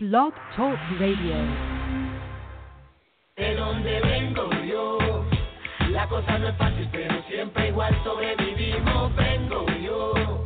Blog 0.00 0.32
Talk 0.54 0.78
Radio. 1.00 1.34
De 3.36 3.56
donde 3.56 4.00
vengo 4.00 4.48
yo, 4.62 5.24
la 5.90 6.06
cosa 6.06 6.38
no 6.38 6.46
es 6.50 6.56
fácil, 6.56 6.88
pero 6.92 7.20
siempre 7.24 7.66
igual 7.66 7.92
sobrevivimos. 8.04 9.16
Vengo 9.16 9.66
yo, 9.82 10.44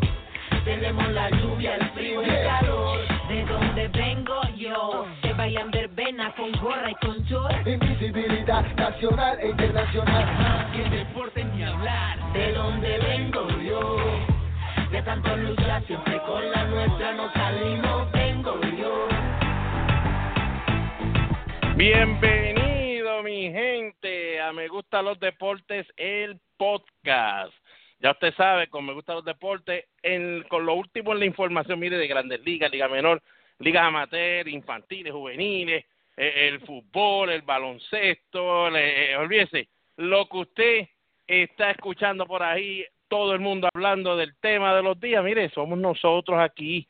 tenemos 0.64 1.06
la 1.12 1.28
lluvia, 1.28 1.76
el 1.76 1.86
frío 1.90 2.22
y 2.22 2.30
el 2.30 2.46
calor. 2.46 2.98
De 3.28 3.44
donde 3.44 3.88
vengo 3.88 4.40
yo, 4.56 5.06
que 5.20 5.34
vayan 5.34 5.70
verbena 5.70 6.34
con 6.34 6.50
gorra 6.52 6.90
y 6.90 6.94
con 7.06 7.22
short. 7.24 7.66
Invisibilidad 7.66 8.64
nacional 8.76 9.38
e 9.38 9.50
internacional. 9.50 10.70
Y 10.74 10.80
el 10.80 10.90
deporte 10.92 11.44
ni 11.44 11.62
hablar. 11.62 12.32
De 12.32 12.54
donde 12.54 12.98
vengo 13.00 13.46
yo, 13.60 13.98
de 14.90 15.02
tanto 15.02 15.36
luchar, 15.36 15.84
siempre 15.84 16.18
con 16.22 16.50
la 16.50 16.64
nuestra 16.64 17.12
nos 17.12 17.30
salimos. 17.34 18.10
Vengo 18.12 18.58
yo. 18.78 19.11
Bienvenido 21.84 23.24
mi 23.24 23.50
gente 23.50 24.40
a 24.40 24.52
Me 24.52 24.68
Gusta 24.68 25.02
los 25.02 25.18
Deportes, 25.18 25.84
el 25.96 26.38
podcast. 26.56 27.52
Ya 27.98 28.12
usted 28.12 28.32
sabe, 28.34 28.68
con 28.68 28.86
Me 28.86 28.92
Gusta 28.92 29.14
los 29.14 29.24
Deportes, 29.24 29.86
con 30.48 30.64
lo 30.64 30.74
último 30.74 31.12
en 31.12 31.18
la 31.18 31.24
información, 31.24 31.80
mire, 31.80 31.96
de 31.96 32.06
Grandes 32.06 32.40
Ligas, 32.44 32.70
Liga 32.70 32.86
Menor, 32.86 33.20
Ligas 33.58 33.82
Amateur, 33.82 34.46
Infantiles, 34.46 35.12
Juveniles, 35.12 35.84
eh, 36.16 36.48
el 36.52 36.60
fútbol, 36.60 37.30
el 37.30 37.42
baloncesto, 37.42 38.70
le- 38.70 39.14
eh, 39.14 39.68
lo 39.96 40.28
que 40.28 40.36
usted 40.36 40.88
está 41.26 41.72
escuchando 41.72 42.26
por 42.26 42.44
ahí, 42.44 42.86
todo 43.08 43.34
el 43.34 43.40
mundo 43.40 43.68
hablando 43.74 44.16
del 44.16 44.36
tema 44.36 44.72
de 44.76 44.84
los 44.84 45.00
días, 45.00 45.24
mire, 45.24 45.48
somos 45.48 45.76
nosotros 45.76 46.38
aquí, 46.38 46.86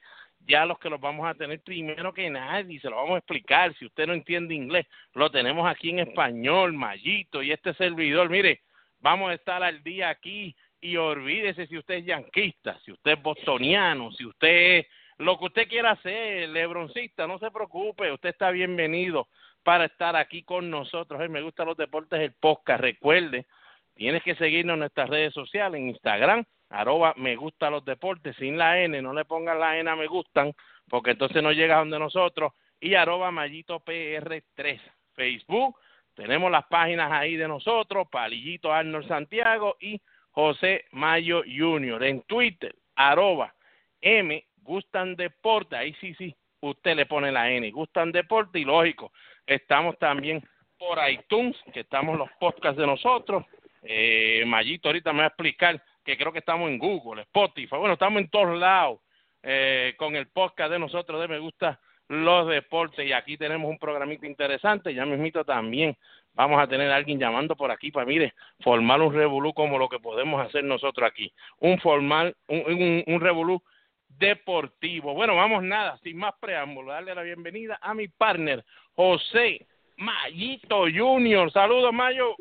ya 0.46 0.66
los 0.66 0.78
que 0.78 0.90
los 0.90 1.00
vamos 1.00 1.26
a 1.28 1.34
tener 1.34 1.60
primero 1.60 2.12
que 2.12 2.28
nadie, 2.30 2.80
se 2.80 2.90
lo 2.90 2.96
vamos 2.96 3.14
a 3.14 3.18
explicar. 3.18 3.74
Si 3.78 3.86
usted 3.86 4.06
no 4.06 4.12
entiende 4.12 4.54
inglés, 4.54 4.86
lo 5.14 5.30
tenemos 5.30 5.68
aquí 5.68 5.90
en 5.90 6.00
español, 6.00 6.72
Mayito 6.72 7.42
y 7.42 7.52
este 7.52 7.74
servidor. 7.74 8.28
Mire, 8.28 8.62
vamos 9.00 9.30
a 9.30 9.34
estar 9.34 9.62
al 9.62 9.82
día 9.82 10.08
aquí 10.08 10.54
y 10.80 10.96
olvídese 10.96 11.66
si 11.66 11.78
usted 11.78 11.94
es 11.96 12.06
yanquista, 12.06 12.78
si 12.84 12.92
usted 12.92 13.12
es 13.12 13.22
bostoniano, 13.22 14.10
si 14.12 14.26
usted 14.26 14.78
es 14.78 14.86
lo 15.18 15.38
que 15.38 15.44
usted 15.44 15.68
quiera 15.68 15.92
hacer, 15.92 16.48
lebroncista, 16.48 17.26
no 17.26 17.38
se 17.38 17.50
preocupe, 17.50 18.10
usted 18.10 18.30
está 18.30 18.50
bienvenido 18.50 19.28
para 19.62 19.84
estar 19.84 20.16
aquí 20.16 20.42
con 20.42 20.70
nosotros. 20.70 21.20
Eh, 21.20 21.28
Me 21.28 21.42
gusta 21.42 21.64
los 21.64 21.76
deportes, 21.76 22.20
el 22.20 22.32
podcast. 22.32 22.80
Recuerde, 22.80 23.46
tienes 23.94 24.22
que 24.24 24.34
seguirnos 24.34 24.74
en 24.74 24.80
nuestras 24.80 25.08
redes 25.08 25.32
sociales, 25.32 25.80
en 25.80 25.90
Instagram, 25.90 26.44
arroba 26.72 27.12
me 27.16 27.36
gusta 27.36 27.70
los 27.70 27.84
deportes, 27.84 28.34
sin 28.36 28.56
la 28.56 28.80
N, 28.80 29.00
no 29.02 29.12
le 29.12 29.24
pongan 29.24 29.60
la 29.60 29.78
N 29.78 29.88
a 29.90 29.94
me 29.94 30.06
gustan, 30.06 30.52
porque 30.88 31.12
entonces 31.12 31.42
no 31.42 31.52
llega 31.52 31.78
donde 31.78 31.98
nosotros, 31.98 32.52
y 32.80 32.94
arroba 32.94 33.30
mallito 33.30 33.80
PR3, 33.80 34.80
Facebook, 35.14 35.76
tenemos 36.14 36.50
las 36.50 36.64
páginas 36.66 37.12
ahí 37.12 37.36
de 37.36 37.46
nosotros, 37.46 38.08
Palillito 38.10 38.72
Arnold 38.72 39.06
Santiago 39.06 39.76
y 39.80 40.00
José 40.30 40.86
Mayo 40.92 41.42
Junior, 41.46 42.02
en 42.02 42.22
Twitter, 42.22 42.74
arroba 42.96 43.54
M 44.00 44.44
Gustan 44.62 45.14
Deporte, 45.14 45.76
ahí 45.76 45.94
sí, 46.00 46.14
sí, 46.14 46.34
usted 46.60 46.96
le 46.96 47.06
pone 47.06 47.30
la 47.30 47.50
N, 47.50 47.70
Gustan 47.70 48.12
Deporte 48.12 48.58
y 48.58 48.64
lógico, 48.64 49.12
estamos 49.46 49.98
también 49.98 50.42
por 50.78 50.98
iTunes, 51.08 51.56
que 51.72 51.80
estamos 51.80 52.16
los 52.16 52.30
podcasts 52.40 52.80
de 52.80 52.86
nosotros, 52.86 53.44
eh, 53.82 54.42
Mayito 54.46 54.88
ahorita 54.88 55.12
me 55.12 55.18
va 55.18 55.24
a 55.24 55.28
explicar 55.28 55.82
que 56.04 56.16
creo 56.16 56.32
que 56.32 56.40
estamos 56.40 56.68
en 56.70 56.78
Google, 56.78 57.22
Spotify, 57.22 57.76
bueno, 57.76 57.94
estamos 57.94 58.20
en 58.20 58.28
todos 58.28 58.58
lados 58.58 59.00
eh, 59.42 59.94
con 59.96 60.16
el 60.16 60.28
podcast 60.28 60.70
de 60.70 60.78
nosotros 60.78 61.20
de 61.20 61.28
Me 61.28 61.38
Gusta 61.38 61.80
los 62.08 62.48
Deportes 62.48 63.06
y 63.06 63.12
aquí 63.12 63.36
tenemos 63.36 63.70
un 63.70 63.78
programita 63.78 64.26
interesante, 64.26 64.92
ya 64.92 65.06
mismito 65.06 65.44
también 65.44 65.96
vamos 66.34 66.60
a 66.60 66.66
tener 66.66 66.90
a 66.90 66.96
alguien 66.96 67.18
llamando 67.18 67.56
por 67.56 67.70
aquí 67.70 67.90
para, 67.90 68.06
mire, 68.06 68.34
formar 68.60 69.00
un 69.00 69.14
revolú 69.14 69.54
como 69.54 69.78
lo 69.78 69.88
que 69.88 69.98
podemos 69.98 70.44
hacer 70.44 70.64
nosotros 70.64 71.08
aquí, 71.08 71.32
un 71.58 71.78
formal, 71.78 72.36
un, 72.48 72.60
un, 72.66 73.04
un 73.06 73.20
revolú 73.20 73.62
deportivo. 74.08 75.14
Bueno, 75.14 75.36
vamos 75.36 75.62
nada, 75.62 75.98
sin 76.02 76.18
más 76.18 76.34
preámbulo, 76.40 76.92
darle 76.92 77.14
la 77.14 77.22
bienvenida 77.22 77.78
a 77.80 77.94
mi 77.94 78.08
partner, 78.08 78.64
José 78.94 79.66
Mayito 79.96 80.84
Junior. 80.94 81.50
Saludos, 81.52 81.92
Mayo. 81.92 82.34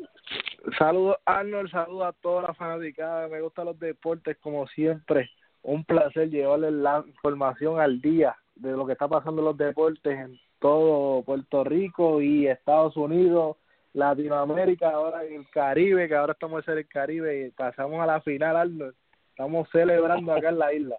Saludos 0.78 1.16
Arnold, 1.24 1.70
saludos 1.70 2.06
a 2.06 2.12
toda 2.20 2.42
la 2.42 2.54
fanaticada, 2.54 3.28
me 3.28 3.40
gustan 3.40 3.66
los 3.66 3.78
deportes 3.78 4.36
como 4.38 4.66
siempre, 4.68 5.30
un 5.62 5.84
placer 5.84 6.30
llevarles 6.30 6.72
la 6.72 7.02
información 7.06 7.80
al 7.80 8.00
día 8.00 8.36
de 8.54 8.70
lo 8.72 8.86
que 8.86 8.92
está 8.92 9.08
pasando 9.08 9.40
en 9.40 9.46
los 9.46 9.56
deportes 9.56 10.18
en 10.18 10.38
todo 10.60 11.22
Puerto 11.24 11.64
Rico 11.64 12.22
y 12.22 12.46
Estados 12.46 12.96
Unidos, 12.96 13.56
Latinoamérica, 13.92 14.90
ahora 14.90 15.24
en 15.24 15.40
el 15.40 15.50
Caribe, 15.50 16.08
que 16.08 16.14
ahora 16.14 16.32
estamos 16.32 16.66
en 16.68 16.78
el 16.78 16.88
Caribe 16.88 17.46
y 17.46 17.50
pasamos 17.50 18.00
a 18.00 18.06
la 18.06 18.20
final 18.20 18.56
Arnold, 18.56 18.94
estamos 19.30 19.68
celebrando 19.70 20.32
acá 20.32 20.50
en 20.50 20.58
la 20.58 20.72
isla. 20.72 20.96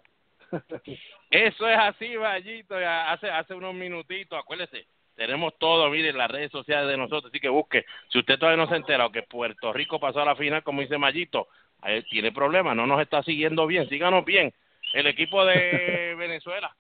Eso 1.31 1.67
es 1.67 1.77
así, 1.79 2.17
Mayito, 2.17 2.79
ya 2.79 3.11
hace, 3.11 3.29
hace 3.29 3.53
unos 3.53 3.73
minutitos, 3.73 4.37
acuérdese, 4.37 4.85
tenemos 5.15 5.57
todo, 5.57 5.89
mire, 5.89 6.09
en 6.09 6.17
las 6.17 6.31
redes 6.31 6.51
sociales 6.51 6.87
de 6.87 6.97
nosotros, 6.97 7.25
así 7.25 7.39
que 7.39 7.49
busque, 7.49 7.85
si 8.09 8.19
usted 8.19 8.37
todavía 8.37 8.63
no 8.63 8.67
se 8.67 8.75
ha 8.75 8.77
enterado 8.77 9.11
que 9.11 9.23
Puerto 9.23 9.71
Rico 9.73 9.99
pasó 9.99 10.21
a 10.21 10.25
la 10.25 10.35
final, 10.35 10.63
como 10.63 10.81
dice 10.81 10.97
Mayito, 10.97 11.47
ahí 11.81 12.03
tiene 12.03 12.31
problemas, 12.31 12.75
no 12.75 12.87
nos 12.87 13.01
está 13.01 13.23
siguiendo 13.23 13.67
bien, 13.67 13.87
síganos 13.89 14.25
bien. 14.25 14.53
El 14.93 15.07
equipo 15.07 15.45
de 15.45 16.15
Venezuela 16.17 16.75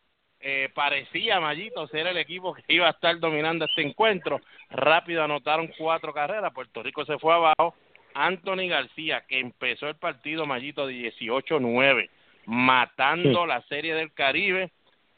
eh, 0.45 0.69
parecía, 0.73 1.39
Mayito, 1.39 1.87
ser 1.87 2.05
el 2.07 2.17
equipo 2.17 2.53
que 2.53 2.63
iba 2.67 2.87
a 2.87 2.91
estar 2.91 3.17
dominando 3.19 3.63
este 3.63 3.81
encuentro. 3.81 4.41
Rápido 4.69 5.23
anotaron 5.23 5.71
cuatro 5.77 6.13
carreras, 6.13 6.53
Puerto 6.53 6.83
Rico 6.83 7.05
se 7.05 7.17
fue 7.17 7.33
abajo. 7.33 7.75
Anthony 8.13 8.67
García, 8.67 9.23
que 9.27 9.39
empezó 9.39 9.87
el 9.87 9.95
partido, 9.95 10.45
Mayito, 10.45 10.89
18-9, 10.89 12.09
matando 12.45 13.45
la 13.45 13.61
serie 13.63 13.95
del 13.95 14.13
Caribe. 14.13 14.71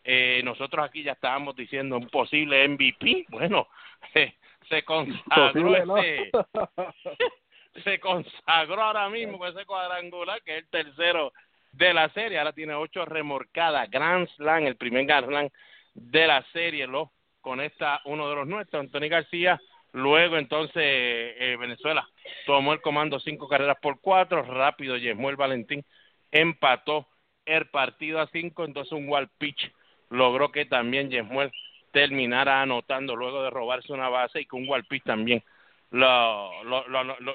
Eh, 0.08 0.42
nosotros 0.44 0.86
aquí 0.86 1.02
ya 1.02 1.14
estábamos 1.14 1.56
diciendo 1.56 1.98
un 1.98 2.08
posible 2.10 2.68
MVP. 2.68 3.26
Bueno, 3.30 3.68
se 4.70 4.84
consagró 4.84 5.76
ese, 5.76 6.32
se 7.84 8.00
consagró 8.00 8.84
ahora 8.84 9.10
mismo 9.10 9.40
con 9.40 9.50
ese 9.50 9.66
cuadrangular, 9.66 10.44
que 10.44 10.58
es 10.58 10.64
el 10.64 10.70
tercero 10.70 11.34
de 11.72 11.92
la 11.92 12.08
serie. 12.10 12.38
Ahora 12.38 12.54
tiene 12.54 12.76
ocho 12.76 13.04
remorcadas. 13.04 13.90
Grand 13.90 14.28
Slam, 14.36 14.68
el 14.68 14.76
primer 14.76 15.08
Grand 15.08 15.26
Slam 15.26 15.50
de 15.96 16.28
la 16.28 16.46
serie, 16.54 16.86
lo 16.86 17.12
conecta 17.42 18.02
uno 18.06 18.30
de 18.30 18.36
los 18.36 18.48
nuestros, 18.48 18.82
Anthony 18.82 19.10
García. 19.10 19.60
Luego, 19.94 20.38
entonces, 20.38 20.76
eh, 20.76 21.58
Venezuela 21.60 22.08
tomó 22.46 22.74
el 22.74 22.82
comando 22.82 23.20
cinco 23.20 23.48
carreras 23.48 23.78
por 23.82 24.00
cuatro. 24.02 24.44
Rápido, 24.44 24.98
Yemuel 24.98 25.36
Valentín 25.36 25.84
empató 26.32 27.08
el 27.44 27.68
partido 27.70 28.20
a 28.20 28.28
cinco. 28.28 28.66
Entonces, 28.66 28.92
un 28.92 29.10
wall 29.10 29.30
pitch 29.40 29.72
logró 30.10 30.52
que 30.52 30.66
también 30.66 31.10
Yemuel 31.10 31.52
terminara 31.92 32.62
anotando 32.62 33.16
luego 33.16 33.44
de 33.44 33.50
robarse 33.50 33.94
una 33.94 34.10
base 34.10 34.42
y 34.42 34.46
que 34.46 34.56
un 34.56 34.68
wall 34.68 34.86
pitch 34.86 35.04
también 35.04 35.44
lo, 35.92 36.64
lo, 36.64 36.86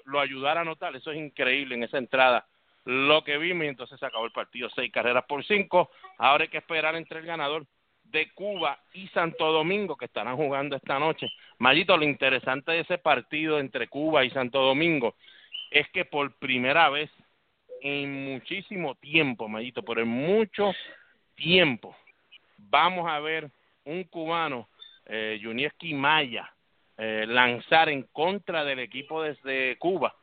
lo, 0.04 0.20
ayudara 0.20 0.60
a 0.60 0.62
anotar. 0.62 0.94
Eso 0.94 1.12
es 1.12 1.18
increíble 1.18 1.74
en 1.74 1.82
esa 1.82 1.98
entrada. 1.98 2.46
Lo 2.84 3.24
que 3.24 3.38
vimos 3.38 3.64
y 3.64 3.68
entonces 3.68 3.98
se 3.98 4.06
acabó 4.06 4.26
el 4.26 4.32
partido. 4.32 4.68
Seis 4.74 4.92
carreras 4.92 5.24
por 5.26 5.44
cinco. 5.44 5.90
Ahora 6.18 6.44
hay 6.44 6.50
que 6.50 6.58
esperar 6.58 6.94
entre 6.96 7.20
el 7.20 7.26
ganador 7.26 7.66
de 8.04 8.30
Cuba 8.32 8.78
y 8.92 9.06
Santo 9.08 9.52
Domingo 9.52 9.96
que 9.96 10.06
estarán 10.06 10.36
jugando 10.36 10.76
esta 10.76 10.98
noche. 10.98 11.28
Mayito, 11.58 11.96
lo 11.96 12.04
interesante 12.04 12.72
de 12.72 12.80
ese 12.80 12.98
partido 12.98 13.58
entre 13.60 13.88
Cuba 13.88 14.24
y 14.24 14.30
Santo 14.30 14.60
Domingo 14.60 15.14
es 15.70 15.88
que 15.90 16.04
por 16.04 16.36
primera 16.38 16.88
vez 16.88 17.10
en 17.82 18.24
muchísimo 18.24 18.94
tiempo, 18.96 19.48
Mayito, 19.48 19.82
pero 19.82 20.02
en 20.02 20.08
mucho 20.08 20.72
tiempo, 21.34 21.96
vamos 22.68 23.10
a 23.10 23.20
ver 23.20 23.50
un 23.84 24.04
cubano, 24.04 24.68
eh, 25.06 25.38
Yunieski 25.40 25.94
Maya, 25.94 26.52
eh, 26.98 27.24
lanzar 27.26 27.88
en 27.88 28.02
contra 28.12 28.64
del 28.64 28.78
equipo 28.80 29.22
desde 29.22 29.76
Cuba 29.78 30.14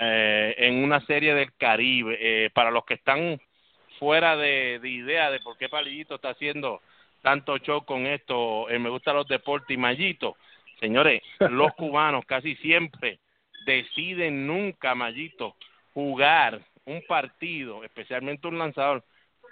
eh, 0.00 0.54
en 0.58 0.84
una 0.84 1.00
serie 1.06 1.34
del 1.34 1.54
Caribe. 1.56 2.16
Eh, 2.20 2.50
para 2.50 2.70
los 2.70 2.84
que 2.84 2.94
están 2.94 3.40
fuera 3.98 4.36
de, 4.36 4.78
de 4.80 4.88
idea 4.88 5.30
de 5.30 5.40
por 5.40 5.56
qué 5.56 5.68
Palillito 5.68 6.16
está 6.16 6.30
haciendo 6.30 6.80
tanto 7.22 7.58
show 7.58 7.84
con 7.84 8.06
esto, 8.06 8.68
eh, 8.70 8.78
me 8.78 8.90
gustan 8.90 9.16
los 9.16 9.26
deportes 9.26 9.70
y 9.70 9.76
Mayito, 9.76 10.36
señores, 10.78 11.22
los 11.40 11.72
cubanos 11.76 12.24
casi 12.26 12.54
siempre 12.56 13.18
deciden 13.66 14.46
nunca, 14.46 14.94
Mayito, 14.94 15.56
jugar 15.94 16.60
un 16.84 17.02
partido, 17.06 17.82
especialmente 17.84 18.46
un 18.46 18.58
lanzador, 18.58 19.02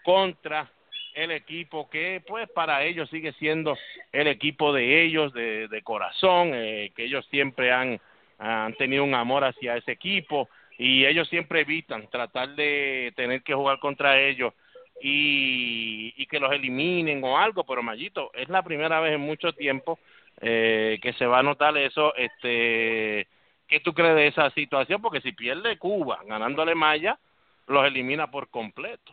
contra 0.04 0.70
el 1.16 1.30
equipo 1.30 1.88
que 1.88 2.22
pues 2.26 2.48
para 2.50 2.84
ellos 2.84 3.08
sigue 3.10 3.32
siendo 3.32 3.76
el 4.12 4.28
equipo 4.28 4.72
de 4.72 5.02
ellos 5.02 5.32
de, 5.32 5.66
de 5.66 5.82
corazón, 5.82 6.50
eh, 6.54 6.92
que 6.94 7.04
ellos 7.04 7.26
siempre 7.30 7.72
han, 7.72 7.98
han 8.38 8.74
tenido 8.74 9.02
un 9.02 9.14
amor 9.14 9.42
hacia 9.42 9.76
ese 9.76 9.92
equipo 9.92 10.48
y 10.78 11.06
ellos 11.06 11.26
siempre 11.28 11.62
evitan 11.62 12.06
tratar 12.08 12.54
de 12.54 13.14
tener 13.16 13.42
que 13.42 13.54
jugar 13.54 13.78
contra 13.78 14.20
ellos 14.20 14.52
y, 15.00 16.12
y 16.16 16.26
que 16.26 16.38
los 16.38 16.52
eliminen 16.52 17.24
o 17.24 17.38
algo, 17.38 17.64
pero 17.64 17.82
Mayito, 17.82 18.30
es 18.34 18.50
la 18.50 18.62
primera 18.62 19.00
vez 19.00 19.14
en 19.14 19.20
mucho 19.22 19.54
tiempo 19.54 19.98
eh, 20.42 20.98
que 21.00 21.14
se 21.14 21.26
va 21.26 21.38
a 21.38 21.42
notar 21.42 21.76
eso. 21.78 22.14
Este, 22.14 23.26
¿Qué 23.66 23.80
tú 23.80 23.94
crees 23.94 24.14
de 24.16 24.26
esa 24.26 24.50
situación? 24.50 25.00
Porque 25.00 25.22
si 25.22 25.32
pierde 25.32 25.78
Cuba 25.78 26.20
ganándole 26.26 26.74
Maya, 26.74 27.18
los 27.66 27.86
elimina 27.86 28.30
por 28.30 28.50
completo. 28.50 29.12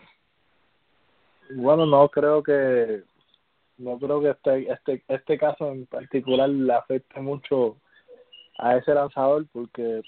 Bueno, 1.51 1.85
no 1.85 2.09
creo 2.09 2.41
que 2.41 3.03
no 3.77 3.97
creo 3.97 4.21
que 4.21 4.29
este 4.29 4.71
este 4.71 5.03
este 5.07 5.37
caso 5.37 5.71
en 5.71 5.85
particular 5.87 6.49
le 6.49 6.73
afecte 6.73 7.19
mucho 7.19 7.77
a 8.57 8.77
ese 8.77 8.93
lanzador 8.93 9.45
porque 9.51 10.01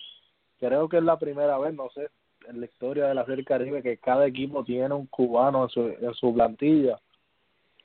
creo 0.60 0.88
que 0.88 0.98
es 0.98 1.04
la 1.04 1.18
primera 1.20 1.58
vez, 1.58 1.74
no 1.74 1.90
sé, 1.90 2.10
en 2.48 2.60
la 2.60 2.66
historia 2.66 3.08
de 3.08 3.16
la 3.16 3.26
Serie 3.26 3.44
Caribe 3.44 3.84
que 3.84 3.98
cada 3.98 4.26
equipo 4.26 4.64
tiene 4.64 4.94
un 4.94 5.08
cubano 5.08 5.64
en 5.64 5.70
su, 5.70 5.82
en 5.82 6.14
su 6.14 6.34
plantilla. 6.34 7.00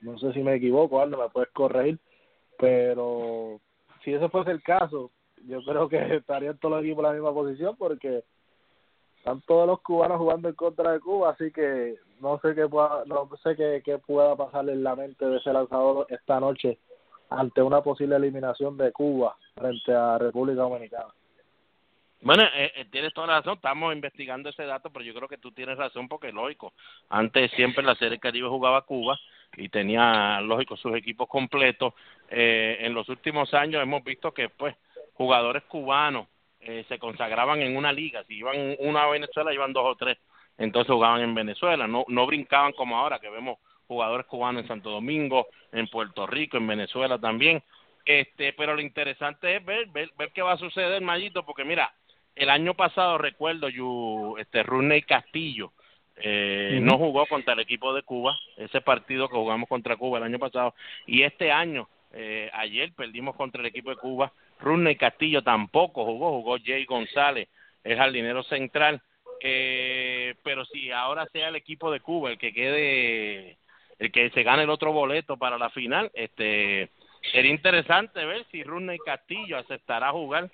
No 0.00 0.18
sé 0.18 0.32
si 0.32 0.42
me 0.42 0.54
equivoco, 0.54 1.00
Aldo, 1.00 1.18
me 1.18 1.28
puedes 1.28 1.50
corregir, 1.50 1.98
pero 2.58 3.60
si 4.04 4.12
ese 4.14 4.28
fuese 4.28 4.50
el 4.50 4.62
caso, 4.62 5.10
yo 5.46 5.62
creo 5.62 5.88
que 5.88 5.98
estarían 6.16 6.58
todos 6.58 6.76
los 6.76 6.84
equipos 6.84 7.04
en 7.04 7.08
la 7.08 7.14
misma 7.14 7.34
posición 7.34 7.76
porque 7.76 8.24
están 9.20 9.42
todos 9.42 9.66
los 9.66 9.82
cubanos 9.82 10.16
jugando 10.16 10.48
en 10.48 10.54
contra 10.54 10.92
de 10.92 11.00
Cuba, 11.00 11.30
así 11.30 11.52
que 11.52 11.96
no 12.20 12.40
sé 12.40 12.54
qué 12.54 12.66
pueda, 12.66 13.04
no 13.04 13.28
sé 13.42 13.54
qué, 13.54 13.82
qué 13.84 13.98
pueda 13.98 14.34
pasar 14.34 14.66
en 14.70 14.82
la 14.82 14.96
mente 14.96 15.26
de 15.26 15.36
ese 15.36 15.52
lanzador 15.52 16.06
esta 16.08 16.40
noche 16.40 16.78
ante 17.28 17.60
una 17.60 17.82
posible 17.82 18.16
eliminación 18.16 18.78
de 18.78 18.90
Cuba 18.92 19.36
frente 19.54 19.92
a 19.92 20.16
República 20.16 20.62
Dominicana. 20.62 21.12
Bueno, 22.22 22.44
eh, 22.54 22.72
eh, 22.76 22.86
tienes 22.90 23.12
toda 23.12 23.26
la 23.26 23.38
razón, 23.38 23.54
estamos 23.54 23.94
investigando 23.94 24.48
ese 24.48 24.64
dato, 24.64 24.90
pero 24.90 25.04
yo 25.04 25.12
creo 25.12 25.28
que 25.28 25.38
tú 25.38 25.52
tienes 25.52 25.76
razón 25.76 26.08
porque 26.08 26.32
lógico, 26.32 26.72
antes 27.10 27.50
siempre 27.52 27.84
la 27.84 27.96
Serie 27.96 28.18
Caribe 28.18 28.48
jugaba 28.48 28.82
Cuba 28.82 29.18
y 29.54 29.68
tenía, 29.68 30.40
lógico, 30.40 30.78
sus 30.78 30.94
equipos 30.96 31.28
completos. 31.28 31.92
Eh, 32.30 32.78
en 32.80 32.94
los 32.94 33.08
últimos 33.10 33.52
años 33.52 33.82
hemos 33.82 34.02
visto 34.02 34.32
que 34.32 34.48
pues 34.48 34.74
jugadores 35.12 35.62
cubanos 35.64 36.26
eh, 36.60 36.84
se 36.88 36.98
consagraban 36.98 37.62
en 37.62 37.76
una 37.76 37.92
liga, 37.92 38.24
si 38.24 38.34
iban 38.34 38.76
una 38.78 39.04
a 39.04 39.10
Venezuela 39.10 39.52
iban 39.52 39.72
dos 39.72 39.84
o 39.84 39.96
tres, 39.96 40.18
entonces 40.58 40.92
jugaban 40.92 41.22
en 41.22 41.34
Venezuela, 41.34 41.86
no, 41.86 42.04
no 42.08 42.26
brincaban 42.26 42.72
como 42.72 42.98
ahora 42.98 43.18
que 43.18 43.30
vemos 43.30 43.58
jugadores 43.86 44.26
cubanos 44.26 44.62
en 44.62 44.68
Santo 44.68 44.90
Domingo, 44.90 45.46
en 45.72 45.88
Puerto 45.88 46.26
Rico, 46.26 46.56
en 46.56 46.66
Venezuela 46.66 47.18
también. 47.18 47.62
Este, 48.04 48.52
pero 48.52 48.74
lo 48.74 48.80
interesante 48.80 49.56
es 49.56 49.64
ver, 49.64 49.88
ver, 49.88 50.10
ver 50.16 50.30
qué 50.32 50.42
va 50.42 50.52
a 50.52 50.58
suceder, 50.58 51.02
Mayito, 51.02 51.44
porque 51.44 51.64
mira, 51.64 51.92
el 52.36 52.50
año 52.50 52.74
pasado 52.74 53.18
recuerdo 53.18 53.68
yo 53.68 54.36
este 54.38 54.62
Runey 54.62 55.02
Castillo 55.02 55.72
eh, 56.16 56.78
no 56.82 56.98
jugó 56.98 57.26
contra 57.26 57.54
el 57.54 57.60
equipo 57.60 57.94
de 57.94 58.02
Cuba 58.02 58.38
ese 58.56 58.80
partido 58.80 59.28
que 59.28 59.36
jugamos 59.36 59.68
contra 59.68 59.96
Cuba 59.96 60.18
el 60.18 60.24
año 60.24 60.38
pasado 60.38 60.74
y 61.06 61.22
este 61.22 61.50
año 61.50 61.88
eh, 62.12 62.50
ayer 62.52 62.92
perdimos 62.92 63.36
contra 63.36 63.60
el 63.60 63.66
equipo 63.66 63.90
de 63.90 63.96
Cuba 63.96 64.32
Runey 64.60 64.96
Castillo 64.96 65.42
tampoco 65.42 66.04
jugó 66.04 66.30
jugó 66.30 66.56
Jay 66.64 66.84
González 66.84 67.48
el 67.84 67.96
jardinero 67.96 68.42
central 68.44 69.00
eh, 69.42 70.34
pero 70.44 70.64
si 70.66 70.90
ahora 70.90 71.26
sea 71.32 71.48
el 71.48 71.56
equipo 71.56 71.90
de 71.90 72.00
Cuba 72.00 72.30
el 72.30 72.38
que 72.38 72.52
quede 72.52 73.58
el 73.98 74.12
que 74.12 74.30
se 74.30 74.42
gane 74.42 74.64
el 74.64 74.70
otro 74.70 74.92
boleto 74.92 75.36
para 75.36 75.58
la 75.58 75.70
final 75.70 76.10
este 76.14 76.90
sería 77.32 77.50
interesante 77.50 78.24
ver 78.24 78.46
si 78.50 78.62
Runey 78.62 78.98
Castillo 78.98 79.58
aceptará 79.58 80.10
jugar 80.12 80.50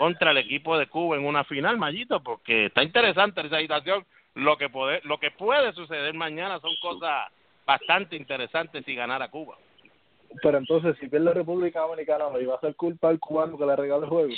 contra 0.00 0.30
el 0.30 0.38
equipo 0.38 0.78
de 0.78 0.86
Cuba 0.86 1.16
en 1.16 1.26
una 1.26 1.44
final, 1.44 1.76
Mayito, 1.76 2.22
porque 2.22 2.66
está 2.66 2.82
interesante 2.82 3.42
esa 3.42 3.58
situación. 3.58 4.06
Lo 4.34 4.56
que 4.56 4.70
puede, 4.70 5.02
lo 5.04 5.20
que 5.20 5.30
puede 5.30 5.74
suceder 5.74 6.14
mañana 6.14 6.58
son 6.60 6.72
cosas 6.80 7.30
bastante 7.66 8.16
interesantes 8.16 8.82
si 8.86 8.94
ganara 8.94 9.28
Cuba. 9.28 9.56
Pero 10.42 10.58
entonces, 10.58 10.96
si 11.00 11.08
pierde 11.08 11.26
la 11.26 11.34
República 11.34 11.80
Dominicana, 11.80 12.28
¿me 12.30 12.42
iba 12.42 12.54
a 12.54 12.60
ser 12.60 12.76
culpa 12.76 13.08
al 13.08 13.18
cubano 13.18 13.58
que 13.58 13.66
le 13.66 13.76
regale 13.76 14.04
el 14.04 14.10
juego? 14.10 14.34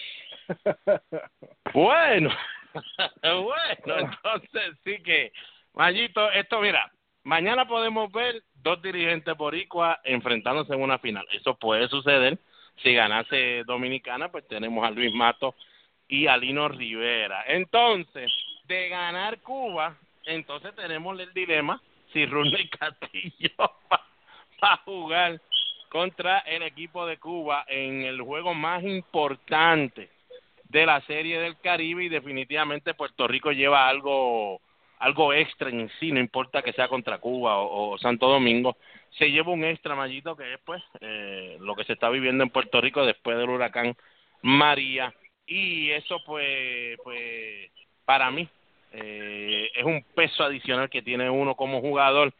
bueno, 1.74 2.30
bueno, 3.22 3.98
entonces 3.98 4.78
sí 4.84 5.02
que, 5.02 5.32
Mayito, 5.74 6.30
esto 6.32 6.60
mira, 6.60 6.90
mañana 7.24 7.66
podemos 7.66 8.10
ver 8.12 8.42
dos 8.54 8.80
dirigentes 8.80 9.36
boricua 9.36 10.00
enfrentándose 10.04 10.72
en 10.72 10.82
una 10.82 10.98
final. 10.98 11.26
Eso 11.32 11.56
puede 11.56 11.88
suceder 11.88 12.38
si 12.82 12.94
ganase 12.94 13.64
Dominicana, 13.64 14.30
pues 14.30 14.46
tenemos 14.48 14.86
a 14.86 14.90
Luis 14.90 15.12
Mato 15.14 15.54
y 16.08 16.26
a 16.26 16.36
Lino 16.36 16.68
Rivera. 16.68 17.44
Entonces, 17.46 18.30
de 18.64 18.88
ganar 18.88 19.40
Cuba, 19.40 19.96
entonces 20.24 20.74
tenemos 20.74 21.18
el 21.20 21.32
dilema 21.32 21.80
si 22.12 22.22
y 22.22 22.68
Castillo 22.68 23.50
va, 23.92 24.00
a 24.60 24.76
jugar 24.84 25.40
contra 25.92 26.38
el 26.38 26.62
equipo 26.62 27.04
de 27.04 27.18
Cuba 27.18 27.66
en 27.68 28.00
el 28.00 28.22
juego 28.22 28.54
más 28.54 28.82
importante 28.82 30.08
de 30.64 30.86
la 30.86 31.02
serie 31.02 31.38
del 31.38 31.58
Caribe 31.60 32.04
y 32.04 32.08
definitivamente 32.08 32.94
Puerto 32.94 33.28
Rico 33.28 33.52
lleva 33.52 33.86
algo 33.86 34.62
algo 35.00 35.34
extra 35.34 35.68
en 35.68 35.90
sí, 36.00 36.10
no 36.10 36.18
importa 36.18 36.62
que 36.62 36.72
sea 36.72 36.88
contra 36.88 37.18
Cuba 37.18 37.58
o, 37.58 37.98
Santo 37.98 38.26
Domingo, 38.26 38.78
se 39.18 39.30
lleva 39.30 39.52
un 39.52 39.64
extra 39.64 39.94
mallito 39.94 40.34
que 40.34 40.54
es 40.54 40.60
pues 40.64 40.82
eh, 41.02 41.58
lo 41.60 41.74
que 41.76 41.84
se 41.84 41.92
está 41.92 42.08
viviendo 42.08 42.42
en 42.42 42.48
Puerto 42.48 42.80
Rico 42.80 43.04
después 43.04 43.36
del 43.36 43.50
huracán 43.50 43.94
María. 44.40 45.12
Y 45.46 45.90
eso 45.90 46.22
pues 46.24 46.96
pues 47.04 47.70
para 48.06 48.30
mí 48.30 48.48
eh, 48.92 49.70
es 49.74 49.84
un 49.84 50.02
peso 50.14 50.42
adicional 50.42 50.88
que 50.88 51.02
tiene 51.02 51.28
uno 51.28 51.54
como 51.54 51.82
jugador 51.82 52.32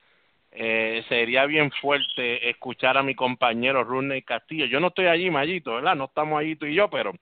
eh, 0.53 1.05
sería 1.09 1.47
bien 1.47 1.71
fuerte 1.71 2.49
escuchar 2.49 2.99
a 2.99 3.03
mi 3.03 3.15
compañero 3.15 3.85
Rune 3.85 4.23
Castillo 4.23 4.67
yo 4.67 4.81
no 4.81 4.89
estoy 4.89 5.07
allí 5.07 5.31
Mallito 5.31 5.75
verdad 5.75 5.97
no 5.97 6.05
estamos 6.05 6.39
allí 6.39 6.57
tú 6.57 6.67
y 6.67 6.75
yo 6.75 6.91
pero 6.91 7.13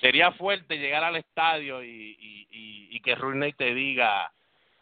sería 0.00 0.32
fuerte 0.32 0.78
llegar 0.78 1.04
al 1.04 1.16
estadio 1.16 1.82
y, 1.82 2.16
y, 2.18 2.88
y, 2.90 3.00
que 3.00 3.14
Rune 3.14 3.52
te 3.52 3.74
diga 3.74 4.32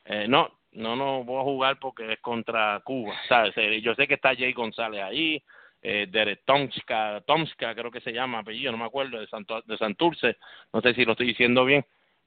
eh, 0.04 0.26
no, 0.28 0.50
no, 0.72 0.96
no 0.96 1.24
voy 1.24 1.40
a 1.40 1.44
jugar 1.44 1.78
porque 1.78 2.12
es 2.12 2.20
contra 2.20 2.80
Cuba, 2.84 3.14
¿sabes? 3.28 3.52
Eh, 3.56 3.80
yo 3.80 3.94
sé 3.94 4.06
que 4.06 4.14
está 4.14 4.34
Jay 4.34 4.52
González 4.52 5.02
ahí, 5.02 5.42
eh, 5.82 6.06
Derek 6.08 6.42
Tomska, 6.44 7.22
Tomska 7.26 7.74
creo 7.74 7.90
que 7.90 8.00
se 8.00 8.12
llama 8.12 8.40
apellido, 8.40 8.72
no 8.72 8.78
me 8.78 8.84
acuerdo, 8.84 9.18
de, 9.18 9.26
Santo, 9.26 9.62
de 9.62 9.76
Santurce, 9.78 10.36
no 10.72 10.80
sé 10.80 10.94
si 10.94 11.04
lo 11.04 11.12
estoy 11.12 11.28
diciendo 11.28 11.64
bien. 11.64 11.84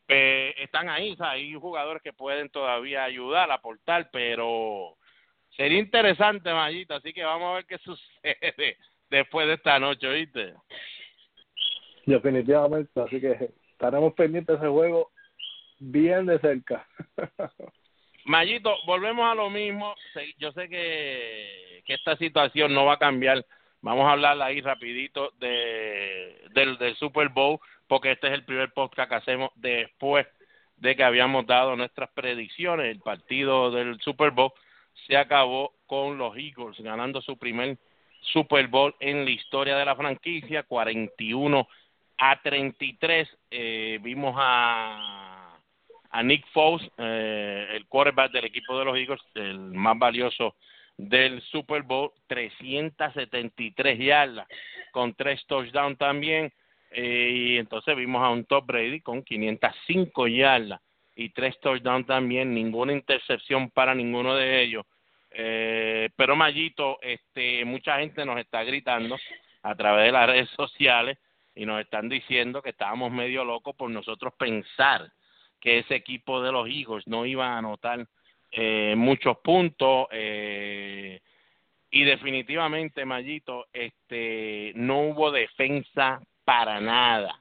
Eh, 0.07 0.53
están 0.57 0.89
ahí, 0.89 1.15
¿sabes? 1.15 1.35
hay 1.35 1.53
jugadores 1.53 2.03
que 2.03 2.11
pueden 2.11 2.49
todavía 2.49 3.03
ayudar, 3.03 3.49
aportar, 3.51 4.09
pero 4.11 4.97
sería 5.55 5.79
interesante, 5.79 6.51
Mayita, 6.53 6.95
así 6.95 7.13
que 7.13 7.23
vamos 7.23 7.51
a 7.51 7.55
ver 7.55 7.65
qué 7.65 7.77
sucede 7.83 8.77
después 9.09 9.47
de 9.47 9.53
esta 9.53 9.79
noche, 9.79 10.07
¿viste? 10.09 10.53
Definitivamente, 12.05 13.00
así 13.00 13.22
que 13.22 13.50
estaremos 13.72 14.13
pendientes 14.13 14.60
de 14.60 14.65
ese 14.65 14.72
juego 14.72 15.12
bien 15.79 16.25
de 16.25 16.39
cerca. 16.39 16.88
Mayito, 18.25 18.75
volvemos 18.86 19.29
a 19.29 19.36
lo 19.36 19.50
mismo. 19.50 19.93
Yo 20.38 20.51
sé 20.53 20.69
que, 20.69 21.83
que 21.86 21.93
esta 21.93 22.15
situación 22.17 22.74
no 22.74 22.86
va 22.86 22.93
a 22.93 23.00
cambiar. 23.00 23.45
Vamos 23.81 24.05
a 24.05 24.13
hablar 24.13 24.41
ahí 24.41 24.62
rapidito 24.62 25.31
de, 25.39 26.41
del, 26.53 26.77
del 26.77 26.95
Super 26.95 27.27
Bowl, 27.29 27.60
porque 27.88 28.12
este 28.12 28.27
es 28.27 28.33
el 28.33 28.45
primer 28.45 28.72
podcast 28.72 29.10
que 29.10 29.15
hacemos 29.15 29.51
después 29.55 30.25
de 30.77 30.95
que 30.95 31.03
habíamos 31.03 31.45
dado 31.45 31.75
nuestras 31.75 32.10
predicciones. 32.12 32.88
El 32.88 33.01
partido 33.01 33.72
del 33.72 34.00
Super 34.00 34.31
Bowl 34.31 34.53
se 35.07 35.17
acabó 35.17 35.73
con 35.85 36.17
los 36.17 36.35
Eagles 36.38 36.79
ganando 36.79 37.21
su 37.21 37.38
primer 37.38 37.77
Super 38.21 38.67
Bowl 38.67 38.95
en 39.00 39.25
la 39.25 39.31
historia 39.31 39.75
de 39.75 39.85
la 39.85 39.95
franquicia, 39.95 40.63
41 40.63 41.67
a 42.17 42.41
33. 42.41 43.29
Eh, 43.51 44.00
vimos 44.01 44.35
a 44.38 45.43
a 46.13 46.21
Nick 46.21 46.45
Foles, 46.53 46.88
eh, 46.97 47.67
el 47.71 47.88
quarterback 47.88 48.31
del 48.31 48.45
equipo 48.45 48.77
de 48.77 48.85
los 48.85 48.95
Eagles, 48.95 49.21
el 49.33 49.57
más 49.57 49.97
valioso 49.97 50.55
del 50.95 51.41
Super 51.41 51.81
Bowl, 51.81 52.12
373 52.27 53.97
yardas 53.97 54.47
con 54.91 55.15
tres 55.15 55.43
touchdowns 55.47 55.97
también. 55.97 56.53
Eh, 56.91 57.31
y 57.33 57.57
entonces 57.57 57.95
vimos 57.97 58.23
a 58.23 58.29
un 58.29 58.45
Top 58.45 58.67
Brady 58.67 59.01
con 59.01 59.23
505 59.23 60.27
yardas 60.27 60.79
y 61.15 61.29
tres 61.29 61.60
touchdowns 61.60 62.08
también, 62.08 62.53
ninguna 62.53 62.93
intercepción 62.93 63.70
para 63.70 63.93
ninguno 63.93 64.36
de 64.36 64.62
ellos. 64.62 64.86
Eh, 65.32 66.10
pero 66.15 66.36
Mayito, 66.36 67.00
este, 67.01 67.65
mucha 67.65 68.00
gente 68.00 68.25
nos 68.25 68.39
está 68.39 68.63
gritando 68.63 69.17
a 69.63 69.75
través 69.75 70.05
de 70.05 70.12
las 70.12 70.27
redes 70.27 70.50
sociales 70.51 71.17
y 71.55 71.65
nos 71.65 71.82
están 71.82 72.10
diciendo 72.10 72.62
que 72.62 72.70
estábamos 72.70 73.12
medio 73.12 73.43
locos 73.43 73.75
por 73.75 73.89
nosotros 73.89 74.34
pensar 74.38 75.12
que 75.60 75.79
ese 75.79 75.96
equipo 75.96 76.41
de 76.41 76.51
los 76.51 76.67
Eagles 76.67 77.08
no 77.08 77.25
iba 77.25 77.48
a 77.48 77.58
anotar 77.58 78.05
eh, 78.51 78.93
muchos 78.98 79.38
puntos 79.38 80.08
eh, 80.12 81.20
y 81.89 82.03
definitivamente 82.03 83.05
Mayito 83.05 83.67
este 83.72 84.74
no 84.75 85.01
hubo 85.01 85.32
defensa 85.32 86.22
para 86.43 86.79
nada 86.82 87.39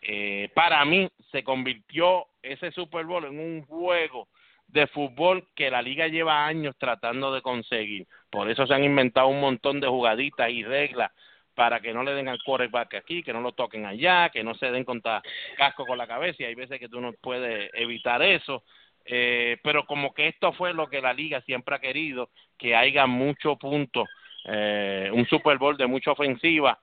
eh, 0.00 0.50
para 0.54 0.84
mí 0.84 1.08
se 1.30 1.42
convirtió 1.42 2.26
ese 2.42 2.72
Super 2.72 3.04
Bowl 3.04 3.24
en 3.24 3.38
un 3.38 3.62
juego 3.62 4.28
de 4.66 4.86
fútbol 4.86 5.48
que 5.54 5.70
la 5.70 5.82
liga 5.82 6.08
lleva 6.08 6.46
años 6.46 6.74
tratando 6.78 7.32
de 7.32 7.42
conseguir. 7.42 8.06
Por 8.30 8.50
eso 8.50 8.66
se 8.66 8.74
han 8.74 8.84
inventado 8.84 9.28
un 9.28 9.40
montón 9.40 9.80
de 9.80 9.88
jugaditas 9.88 10.50
y 10.50 10.64
reglas 10.64 11.12
para 11.54 11.80
que 11.80 11.92
no 11.92 12.02
le 12.02 12.14
den 12.14 12.28
al 12.28 12.42
quarterback 12.42 12.94
aquí, 12.94 13.22
que 13.22 13.32
no 13.32 13.42
lo 13.42 13.52
toquen 13.52 13.84
allá, 13.84 14.30
que 14.30 14.42
no 14.42 14.54
se 14.54 14.70
den 14.70 14.84
contra 14.84 15.22
casco 15.56 15.84
con 15.84 15.98
la 15.98 16.06
cabeza 16.06 16.42
y 16.42 16.46
hay 16.46 16.54
veces 16.54 16.78
que 16.78 16.88
tú 16.88 17.00
no 17.00 17.12
puedes 17.12 17.70
evitar 17.74 18.22
eso. 18.22 18.64
Eh, 19.04 19.58
pero 19.62 19.84
como 19.84 20.14
que 20.14 20.28
esto 20.28 20.52
fue 20.52 20.72
lo 20.72 20.88
que 20.88 21.00
la 21.00 21.12
liga 21.12 21.40
siempre 21.42 21.74
ha 21.74 21.80
querido, 21.80 22.30
que 22.56 22.74
haya 22.74 23.06
mucho 23.06 23.56
punto, 23.56 24.06
eh, 24.44 25.10
un 25.12 25.26
Super 25.26 25.58
Bowl 25.58 25.76
de 25.76 25.86
mucha 25.86 26.12
ofensiva, 26.12 26.78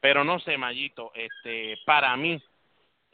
pero 0.00 0.22
no 0.24 0.38
sé, 0.38 0.56
Mayito, 0.56 1.10
este, 1.14 1.76
para 1.84 2.16
mí, 2.16 2.40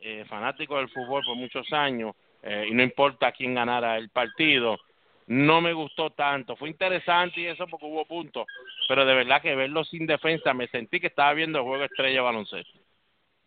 eh, 0.01 0.25
fanático 0.29 0.77
del 0.77 0.89
fútbol 0.89 1.23
por 1.25 1.37
muchos 1.37 1.73
años, 1.73 2.15
eh, 2.43 2.67
y 2.71 2.75
no 2.75 2.83
importa 2.83 3.33
quién 3.33 3.55
ganara 3.55 3.97
el 3.97 4.09
partido, 4.09 4.79
no 5.27 5.61
me 5.61 5.73
gustó 5.73 6.11
tanto. 6.11 6.57
Fue 6.57 6.69
interesante 6.69 7.41
y 7.41 7.47
eso 7.47 7.67
porque 7.67 7.87
hubo 7.87 8.05
puntos, 8.05 8.47
pero 8.89 9.05
de 9.05 9.15
verdad 9.15 9.43
que 9.43 9.55
verlo 9.55 9.85
sin 9.85 10.07
defensa 10.07 10.55
me 10.55 10.69
sentí 10.69 11.01
que 11.01 11.09
estaba 11.09 11.35
viendo 11.35 11.59
el 11.59 11.65
juego 11.65 11.85
estrella 11.85 12.23
baloncesto. 12.23 12.79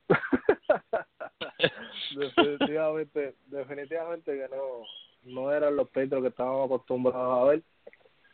definitivamente, 2.15 3.35
definitivamente 3.47 4.31
que 4.31 4.55
no, 4.55 5.33
no 5.33 5.51
eran 5.51 5.75
los 5.75 5.89
Petros 5.89 6.21
que 6.21 6.29
estábamos 6.29 6.67
acostumbrados 6.67 7.41
a 7.41 7.51
ver. 7.51 7.63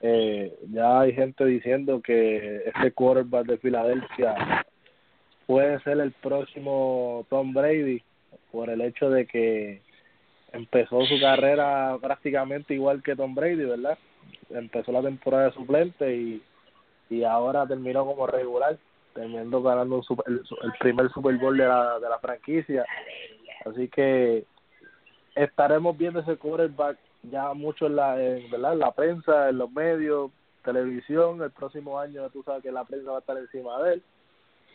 Eh, 0.02 0.58
ya 0.70 1.02
hay 1.02 1.14
gente 1.14 1.46
diciendo 1.46 2.02
que 2.02 2.64
este 2.66 2.92
quarterback 2.92 3.48
de 3.48 3.58
Filadelfia 3.58 4.66
puede 5.46 5.80
ser 5.82 6.00
el 6.00 6.12
próximo 6.12 7.26
Tom 7.30 7.54
Brady 7.54 8.02
por 8.52 8.70
el 8.70 8.82
hecho 8.82 9.10
de 9.10 9.26
que 9.26 9.82
empezó 10.52 11.06
su 11.06 11.20
carrera 11.20 11.98
prácticamente 12.02 12.74
igual 12.74 13.04
que 13.04 13.16
Tom 13.16 13.36
Brady, 13.36 13.66
¿verdad? 13.66 13.98
Empezó 14.50 14.92
la 14.92 15.02
temporada 15.02 15.46
de 15.46 15.54
suplente 15.54 16.16
y, 16.16 16.42
y 17.10 17.24
ahora 17.24 17.68
terminó 17.68 18.06
como 18.06 18.28
regular, 18.28 18.78
terminando 19.14 19.62
ganando 19.62 19.98
un 19.98 20.18
el, 20.28 20.74
primer 20.80 21.10
Super 21.12 21.38
Bowl 21.38 21.58
de 21.58 21.68
la, 21.68 22.00
de 22.00 22.10
la 22.10 22.20
franquicia. 22.20 22.86
Así 23.66 23.88
que 23.90 24.46
estaremos 25.36 25.98
viendo 25.98 26.20
ese 26.20 26.38
quarterback 26.38 26.98
ya 27.24 27.54
mucho 27.54 27.88
en 27.88 27.96
la, 27.96 28.16
¿verdad? 28.16 28.74
en 28.74 28.80
la 28.80 28.92
prensa, 28.92 29.50
en 29.50 29.58
los 29.58 29.72
medios, 29.72 30.32
televisión. 30.64 31.42
El 31.42 31.52
próximo 31.52 32.00
año 32.00 32.30
tú 32.30 32.44
sabes 32.44 32.64
que 32.64 32.72
la 32.72 32.86
prensa 32.86 33.12
va 33.12 33.18
a 33.18 33.20
estar 33.20 33.38
encima 33.38 33.82
de 33.84 33.94
él. 33.96 34.04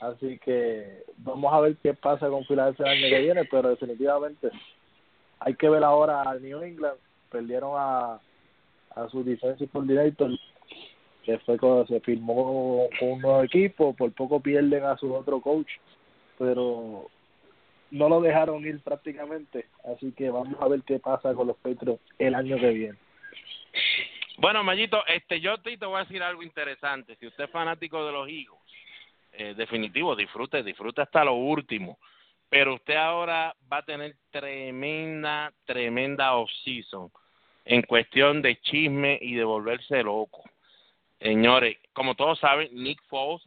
Así 0.04 0.38
que 0.38 1.02
vamos 1.16 1.52
a 1.52 1.60
ver 1.60 1.76
qué 1.82 1.94
pasa 1.94 2.28
con 2.28 2.44
Filadelfia 2.44 2.84
el 2.92 2.98
año 2.98 3.08
que 3.08 3.22
viene, 3.22 3.44
pero 3.46 3.70
definitivamente 3.70 4.50
hay 5.38 5.54
que 5.54 5.68
ver 5.68 5.82
ahora 5.82 6.22
a 6.22 6.34
New 6.34 6.62
England, 6.62 6.98
perdieron 7.30 7.72
a, 7.74 8.20
a 8.94 9.08
su 9.08 9.24
defensive 9.24 9.70
coordinator, 9.70 10.30
que 11.24 11.38
fue 11.38 11.58
cuando 11.58 11.86
se 11.86 12.00
firmó 12.00 12.86
un 13.00 13.20
nuevo 13.22 13.42
equipo, 13.42 13.94
por 13.94 14.12
poco 14.12 14.40
pierden 14.40 14.84
a 14.84 14.98
su 14.98 15.12
otro 15.14 15.40
coach, 15.40 15.70
pero 16.38 17.08
no 17.90 18.08
lo 18.08 18.20
dejaron 18.20 18.66
ir 18.66 18.80
prácticamente, 18.80 19.66
así 19.90 20.12
que 20.12 20.28
vamos 20.28 20.60
a 20.60 20.68
ver 20.68 20.82
qué 20.82 20.98
pasa 20.98 21.32
con 21.32 21.46
los 21.46 21.56
Patriots 21.56 22.02
el 22.18 22.34
año 22.34 22.58
que 22.58 22.70
viene. 22.70 22.98
Bueno, 24.36 24.64
Mayito, 24.64 25.06
este, 25.06 25.40
yo 25.40 25.58
te 25.58 25.76
voy 25.76 25.96
a 25.96 26.04
decir 26.04 26.22
algo 26.22 26.42
interesante. 26.42 27.16
Si 27.16 27.26
usted 27.26 27.44
es 27.44 27.50
fanático 27.50 28.04
de 28.04 28.12
los 28.12 28.28
Eagles, 28.28 28.63
eh, 29.36 29.54
definitivo, 29.54 30.14
disfrute, 30.14 30.62
disfrute 30.62 31.02
hasta 31.02 31.24
lo 31.24 31.34
último. 31.34 31.98
Pero 32.48 32.74
usted 32.74 32.96
ahora 32.96 33.54
va 33.72 33.78
a 33.78 33.84
tener 33.84 34.16
tremenda, 34.30 35.52
tremenda 35.64 36.34
off-season 36.34 37.10
en 37.64 37.82
cuestión 37.82 38.42
de 38.42 38.60
chisme 38.60 39.18
y 39.20 39.34
de 39.34 39.44
volverse 39.44 40.02
loco. 40.02 40.44
Señores, 41.18 41.78
como 41.92 42.14
todos 42.14 42.38
saben, 42.38 42.68
Nick 42.72 43.02
Foles 43.08 43.42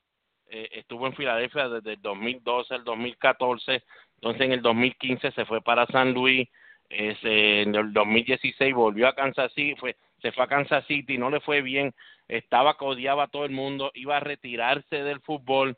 eh, 0.50 0.70
estuvo 0.74 1.06
en 1.06 1.14
Filadelfia 1.14 1.70
desde 1.70 1.94
el 1.94 2.02
2012 2.02 2.74
al 2.74 2.84
2014, 2.84 3.84
entonces 4.16 4.42
en 4.42 4.54
el 4.54 4.62
2015 4.62 5.32
se 5.32 5.46
fue 5.46 5.62
para 5.62 5.86
San 5.88 6.14
Luis, 6.14 6.50
en 6.90 7.76
el 7.76 7.92
2016 7.92 8.74
volvió 8.74 9.08
a 9.08 9.16
Kansas 9.16 9.52
City, 9.54 9.76
fue, 9.78 9.96
se 10.22 10.32
fue 10.32 10.44
a 10.44 10.48
Kansas 10.48 10.86
City, 10.88 11.18
no 11.18 11.30
le 11.30 11.40
fue 11.40 11.62
bien, 11.62 11.94
estaba 12.28 12.76
codiaba 12.76 13.24
a 13.24 13.28
todo 13.28 13.46
el 13.46 13.52
mundo, 13.52 13.92
iba 13.94 14.18
a 14.18 14.22
retirarse 14.22 15.04
del 15.04 15.22
fútbol, 15.22 15.78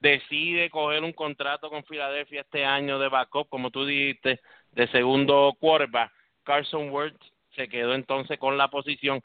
decide 0.00 0.70
coger 0.70 1.04
un 1.04 1.12
contrato 1.12 1.70
con 1.70 1.84
Filadelfia 1.84 2.42
este 2.42 2.64
año 2.64 2.98
de 2.98 3.08
backup, 3.08 3.48
como 3.48 3.70
tú 3.70 3.86
dijiste, 3.86 4.40
de 4.72 4.88
segundo 4.88 5.54
quarterback. 5.58 6.12
Carson 6.42 6.90
Wentz 6.90 7.18
se 7.54 7.68
quedó 7.68 7.94
entonces 7.94 8.38
con 8.38 8.56
la 8.58 8.68
posición, 8.68 9.20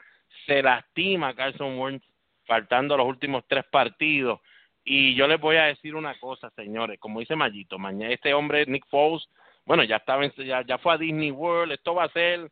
se 0.46 0.62
lastima 0.62 1.34
Carson 1.34 1.78
Wentz 1.78 2.04
faltando 2.46 2.96
los 2.96 3.06
últimos 3.06 3.44
tres 3.46 3.64
partidos. 3.70 4.40
Y 4.84 5.14
yo 5.14 5.28
les 5.28 5.40
voy 5.40 5.56
a 5.56 5.64
decir 5.64 5.94
una 5.94 6.18
cosa, 6.18 6.50
señores, 6.56 6.98
como 6.98 7.20
dice 7.20 7.36
Mayito, 7.36 7.78
mañana 7.78 8.12
este 8.12 8.34
hombre 8.34 8.66
Nick 8.66 8.86
Foles, 8.88 9.28
bueno, 9.64 9.84
ya 9.84 9.96
estaba 9.96 10.26
ya, 10.26 10.62
ya 10.66 10.78
fue 10.78 10.94
a 10.94 10.98
Disney 10.98 11.30
World, 11.30 11.72
esto 11.72 11.94
va 11.94 12.04
a 12.04 12.12
ser 12.12 12.50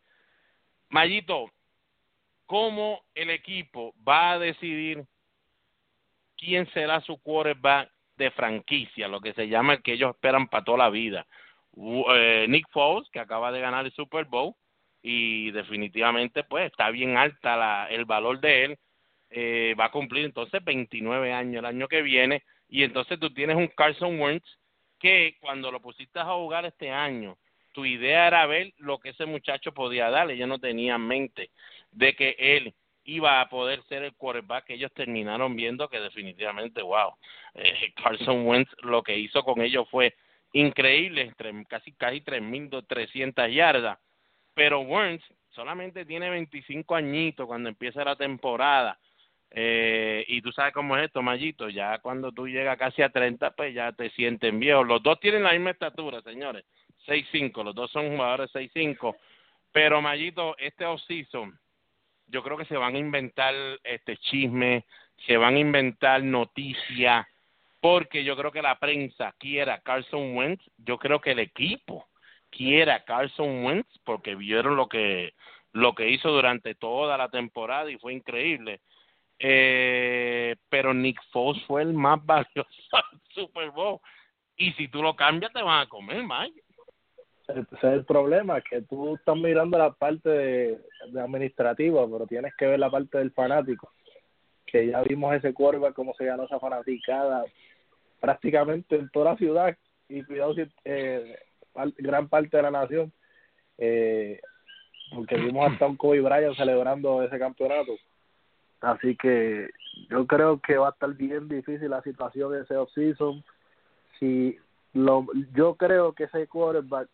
Mayito, 0.91 1.51
¿cómo 2.51 3.05
el 3.15 3.31
equipo 3.31 3.95
va 4.07 4.33
a 4.33 4.39
decidir 4.41 5.05
quién 6.37 6.69
será 6.73 7.01
su 7.01 7.23
quarterback 7.23 7.89
de 8.17 8.33
franquicia, 8.33 9.07
lo 9.07 9.21
que 9.21 9.33
se 9.35 9.47
llama 9.47 9.75
el 9.75 9.83
que 9.83 9.93
ellos 9.93 10.11
esperan 10.11 10.49
para 10.49 10.65
toda 10.65 10.79
la 10.79 10.91
vida. 10.91 11.29
Eh, 11.77 12.47
Nick 12.49 12.69
Foles, 12.73 13.09
que 13.11 13.21
acaba 13.21 13.53
de 13.53 13.61
ganar 13.61 13.87
el 13.87 13.93
Super 13.93 14.25
Bowl, 14.25 14.57
y 15.01 15.53
definitivamente 15.53 16.43
pues 16.43 16.67
está 16.67 16.91
bien 16.91 17.17
alta 17.17 17.57
la, 17.57 17.87
el 17.89 18.05
valor 18.05 18.41
de 18.41 18.65
él, 18.65 18.79
eh, 19.31 19.77
va 19.79 19.85
a 19.85 19.93
cumplir 19.93 20.25
entonces 20.25 20.65
29 20.65 21.33
años 21.33 21.61
el 21.61 21.67
año 21.67 21.87
que 21.87 22.03
viene, 22.03 22.43
y 22.69 22.83
entonces 22.83 23.21
tú 23.21 23.33
tienes 23.33 23.55
un 23.55 23.69
Carson 23.69 24.21
Wentz 24.21 24.59
que 24.99 25.37
cuando 25.41 25.71
lo 25.71 25.81
pusiste 25.81 26.19
a 26.19 26.25
jugar 26.25 26.67
este 26.67 26.91
año, 26.91 27.39
tu 27.73 27.85
idea 27.85 28.27
era 28.27 28.47
ver 28.47 28.73
lo 28.79 28.99
que 28.99 29.11
ese 29.11 29.27
muchacho 29.27 29.73
podía 29.73 30.11
darle, 30.11 30.37
yo 30.37 30.47
no 30.47 30.59
tenía 30.59 30.97
en 30.97 31.07
mente 31.07 31.51
de 31.93 32.15
que 32.15 32.37
él 32.39 32.75
iba 33.05 33.41
a 33.41 33.49
poder 33.49 33.83
ser 33.85 34.05
el 34.05 34.15
quarterback 34.15 34.67
que 34.67 34.75
ellos 34.75 34.93
terminaron 34.93 35.57
viendo 35.57 35.89
que 35.89 36.01
definitivamente, 36.01 36.83
wow, 36.83 37.15
eh, 37.55 37.93
Carson 38.03 38.47
Wentz 38.47 38.71
lo 38.83 39.03
que 39.03 39.19
hizo 39.19 39.43
con 39.43 39.61
ellos 39.61 39.89
fue 39.91 40.15
increíble, 40.53 41.33
casi 41.69 41.93
casi 41.93 42.21
3.300 42.21 43.53
yardas, 43.53 43.99
pero 44.55 44.81
Wentz 44.81 45.25
solamente 45.51 46.05
tiene 46.05 46.31
25 46.31 46.95
añitos 46.95 47.47
cuando 47.47 47.69
empieza 47.69 48.05
la 48.05 48.17
temporada. 48.17 48.99
Eh, 49.53 50.25
y 50.29 50.41
tú 50.43 50.53
sabes 50.53 50.73
cómo 50.73 50.97
es 50.97 51.07
esto, 51.07 51.23
Mayito, 51.23 51.69
ya 51.69 51.99
cuando 51.99 52.31
tú 52.31 52.47
llegas 52.47 52.79
casi 52.79 53.03
a 53.03 53.11
30, 53.11 53.51
pues 53.53 53.75
ya 53.75 53.93
te 53.93 54.11
sienten 54.11 54.61
viejos. 54.61 54.87
Los 54.87 55.03
dos 55.03 55.19
tienen 55.19 55.43
la 55.43 55.53
misma 55.53 55.71
estatura, 55.71 56.23
señores, 56.23 56.65
6'5", 57.07 57.65
los 57.65 57.75
dos 57.75 57.91
son 57.91 58.11
jugadores 58.11 58.51
6'5", 58.53 59.17
pero 59.73 60.03
Mayito, 60.03 60.57
este 60.59 60.85
offseason, 60.85 61.59
yo 62.27 62.43
creo 62.43 62.57
que 62.57 62.65
se 62.65 62.77
van 62.77 62.95
a 62.95 62.99
inventar 62.99 63.55
este 63.85 64.17
chisme, 64.17 64.85
se 65.27 65.37
van 65.37 65.57
a 65.57 65.61
inventar 65.61 66.23
noticias, 66.23 67.27
porque 67.81 68.25
yo 68.25 68.37
creo 68.37 68.53
que 68.53 68.63
la 68.63 68.79
prensa 68.79 69.35
quiera 69.39 69.81
Carson 69.81 70.37
Wentz, 70.37 70.63
yo 70.79 70.99
creo 70.99 71.21
que 71.21 71.33
el 71.33 71.39
equipo 71.39 72.07
quiera 72.51 72.97
a 72.97 73.05
Carson 73.05 73.65
Wentz 73.65 73.89
porque 74.05 74.35
vieron 74.35 74.77
lo 74.77 74.89
que 74.89 75.33
lo 75.73 75.95
que 75.95 76.11
hizo 76.11 76.31
durante 76.31 76.75
toda 76.75 77.17
la 77.17 77.29
temporada 77.29 77.91
y 77.91 77.99
fue 77.99 78.13
increíble. 78.13 78.81
Eh, 79.39 80.57
pero 80.69 80.93
Nick 80.93 81.23
Foles 81.31 81.63
fue 81.65 81.83
el 81.83 81.95
más 81.95 82.25
valioso 82.25 82.53
del 83.13 83.21
Super 83.33 83.71
Bowl. 83.71 84.01
Y 84.57 84.73
si 84.73 84.89
tú 84.89 85.03
lo 85.03 85.15
cambias 85.15 85.53
te 85.53 85.63
van 85.63 85.81
a 85.81 85.89
comer, 85.89 86.23
Mike 86.23 86.61
ese 87.51 87.77
es 87.77 87.85
el 87.85 88.05
problema, 88.05 88.61
que 88.61 88.83
tú 88.83 89.15
estás 89.17 89.37
mirando 89.37 89.79
la 89.79 89.93
parte 89.93 90.79
administrativa, 91.19 92.07
pero 92.11 92.27
tienes 92.27 92.55
que 92.57 92.67
ver 92.67 92.79
la 92.79 92.91
parte 92.91 93.19
del 93.19 93.33
fanático, 93.33 93.91
que 94.67 94.89
ya 94.89 95.03
vimos 95.03 95.35
ese 95.35 95.53
curva, 95.53 95.93
cómo 95.93 96.15
se 96.15 96.25
ganó 96.25 96.45
esa 96.45 96.61
fanaticada 96.61 97.45
prácticamente 98.21 98.97
en 98.97 99.09
toda 99.11 99.33
la 99.33 99.37
ciudad 99.39 99.77
y 100.09 100.23
cuidado 100.25 100.55
si 100.55 100.67
eh, 100.85 101.37
gran 101.99 102.29
parte 102.29 102.57
de 102.57 102.63
la 102.63 102.71
nación, 102.71 103.13
eh, 103.79 104.41
porque 105.15 105.37
vimos 105.37 105.73
hasta 105.73 105.87
un 105.87 105.97
Kobe 105.97 106.21
Bryant 106.21 106.57
celebrando 106.57 107.23
ese 107.23 107.39
campeonato. 107.39 107.93
Así 108.81 109.17
que 109.17 109.71
yo 110.09 110.27
creo 110.27 110.61
que 110.61 110.77
va 110.77 110.89
a 110.89 110.93
estar 110.93 111.13
bien 111.15 111.49
difícil 111.49 111.91
la 111.91 112.03
situación 112.03 112.53
de 112.53 112.63
ese 112.63 112.77
off-season. 112.77 113.43
Si 114.19 114.57
lo, 114.93 115.27
yo 115.55 115.75
creo 115.75 116.13
que 116.13 116.25
ese 116.25 116.47
quarterback 116.47 117.09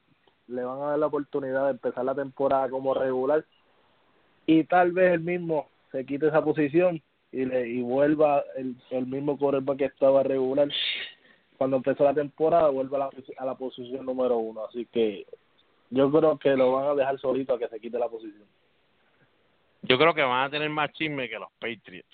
le 0.49 0.65
van 0.65 0.79
a 0.81 0.91
dar 0.91 0.99
la 0.99 1.07
oportunidad 1.07 1.65
de 1.65 1.71
empezar 1.73 2.05
la 2.05 2.15
temporada 2.15 2.69
como 2.69 2.95
regular 2.95 3.45
y 4.47 4.65
tal 4.65 4.93
vez 4.93 5.13
el 5.13 5.21
mismo 5.21 5.69
se 5.91 6.07
quite 6.07 6.29
esa 6.29 6.43
posición 6.43 7.03
y 7.33 7.45
le 7.45 7.69
y 7.69 7.83
vuelva 7.83 8.45
el, 8.57 8.77
el 8.91 9.07
mismo 9.07 9.37
quarterback 9.39 9.79
que 9.79 9.85
estaba 9.87 10.23
regular. 10.23 10.69
Cuando 11.59 11.77
empezó 11.79 12.05
la 12.05 12.15
temporada 12.15 12.69
vuelva 12.69 12.97
a 12.97 13.01
la, 13.01 13.11
a 13.39 13.47
la 13.47 13.55
posición 13.57 14.07
número 14.07 14.37
uno. 14.37 14.65
Así 14.65 14.87
que 14.87 15.27
yo 15.91 16.11
creo 16.11 16.39
que 16.39 16.57
lo 16.57 16.73
van 16.73 16.89
a 16.89 16.95
dejar 16.95 17.19
solito 17.19 17.55
a 17.55 17.59
que 17.59 17.69
se 17.69 17.81
quite 17.81 17.99
la 17.99 18.09
posición. 18.09 18.47
Yo 19.83 19.99
creo 19.99 20.15
que 20.15 20.23
van 20.23 20.45
a 20.45 20.51
tener 20.51 20.69
más 20.71 20.93
chisme 20.93 21.29
que 21.29 21.39
los 21.39 21.51
Patriots. 21.59 22.09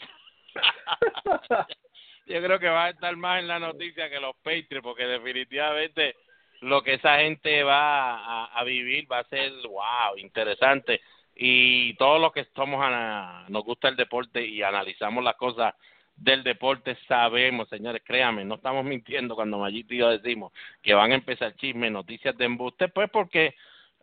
Yo 2.26 2.40
creo 2.40 2.58
que 2.58 2.68
va 2.68 2.86
a 2.86 2.90
estar 2.90 3.16
más 3.16 3.40
en 3.40 3.48
la 3.48 3.58
noticia 3.58 4.08
que 4.08 4.20
los 4.20 4.36
Patriots, 4.36 4.82
porque 4.82 5.04
definitivamente 5.04 6.16
lo 6.62 6.82
que 6.82 6.94
esa 6.94 7.18
gente 7.18 7.64
va 7.64 8.44
a, 8.44 8.64
vivir 8.64 9.10
va 9.10 9.18
a 9.18 9.24
ser, 9.24 9.52
wow, 9.68 10.16
interesante. 10.16 11.00
Y 11.34 11.94
todos 11.94 12.20
los 12.20 12.32
que 12.32 12.46
somos, 12.54 12.80
a, 12.82 13.46
nos 13.48 13.64
gusta 13.64 13.88
el 13.88 13.96
deporte 13.96 14.46
y 14.46 14.62
analizamos 14.62 15.24
las 15.24 15.34
cosas 15.36 15.74
del 16.14 16.44
deporte, 16.44 16.96
sabemos, 17.08 17.68
señores, 17.68 18.02
créanme, 18.04 18.44
no 18.44 18.54
estamos 18.56 18.84
mintiendo 18.86 19.34
cuando 19.34 19.68
y 19.68 19.84
yo 19.88 20.10
decimos 20.10 20.52
que 20.82 20.94
van 20.94 21.10
a 21.10 21.16
empezar 21.16 21.56
chismes, 21.56 21.90
noticias 21.90 22.36
de 22.36 22.44
embuste, 22.44 22.88
pues 22.88 23.10
porque 23.10 23.56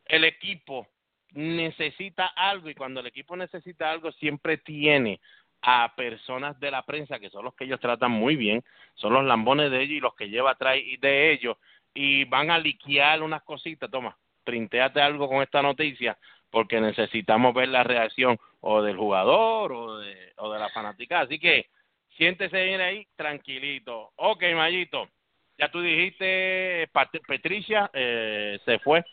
el 0.06 0.26
equipo 0.26 0.86
necesita 1.32 2.26
algo 2.28 2.70
y 2.70 2.76
cuando 2.76 3.00
el 3.00 3.08
equipo 3.08 3.38
necesita 3.38 3.90
algo 3.90 4.12
siempre 4.14 4.58
tiene 4.58 5.22
a 5.62 5.94
personas 5.96 6.60
de 6.60 6.72
la 6.72 6.84
prensa 6.84 7.20
que 7.20 7.30
son 7.30 7.46
los 7.46 7.54
que 7.54 7.66
ellos 7.66 7.80
tratan 7.80 8.12
muy 8.12 8.36
bien, 8.36 8.64
son 8.96 9.14
los 9.14 9.24
lambones 9.24 9.72
de 9.72 9.82
ellos 9.82 9.98
y 9.98 10.00
los 10.02 10.16
que 10.16 10.30
lleva 10.30 10.52
atrás 10.52 10.76
de 11.00 11.32
ellos 11.32 11.58
y 11.94 12.26
van 12.26 12.52
a 12.52 12.60
liquear 12.60 13.22
unas 13.22 13.44
cositas, 13.44 13.90
toma, 13.90 14.18
printeate 14.44 15.02
algo 15.02 15.28
con 15.28 15.42
esta 15.42 15.62
noticia 15.62 16.18
porque 16.50 16.82
necesitamos 16.82 17.54
ver 17.54 17.70
la 17.70 17.84
reacción 17.84 18.38
o 18.62 18.82
del 18.82 18.98
jugador 18.98 19.72
o 19.72 19.98
de, 20.00 20.34
o 20.38 20.52
de 20.52 20.60
la 20.60 20.70
fanática. 20.70 21.22
Así 21.22 21.40
que 21.40 21.68
siéntese 22.18 22.64
bien 22.64 22.82
ahí, 22.82 23.08
tranquilito. 23.16 24.12
Ok, 24.16 24.44
Mayito, 24.56 25.10
ya 25.58 25.70
tú 25.70 25.82
dijiste, 25.82 26.90
Patricia 26.92 27.90
eh, 27.94 28.60
se 28.66 28.80
fue 28.80 29.04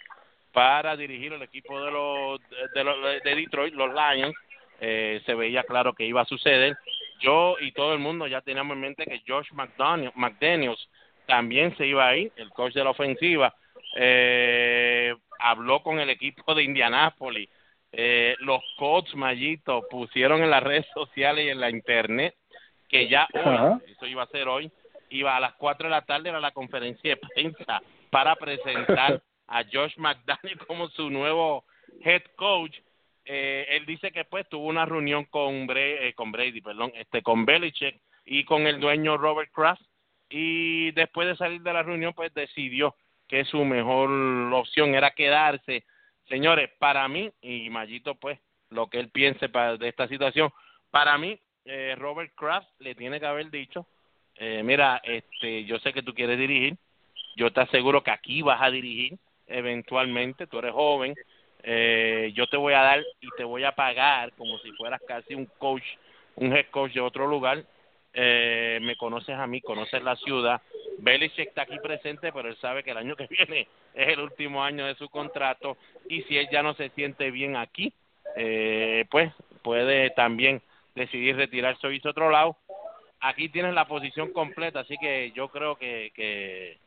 para 0.52 0.96
dirigir 0.96 1.32
el 1.32 1.42
equipo 1.42 1.78
de 1.82 1.90
los 1.90 2.40
de, 2.74 2.84
los, 2.84 3.22
de 3.22 3.34
Detroit, 3.34 3.74
los 3.74 3.90
Lions. 3.92 4.34
Eh, 4.80 5.22
se 5.24 5.34
veía 5.34 5.64
claro 5.64 5.94
que 5.94 6.06
iba 6.06 6.22
a 6.22 6.26
suceder. 6.26 6.76
Yo 7.20 7.56
y 7.60 7.72
todo 7.72 7.92
el 7.94 7.98
mundo 7.98 8.26
ya 8.26 8.42
teníamos 8.42 8.74
en 8.74 8.80
mente 8.80 9.04
que 9.04 9.22
Josh 9.26 9.50
McDaniels 9.52 10.88
también 11.26 11.76
se 11.76 11.86
iba 11.86 12.08
ahí, 12.08 12.30
el 12.36 12.50
coach 12.50 12.74
de 12.74 12.84
la 12.84 12.90
ofensiva. 12.90 13.54
Eh, 13.96 15.14
habló 15.38 15.82
con 15.82 16.00
el 16.00 16.10
equipo 16.10 16.54
de 16.54 16.64
Indianápolis. 16.64 17.48
Eh, 17.92 18.36
los 18.40 18.60
coaches 18.76 19.14
Mayito 19.14 19.86
pusieron 19.88 20.42
en 20.42 20.50
las 20.50 20.62
redes 20.62 20.86
sociales 20.92 21.46
y 21.46 21.48
en 21.48 21.60
la 21.60 21.70
internet 21.70 22.34
que 22.88 23.08
ya 23.08 23.26
hoy, 23.32 23.80
eso 23.88 24.06
iba 24.06 24.22
a 24.22 24.28
ser 24.28 24.48
hoy, 24.48 24.70
iba 25.10 25.36
a 25.36 25.40
las 25.40 25.54
4 25.54 25.86
de 25.86 25.90
la 25.90 26.02
tarde 26.02 26.30
a 26.30 26.40
la 26.40 26.52
conferencia 26.52 27.10
de 27.10 27.16
prensa 27.16 27.82
para 28.10 28.36
presentar 28.36 29.22
a 29.48 29.64
Josh 29.72 29.96
McDaniel 29.96 30.58
como 30.66 30.88
su 30.88 31.10
nuevo 31.10 31.64
head 32.04 32.22
coach. 32.36 32.76
Eh, 33.24 33.66
él 33.70 33.86
dice 33.86 34.12
que 34.12 34.24
pues 34.24 34.48
tuvo 34.48 34.66
una 34.66 34.84
reunión 34.84 35.24
con 35.24 35.66
Brady, 35.66 36.08
eh, 36.08 36.14
con 36.14 36.30
Brady, 36.30 36.60
perdón, 36.60 36.92
este 36.94 37.22
con 37.22 37.44
Belichick 37.44 38.00
y 38.24 38.44
con 38.44 38.66
el 38.66 38.78
dueño 38.78 39.16
Robert 39.16 39.50
Kraft 39.52 39.82
y 40.28 40.90
después 40.92 41.28
de 41.28 41.36
salir 41.36 41.62
de 41.62 41.72
la 41.72 41.82
reunión 41.82 42.12
pues 42.14 42.32
decidió 42.34 42.94
que 43.28 43.44
su 43.44 43.64
mejor 43.64 44.10
opción 44.52 44.94
era 44.94 45.10
quedarse. 45.10 45.84
Señores, 46.28 46.70
para 46.78 47.06
mí 47.08 47.30
y 47.40 47.70
Mayito 47.70 48.14
pues 48.14 48.38
lo 48.70 48.88
que 48.88 48.98
él 48.98 49.10
piense 49.10 49.48
para, 49.48 49.76
de 49.76 49.88
esta 49.88 50.08
situación, 50.08 50.50
para 50.90 51.16
mí 51.18 51.38
eh, 51.64 51.94
Robert 51.98 52.32
Kraft 52.34 52.68
le 52.78 52.94
tiene 52.94 53.20
que 53.20 53.26
haber 53.26 53.50
dicho, 53.50 53.86
eh, 54.36 54.62
mira, 54.64 55.00
este, 55.02 55.64
yo 55.64 55.78
sé 55.78 55.92
que 55.92 56.02
tú 56.02 56.14
quieres 56.14 56.38
dirigir, 56.38 56.76
yo 57.36 57.52
te 57.52 57.60
aseguro 57.60 58.02
que 58.02 58.10
aquí 58.10 58.42
vas 58.42 58.60
a 58.62 58.70
dirigir, 58.70 59.18
eventualmente, 59.46 60.46
tú 60.46 60.58
eres 60.58 60.72
joven, 60.72 61.14
eh, 61.62 62.32
yo 62.34 62.46
te 62.46 62.56
voy 62.56 62.74
a 62.74 62.82
dar 62.82 63.04
y 63.20 63.28
te 63.36 63.44
voy 63.44 63.64
a 63.64 63.72
pagar 63.72 64.32
como 64.34 64.58
si 64.58 64.70
fueras 64.72 65.00
casi 65.06 65.34
un 65.34 65.46
coach, 65.58 65.84
un 66.36 66.56
head 66.56 66.66
coach 66.70 66.92
de 66.92 67.00
otro 67.00 67.26
lugar. 67.26 67.64
Eh, 68.18 68.78
me 68.80 68.96
conoces 68.96 69.36
a 69.36 69.46
mí, 69.46 69.60
conoces 69.60 70.02
la 70.02 70.16
ciudad. 70.16 70.62
Belichick 70.98 71.48
está 71.48 71.62
aquí 71.62 71.78
presente, 71.82 72.32
pero 72.32 72.48
él 72.48 72.56
sabe 72.56 72.82
que 72.82 72.92
el 72.92 72.96
año 72.96 73.14
que 73.14 73.26
viene 73.30 73.68
es 73.94 74.08
el 74.08 74.20
último 74.20 74.64
año 74.64 74.86
de 74.86 74.94
su 74.94 75.08
contrato 75.10 75.76
y 76.08 76.22
si 76.22 76.38
él 76.38 76.48
ya 76.50 76.62
no 76.62 76.72
se 76.74 76.88
siente 76.90 77.30
bien 77.30 77.56
aquí, 77.56 77.92
eh, 78.36 79.04
pues 79.10 79.32
puede 79.62 80.10
también 80.10 80.62
decidir 80.94 81.36
retirarse 81.36 81.86
o 81.86 81.92
irse 81.92 82.08
a 82.08 82.12
otro 82.12 82.30
lado. 82.30 82.56
Aquí 83.20 83.50
tienes 83.50 83.74
la 83.74 83.86
posición 83.86 84.32
completa, 84.32 84.80
así 84.80 84.96
que 84.98 85.32
yo 85.32 85.48
creo 85.48 85.76
que, 85.76 86.10
que 86.14 86.78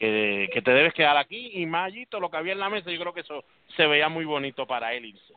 que, 0.00 0.62
te 0.64 0.70
debes 0.70 0.94
quedar 0.94 1.16
aquí 1.18 1.50
y 1.52 1.66
Mayito, 1.66 2.20
lo 2.20 2.30
que 2.30 2.38
había 2.38 2.54
en 2.54 2.58
la 2.58 2.70
mesa, 2.70 2.90
yo 2.90 2.98
creo 2.98 3.12
que 3.12 3.20
eso 3.20 3.44
se 3.76 3.86
veía 3.86 4.08
muy 4.08 4.24
bonito 4.24 4.66
para 4.66 4.94
él 4.94 5.04
irse. 5.04 5.34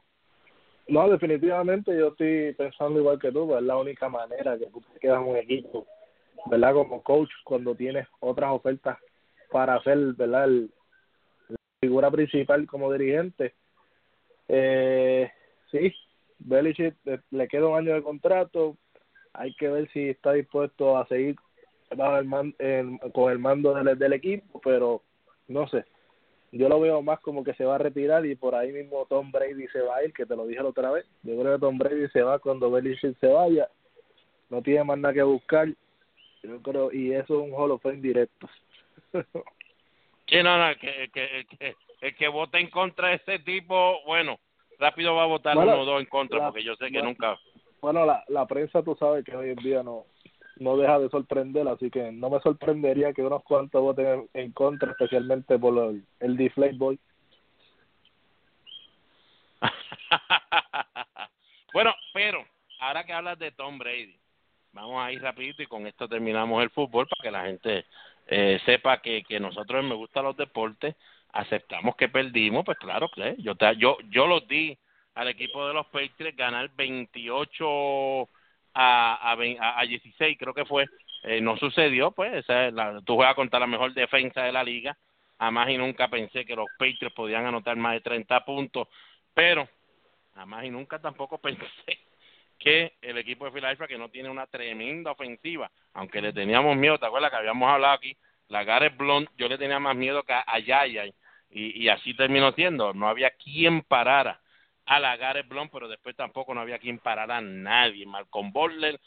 No, 0.87 1.09
definitivamente 1.09 1.97
yo 1.97 2.09
estoy 2.09 2.53
pensando 2.53 2.99
igual 2.99 3.19
que 3.19 3.31
tú, 3.31 3.47
pues, 3.47 3.61
es 3.61 3.67
la 3.67 3.77
única 3.77 4.09
manera 4.09 4.57
que 4.57 4.65
tú 4.67 4.81
te 4.93 4.99
quedas 4.99 5.21
en 5.21 5.29
un 5.29 5.37
equipo, 5.37 5.85
¿verdad? 6.47 6.73
Como 6.73 7.01
coach, 7.01 7.29
cuando 7.45 7.73
tienes 7.73 8.07
otras 8.19 8.51
ofertas 8.51 8.97
para 9.51 9.75
hacer, 9.75 9.97
¿verdad? 10.13 10.47
la 10.47 11.57
figura 11.79 12.11
principal 12.11 12.67
como 12.67 12.91
dirigente. 12.91 13.53
Eh, 14.49 15.31
sí, 15.71 15.93
Belichick 16.39 16.95
eh, 17.05 17.19
le 17.31 17.47
queda 17.47 17.67
un 17.67 17.77
año 17.77 17.93
de 17.93 18.03
contrato, 18.03 18.77
hay 19.31 19.53
que 19.55 19.69
ver 19.69 19.89
si 19.91 20.09
está 20.09 20.33
dispuesto 20.33 20.97
a 20.97 21.07
seguir 21.07 21.35
con 23.13 23.31
el 23.31 23.39
mando 23.39 23.73
del, 23.73 23.97
del 23.97 24.13
equipo, 24.13 24.59
pero 24.61 25.01
no 25.47 25.67
sé. 25.67 25.85
Yo 26.53 26.69
lo 26.69 26.79
veo 26.79 27.01
más 27.01 27.19
como 27.21 27.43
que 27.43 27.55
se 27.55 27.65
va 27.65 27.75
a 27.75 27.79
retirar 27.79 28.23
y 28.27 28.35
por 28.35 28.53
ahí 28.53 28.71
mismo 28.71 29.07
Tom 29.09 29.31
Brady 29.31 29.67
se 29.69 29.81
va 29.81 29.97
a 29.97 30.03
ir, 30.03 30.13
que 30.13 30.27
te 30.27 30.35
lo 30.35 30.45
dije 30.45 30.61
la 30.61 30.69
otra 30.69 30.91
vez. 30.91 31.03
Yo 31.23 31.35
creo 31.39 31.55
que 31.55 31.59
Tom 31.59 31.79
Brady 31.79 32.07
se 32.09 32.21
va 32.21 32.37
cuando 32.37 32.69
Belichick 32.69 33.17
se 33.19 33.25
vaya. 33.25 33.67
No 34.51 34.61
tiene 34.61 34.83
más 34.83 34.99
nada 34.99 35.15
que 35.15 35.23
buscar. 35.23 35.67
Yo 36.43 36.61
creo, 36.61 36.91
y 36.91 37.11
eso 37.11 37.39
es 37.41 37.49
un 37.49 37.55
Hall 37.55 37.71
of 37.71 37.81
Fame 37.81 38.01
directo. 38.01 38.47
sí, 40.27 40.43
no, 40.43 40.59
no, 40.59 40.75
que, 40.75 41.09
que, 41.11 41.47
que, 41.57 41.75
el 42.01 42.15
que 42.15 42.27
vote 42.27 42.59
en 42.59 42.69
contra 42.69 43.07
de 43.07 43.15
ese 43.15 43.39
tipo, 43.39 44.03
bueno, 44.05 44.37
rápido 44.77 45.15
va 45.15 45.23
a 45.23 45.27
votar 45.27 45.57
uno 45.57 45.81
o 45.81 45.85
dos 45.85 46.01
en 46.01 46.07
contra, 46.07 46.45
porque 46.45 46.63
yo 46.63 46.75
sé 46.75 46.91
que 46.91 47.01
nunca. 47.01 47.35
Bueno, 47.81 48.05
la, 48.05 48.23
la 48.27 48.45
prensa, 48.45 48.83
tú 48.83 48.95
sabes 48.99 49.25
que 49.25 49.35
hoy 49.35 49.49
en 49.49 49.55
día 49.55 49.81
no 49.81 50.05
no 50.57 50.77
deja 50.77 50.99
de 50.99 51.09
sorprender, 51.09 51.67
así 51.67 51.89
que 51.89 52.11
no 52.11 52.29
me 52.29 52.39
sorprendería 52.39 53.13
que 53.13 53.23
unos 53.23 53.43
cuantos 53.43 53.81
voten 53.81 54.29
en 54.33 54.51
contra, 54.51 54.91
especialmente 54.91 55.57
por 55.57 55.77
el, 55.77 56.05
el 56.19 56.37
Deflate 56.37 56.77
Boy. 56.77 56.99
bueno, 61.73 61.93
pero 62.13 62.45
ahora 62.79 63.03
que 63.03 63.13
hablas 63.13 63.39
de 63.39 63.51
Tom 63.51 63.77
Brady, 63.77 64.15
vamos 64.73 65.03
a 65.03 65.11
ir 65.11 65.21
rapidito 65.21 65.63
y 65.63 65.67
con 65.67 65.87
esto 65.87 66.07
terminamos 66.07 66.61
el 66.61 66.69
fútbol 66.69 67.07
para 67.07 67.23
que 67.23 67.31
la 67.31 67.45
gente 67.45 67.85
eh, 68.27 68.59
sepa 68.65 69.01
que, 69.01 69.23
que 69.23 69.39
nosotros 69.39 69.83
me 69.83 69.95
gustan 69.95 70.25
los 70.25 70.37
deportes, 70.37 70.95
aceptamos 71.31 71.95
que 71.95 72.09
perdimos, 72.09 72.65
pues 72.65 72.77
claro, 72.77 73.09
que 73.09 73.35
yo, 73.39 73.53
yo, 73.77 73.97
yo 74.09 74.27
los 74.27 74.47
di 74.47 74.77
al 75.15 75.27
equipo 75.27 75.67
de 75.67 75.73
los 75.73 75.87
Patriots 75.87 76.37
ganar 76.37 76.69
28 76.75 78.29
a, 78.73 79.31
a, 79.31 79.79
a 79.79 79.85
16, 79.85 80.37
creo 80.37 80.53
que 80.53 80.65
fue, 80.65 80.85
eh, 81.23 81.41
no 81.41 81.57
sucedió, 81.57 82.11
pues, 82.11 82.33
esa 82.33 82.71
la, 82.71 83.01
tú 83.05 83.15
juegas 83.15 83.35
contra 83.35 83.59
la 83.59 83.67
mejor 83.67 83.93
defensa 83.93 84.43
de 84.43 84.51
la 84.51 84.63
liga, 84.63 84.97
jamás 85.37 85.69
y 85.69 85.77
nunca 85.77 86.07
pensé 86.07 86.45
que 86.45 86.55
los 86.55 86.67
Patriots 86.77 87.15
podían 87.15 87.45
anotar 87.45 87.75
más 87.75 87.93
de 87.93 88.01
30 88.01 88.43
puntos, 88.45 88.87
pero 89.33 89.67
jamás 90.35 90.65
y 90.65 90.69
nunca 90.69 90.99
tampoco 90.99 91.37
pensé 91.41 91.99
que 92.57 92.93
el 93.01 93.17
equipo 93.17 93.45
de 93.45 93.51
Philadelphia, 93.51 93.87
que 93.87 93.97
no 93.97 94.09
tiene 94.09 94.29
una 94.29 94.47
tremenda 94.47 95.11
ofensiva, 95.11 95.69
aunque 95.93 96.21
le 96.21 96.33
teníamos 96.33 96.75
miedo, 96.77 96.97
¿te 96.97 97.05
acuerdas 97.05 97.31
que 97.31 97.37
habíamos 97.37 97.69
hablado 97.69 97.93
aquí? 97.93 98.15
La 98.47 98.63
Gareth 98.63 98.97
Blond, 98.97 99.27
yo 99.37 99.47
le 99.47 99.57
tenía 99.57 99.79
más 99.79 99.95
miedo 99.95 100.23
que 100.23 100.33
a 100.33 100.59
Yaya, 100.59 101.05
y, 101.05 101.13
y 101.83 101.89
así 101.89 102.15
terminó 102.15 102.51
siendo, 102.53 102.93
no 102.93 103.07
había 103.07 103.31
quien 103.31 103.81
parara 103.81 104.39
a 104.85 104.99
la 104.99 105.15
Gareth 105.17 105.47
Blond, 105.47 105.71
pero 105.71 105.87
después 105.87 106.15
tampoco 106.15 106.53
no 106.53 106.61
había 106.61 106.79
quien 106.79 106.99
parar 106.99 107.31
a 107.31 107.41
nadie. 107.41 108.05
Malcolm 108.05 108.51
Butler 108.51 108.99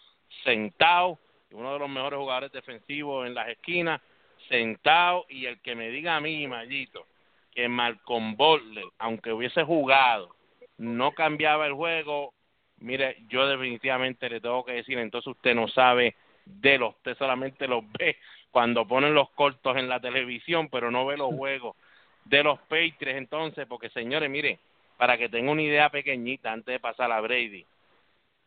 sentado, 0.44 1.18
uno 1.50 1.72
de 1.72 1.78
los 1.78 1.88
mejores 1.88 2.18
jugadores 2.18 2.52
defensivos 2.52 3.26
en 3.26 3.34
las 3.34 3.48
esquinas, 3.48 4.00
sentado, 4.48 5.26
y 5.28 5.46
el 5.46 5.60
que 5.60 5.74
me 5.74 5.88
diga 5.90 6.16
a 6.16 6.20
mí, 6.20 6.46
Mallito, 6.46 7.06
que 7.52 7.68
Malcolm 7.68 8.36
Butler, 8.36 8.84
aunque 8.98 9.32
hubiese 9.32 9.64
jugado, 9.64 10.34
no 10.78 11.12
cambiaba 11.12 11.66
el 11.66 11.72
juego, 11.72 12.34
mire, 12.78 13.16
yo 13.28 13.46
definitivamente 13.46 14.28
le 14.28 14.40
tengo 14.40 14.64
que 14.64 14.72
decir, 14.72 14.98
entonces 14.98 15.28
usted 15.28 15.54
no 15.54 15.68
sabe 15.68 16.14
de 16.44 16.78
los, 16.78 16.94
usted 16.96 17.16
solamente 17.16 17.66
los 17.66 17.82
ve 17.98 18.16
cuando 18.50 18.86
ponen 18.86 19.14
los 19.14 19.30
cortos 19.30 19.76
en 19.76 19.88
la 19.88 20.00
televisión, 20.00 20.68
pero 20.70 20.90
no 20.90 21.06
ve 21.06 21.16
los 21.16 21.34
juegos 21.36 21.76
de 22.24 22.42
los 22.42 22.58
Patriots 22.62 23.16
entonces, 23.18 23.66
porque 23.68 23.88
señores, 23.90 24.28
mire, 24.28 24.58
para 24.96 25.18
que 25.18 25.28
tenga 25.28 25.52
una 25.52 25.62
idea 25.62 25.90
pequeñita 25.90 26.52
antes 26.52 26.72
de 26.72 26.80
pasar 26.80 27.12
a 27.12 27.20
Brady. 27.20 27.64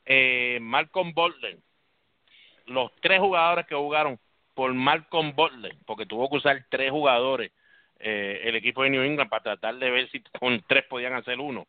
Eh, 0.05 0.59
Malcolm 0.61 1.13
Butler, 1.13 1.57
los 2.65 2.91
tres 3.01 3.19
jugadores 3.19 3.67
que 3.67 3.75
jugaron 3.75 4.19
por 4.55 4.73
Malcolm 4.73 5.35
Butler, 5.35 5.75
porque 5.85 6.05
tuvo 6.05 6.29
que 6.29 6.37
usar 6.37 6.65
tres 6.69 6.91
jugadores 6.91 7.51
eh, 7.99 8.41
el 8.45 8.55
equipo 8.55 8.83
de 8.83 8.89
New 8.89 9.03
England 9.03 9.29
para 9.29 9.43
tratar 9.43 9.75
de 9.75 9.91
ver 9.91 10.09
si 10.09 10.21
con 10.39 10.61
tres 10.67 10.85
podían 10.85 11.13
hacer 11.13 11.39
uno. 11.39 11.67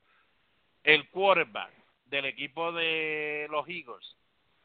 El 0.85 1.09
quarterback 1.09 1.71
del 2.07 2.25
equipo 2.27 2.73
de 2.73 3.47
los 3.51 3.69
Eagles 3.69 4.17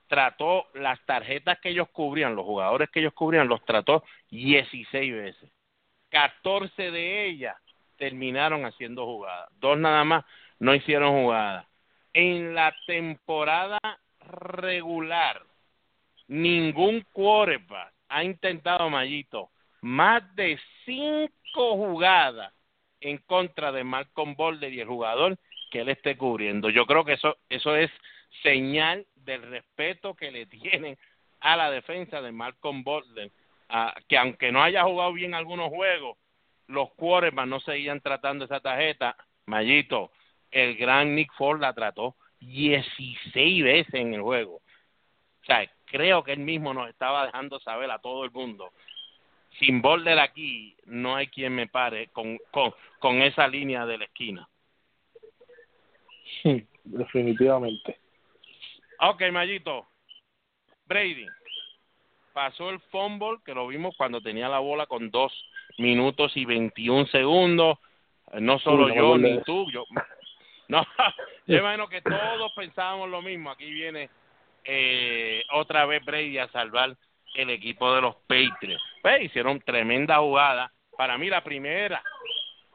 trató 0.08 0.68
las 0.76 1.04
tarjetas 1.06 1.60
que 1.60 1.70
ellos 1.70 1.90
cubrían, 1.90 2.36
los 2.36 2.46
jugadores 2.46 2.90
que 2.90 3.00
ellos 3.00 3.14
cubrían, 3.14 3.48
los 3.48 3.66
trató 3.66 4.04
16 4.30 5.14
veces. 5.14 5.52
14 6.10 6.92
de 6.92 7.26
ellas 7.26 7.56
terminaron 7.98 8.66
haciendo 8.66 9.06
jugadas. 9.06 9.50
Dos 9.60 9.78
nada 9.78 10.04
más 10.04 10.26
no 10.60 10.74
hicieron 10.74 11.24
jugadas. 11.24 11.66
En 12.14 12.56
la 12.56 12.76
temporada 12.88 13.80
regular, 14.20 15.42
ningún 16.28 17.02
quarterback 17.12 17.94
ha 18.10 18.24
intentado, 18.24 18.90
Mayito, 18.90 19.50
más 19.82 20.36
de 20.36 20.60
cinco 20.86 21.76
jugadas 21.76 22.54
en 23.02 23.18
contra 23.20 23.72
de 23.72 23.84
Malcolm 23.84 24.36
Boulder 24.36 24.74
y 24.74 24.80
el 24.80 24.88
jugador 24.88 25.38
que 25.70 25.82
él 25.82 25.90
esté 25.90 26.18
cubriendo. 26.18 26.70
Yo 26.70 26.86
creo 26.86 27.04
que 27.04 27.14
eso, 27.14 27.38
eso 27.50 27.76
es 27.76 27.92
señal 28.42 29.06
del 29.16 29.42
respeto 29.44 30.16
que 30.16 30.32
le 30.32 30.46
tienen 30.46 30.98
a 31.40 31.56
la 31.56 31.70
defensa 31.70 32.22
de 32.22 32.32
Malcolm 32.32 32.84
Boulder, 32.84 33.32
que 34.08 34.18
aunque 34.18 34.52
no 34.52 34.64
haya 34.64 34.84
jugado 34.84 35.14
bien 35.14 35.34
algunos 35.34 35.70
juegos, 35.70 36.18
los 36.68 36.92
quarterbacks 36.94 37.48
no 37.48 37.60
seguían 37.60 38.02
tratando 38.02 38.46
esa 38.46 38.60
tarjeta. 38.60 39.16
Mayito, 39.46 40.12
el 40.52 40.76
gran 40.76 41.16
Nick 41.16 41.32
Ford 41.34 41.60
la 41.60 41.74
trató 41.74 42.16
16 42.40 43.64
veces 43.64 43.94
en 43.94 44.14
el 44.14 44.22
juego. 44.22 44.56
O 44.56 45.46
sea, 45.46 45.70
creo 45.86 46.24
que 46.24 46.34
él 46.34 46.40
mismo 46.40 46.74
nos 46.74 46.90
estaba 46.90 47.26
dejando 47.26 47.60
saber 47.60 47.92
a 47.92 48.00
todo 48.00 48.24
el 48.26 48.32
mundo. 48.32 48.72
Sin 49.60 49.82
Boulder 49.82 50.20
aquí, 50.20 50.76
no 50.86 51.16
hay 51.16 51.28
quien 51.28 51.54
me 51.54 51.68
pare 51.68 52.08
con, 52.08 52.38
con, 52.52 52.74
con 53.00 53.22
esa 53.22 53.48
línea 53.48 53.86
de 53.86 53.98
la 53.98 54.06
esquina. 54.06 54.50
Sí, 56.42 56.68
definitivamente. 56.84 58.00
Ok, 59.00 59.24
Mayito. 59.32 59.88
Brady 60.88 61.28
pasó 62.34 62.70
el 62.70 62.80
fumble, 62.92 63.38
que 63.46 63.54
lo 63.54 63.68
vimos 63.68 63.96
cuando 63.98 64.22
tenía 64.22 64.50
la 64.50 64.60
bola 64.60 64.86
con 64.88 65.10
dos 65.10 65.32
minutos 65.78 66.36
y 66.36 66.46
21 66.46 67.08
segundos. 67.08 67.78
No 68.40 68.60
solo 68.60 68.94
yo 68.94 69.18
ni 69.18 69.42
tú, 69.44 69.70
yo. 69.72 69.86
No, 70.68 70.84
yo 71.46 71.58
imagino 71.58 71.88
que 71.88 72.02
todos 72.02 72.52
pensábamos 72.56 73.08
lo 73.08 73.22
mismo. 73.22 73.52
Aquí 73.52 73.72
viene 73.72 74.10
eh, 74.64 75.44
otra 75.52 75.86
vez 75.86 76.04
Brady 76.04 76.40
a 76.40 76.48
salvar 76.48 76.96
el 77.36 77.50
equipo 77.52 77.94
de 77.94 78.02
los 78.02 78.16
Patriots. 78.28 78.82
Pues, 79.04 79.22
hicieron 79.22 79.62
tremenda 79.62 80.18
jugada. 80.18 80.72
Para 80.98 81.20
mí 81.20 81.30
la 81.30 81.44
primera 81.44 82.02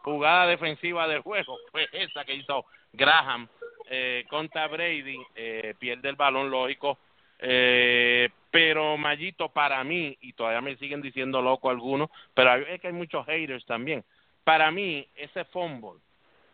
jugada 0.03 0.47
defensiva 0.47 1.09
del 1.09 1.21
juego 1.23 1.59
fue 1.73 1.89
esa 1.93 2.25
que 2.25 2.35
hizo 2.35 2.65
Graham 2.93 3.49
eh, 3.89 4.25
contra 4.29 4.69
Brady, 4.69 5.19
eh, 5.35 5.75
pierde 5.79 6.09
el 6.09 6.17
balón, 6.17 6.51
lógico. 6.51 6.99
Eh, 7.39 8.29
pero 8.51 8.97
Mayito, 8.97 9.49
para 9.51 9.83
mí, 9.85 10.17
y 10.21 10.33
todavía 10.33 10.61
me 10.61 10.77
siguen 10.77 11.03
diciendo 11.03 11.41
loco 11.41 11.71
algunos, 11.71 12.11
pero 12.35 12.55
es 12.55 12.81
que 12.81 12.89
hay 12.89 12.93
muchos 12.93 13.27
haters 13.27 13.65
también. 13.65 14.05
Para 14.45 14.71
mí, 14.71 15.07
ese 15.15 15.45
fumble, 15.47 16.01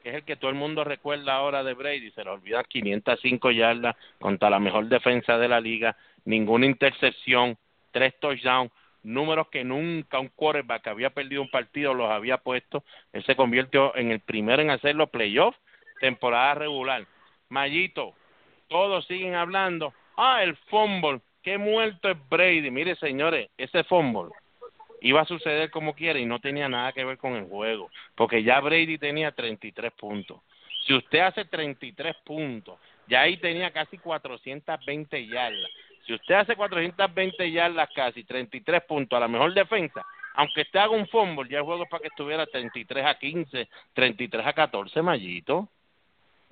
que 0.02 0.10
es 0.10 0.14
el 0.16 0.24
que 0.24 0.36
todo 0.36 0.50
el 0.50 0.56
mundo 0.56 0.84
recuerda 0.84 1.34
ahora 1.34 1.64
de 1.64 1.74
Brady, 1.74 2.10
se 2.10 2.24
le 2.24 2.30
olvida 2.30 2.64
505 2.64 3.50
yardas 3.50 3.96
contra 4.20 4.50
la 4.50 4.58
mejor 4.58 4.86
defensa 4.86 5.38
de 5.38 5.48
la 5.48 5.60
liga, 5.60 5.96
ninguna 6.24 6.66
intercepción, 6.66 7.56
tres 7.92 8.14
touchdowns, 8.20 8.70
números 9.02 9.48
que 9.48 9.64
nunca 9.64 10.18
un 10.18 10.28
quarterback 10.28 10.82
que 10.82 10.90
había 10.90 11.10
perdido 11.10 11.40
un 11.40 11.50
partido 11.50 11.94
los 11.94 12.10
había 12.10 12.38
puesto. 12.38 12.84
Él 13.12 13.24
se 13.24 13.36
convirtió 13.36 13.96
en 13.96 14.10
el 14.10 14.20
primero 14.20 14.60
en 14.60 14.70
hacer 14.70 14.96
los 14.96 15.08
playoffs, 15.10 15.58
temporada 16.00 16.54
regular. 16.56 17.06
Mayito, 17.48 18.14
todos 18.68 19.06
siguen 19.06 19.34
hablando. 19.34 19.94
Ah, 20.16 20.42
el 20.42 20.56
fumble, 20.68 21.20
qué 21.46 21.58
muerto 21.58 22.10
es 22.10 22.16
Brady. 22.28 22.72
Mire, 22.72 22.96
señores, 22.96 23.48
ese 23.56 23.84
fumble 23.84 24.32
iba 25.00 25.20
a 25.20 25.24
suceder 25.24 25.70
como 25.70 25.94
quiera 25.94 26.18
y 26.18 26.26
no 26.26 26.40
tenía 26.40 26.68
nada 26.68 26.90
que 26.90 27.04
ver 27.04 27.18
con 27.18 27.34
el 27.36 27.44
juego, 27.44 27.88
porque 28.16 28.42
ya 28.42 28.58
Brady 28.58 28.98
tenía 28.98 29.30
33 29.30 29.92
puntos. 29.92 30.40
Si 30.84 30.92
usted 30.92 31.20
hace 31.20 31.44
33 31.44 32.16
puntos, 32.24 32.80
ya 33.06 33.20
ahí 33.20 33.36
tenía 33.36 33.70
casi 33.70 33.96
420 33.96 35.28
yardas. 35.28 35.70
Si 36.04 36.14
usted 36.14 36.34
hace 36.34 36.56
420 36.56 37.52
yardas 37.52 37.90
casi, 37.94 38.24
33 38.24 38.82
puntos 38.82 39.16
a 39.16 39.20
la 39.20 39.28
mejor 39.28 39.54
defensa, 39.54 40.04
aunque 40.34 40.62
usted 40.62 40.80
haga 40.80 40.90
un 40.90 41.06
fumble, 41.06 41.48
ya 41.48 41.58
el 41.58 41.64
juego 41.64 41.84
es 41.84 41.88
para 41.88 42.02
que 42.02 42.08
estuviera 42.08 42.44
33 42.44 43.06
a 43.06 43.16
15, 43.16 43.68
33 43.94 44.46
a 44.46 44.52
14, 44.52 45.00
Mayito. 45.00 45.68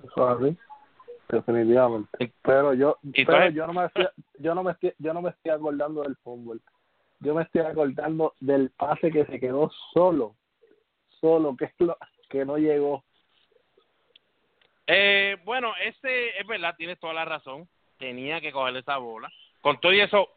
Eso 0.05 0.55
definitivamente. 1.29 2.33
Pero 2.41 2.73
yo, 2.73 2.97
pero 3.13 3.49
yo 3.49 3.67
no 3.67 3.73
me 3.73 3.85
estoy, 3.85 4.07
yo 4.39 4.55
no 4.55 4.63
me 4.63 4.71
estoy, 4.71 4.93
yo 4.99 5.13
no 5.13 5.21
me 5.21 5.29
estoy 5.29 5.51
acordando 5.51 6.03
del 6.03 6.15
fútbol. 6.17 6.61
Yo 7.19 7.33
me 7.33 7.43
estoy 7.43 7.61
acordando 7.61 8.33
del 8.39 8.69
pase 8.71 9.11
que 9.11 9.25
se 9.25 9.39
quedó 9.39 9.71
solo, 9.93 10.35
solo 11.21 11.55
que 11.55 11.71
lo, 11.79 11.97
que 12.29 12.45
no 12.45 12.57
llegó. 12.57 13.03
Eh, 14.87 15.37
bueno, 15.43 15.73
ese 15.81 16.37
es 16.37 16.45
verdad, 16.45 16.75
tienes 16.77 16.99
toda 16.99 17.13
la 17.13 17.25
razón. 17.25 17.67
Tenía 17.97 18.41
que 18.41 18.51
coger 18.51 18.75
esa 18.75 18.97
bola. 18.97 19.31
Con 19.61 19.79
todo 19.79 19.93
y 19.93 20.01
eso, 20.01 20.29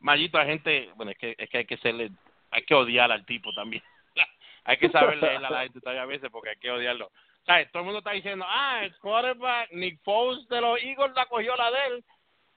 Mayito, 0.00 0.38
la 0.38 0.44
gente, 0.44 0.90
bueno, 0.96 1.12
es 1.12 1.18
que, 1.18 1.34
es 1.36 1.48
que 1.48 1.58
hay 1.58 1.64
que 1.64 1.78
serle, 1.78 2.10
hay 2.50 2.62
que 2.62 2.74
odiar 2.74 3.10
al 3.10 3.24
tipo 3.24 3.52
también. 3.52 3.82
hay 4.64 4.76
que 4.76 4.90
saber 4.90 5.18
leer 5.18 5.44
a 5.44 5.50
la 5.50 5.62
gente 5.62 5.80
todavía 5.80 6.02
a 6.02 6.06
veces 6.06 6.30
porque 6.30 6.50
hay 6.50 6.56
que 6.56 6.70
odiarlo. 6.70 7.10
Todo 7.44 7.80
el 7.80 7.84
mundo 7.84 7.98
está 7.98 8.12
diciendo, 8.12 8.44
ah, 8.48 8.80
el 8.84 8.96
quarterback 8.98 9.72
Nick 9.72 10.00
Foles 10.02 10.46
de 10.48 10.60
los 10.60 10.80
Eagles 10.80 11.12
la 11.14 11.26
cogió 11.26 11.56
la 11.56 11.70
de 11.70 11.86
él. 11.86 12.04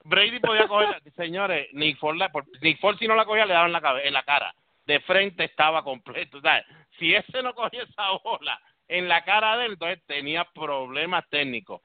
Brady 0.04 0.38
podía 0.38 0.68
cogerla. 0.68 1.00
Señores, 1.16 1.68
Nick 1.72 1.98
Foles, 1.98 2.30
Nick 2.60 2.78
Foles 2.80 2.98
si 2.98 3.08
no 3.08 3.14
la 3.16 3.24
cogía 3.24 3.46
le 3.46 3.54
daban 3.54 3.72
la 3.72 3.82
en 4.02 4.12
la 4.12 4.22
cara. 4.22 4.54
De 4.86 5.00
frente 5.00 5.44
estaba 5.44 5.82
completo. 5.82 6.40
¿sabes? 6.40 6.64
Si 6.98 7.14
ese 7.14 7.42
no 7.42 7.54
cogía 7.54 7.82
esa 7.82 8.10
bola 8.22 8.60
en 8.86 9.08
la 9.08 9.24
cara 9.24 9.56
de 9.56 9.66
él, 9.66 9.72
entonces 9.72 10.04
tenía 10.06 10.44
problemas 10.44 11.28
técnicos. 11.30 11.80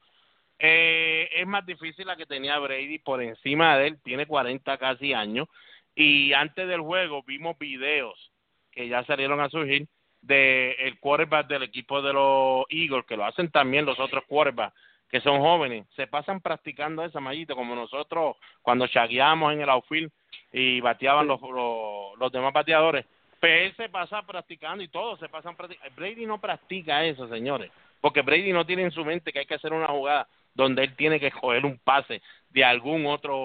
Eh, 0.58 1.30
es 1.34 1.46
más 1.46 1.64
difícil 1.64 2.06
la 2.06 2.16
que 2.16 2.26
tenía 2.26 2.58
Brady 2.58 2.98
por 2.98 3.22
encima 3.22 3.78
de 3.78 3.88
él. 3.88 4.02
Tiene 4.02 4.26
40 4.26 4.76
casi 4.78 5.14
años. 5.14 5.48
Y 5.94 6.32
antes 6.34 6.68
del 6.68 6.82
juego 6.82 7.22
vimos 7.22 7.58
videos 7.58 8.30
que 8.70 8.88
ya 8.88 9.02
salieron 9.04 9.40
a 9.40 9.48
surgir 9.48 9.88
del 10.22 10.76
el 10.78 10.98
quarterback 10.98 11.46
del 11.46 11.62
equipo 11.62 12.02
de 12.02 12.12
los 12.12 12.64
Eagles, 12.70 13.06
que 13.06 13.16
lo 13.16 13.24
hacen 13.24 13.50
también 13.50 13.86
los 13.86 13.98
otros 13.98 14.24
quarterbacks 14.26 14.74
que 15.10 15.20
son 15.20 15.40
jóvenes, 15.40 15.86
se 15.96 16.06
pasan 16.06 16.40
practicando 16.40 17.04
esa 17.04 17.20
mallita 17.20 17.54
como 17.54 17.74
nosotros 17.74 18.36
cuando 18.62 18.86
chagueamos 18.86 19.52
en 19.52 19.60
el 19.60 19.68
outfield 19.68 20.12
y 20.52 20.80
bateaban 20.80 21.26
los, 21.26 21.40
los, 21.40 22.32
demás 22.32 22.52
bateadores. 22.52 23.04
Pues 23.40 23.66
él 23.66 23.76
se 23.76 23.88
pasa 23.88 24.22
practicando 24.22 24.84
y 24.84 24.88
todos 24.88 25.18
se 25.18 25.28
pasan 25.28 25.56
practicando. 25.56 25.94
Brady 25.96 26.26
no 26.26 26.40
practica 26.40 27.04
eso, 27.04 27.28
señores, 27.28 27.72
porque 28.00 28.22
Brady 28.22 28.52
no 28.52 28.64
tiene 28.64 28.82
en 28.82 28.92
su 28.92 29.04
mente 29.04 29.32
que 29.32 29.40
hay 29.40 29.46
que 29.46 29.54
hacer 29.54 29.72
una 29.72 29.88
jugada 29.88 30.28
donde 30.54 30.84
él 30.84 30.94
tiene 30.94 31.18
que 31.18 31.32
coger 31.32 31.64
un 31.66 31.78
pase 31.78 32.22
de 32.50 32.64
algún 32.64 33.06
otro 33.06 33.36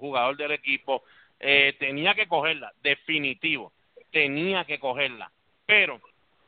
jugador 0.00 0.36
del 0.36 0.52
equipo. 0.52 1.04
Eh, 1.38 1.76
tenía 1.78 2.14
que 2.14 2.26
cogerla, 2.26 2.72
definitivo, 2.82 3.72
tenía 4.10 4.64
que 4.64 4.80
cogerla. 4.80 5.30
Pero 5.66 6.00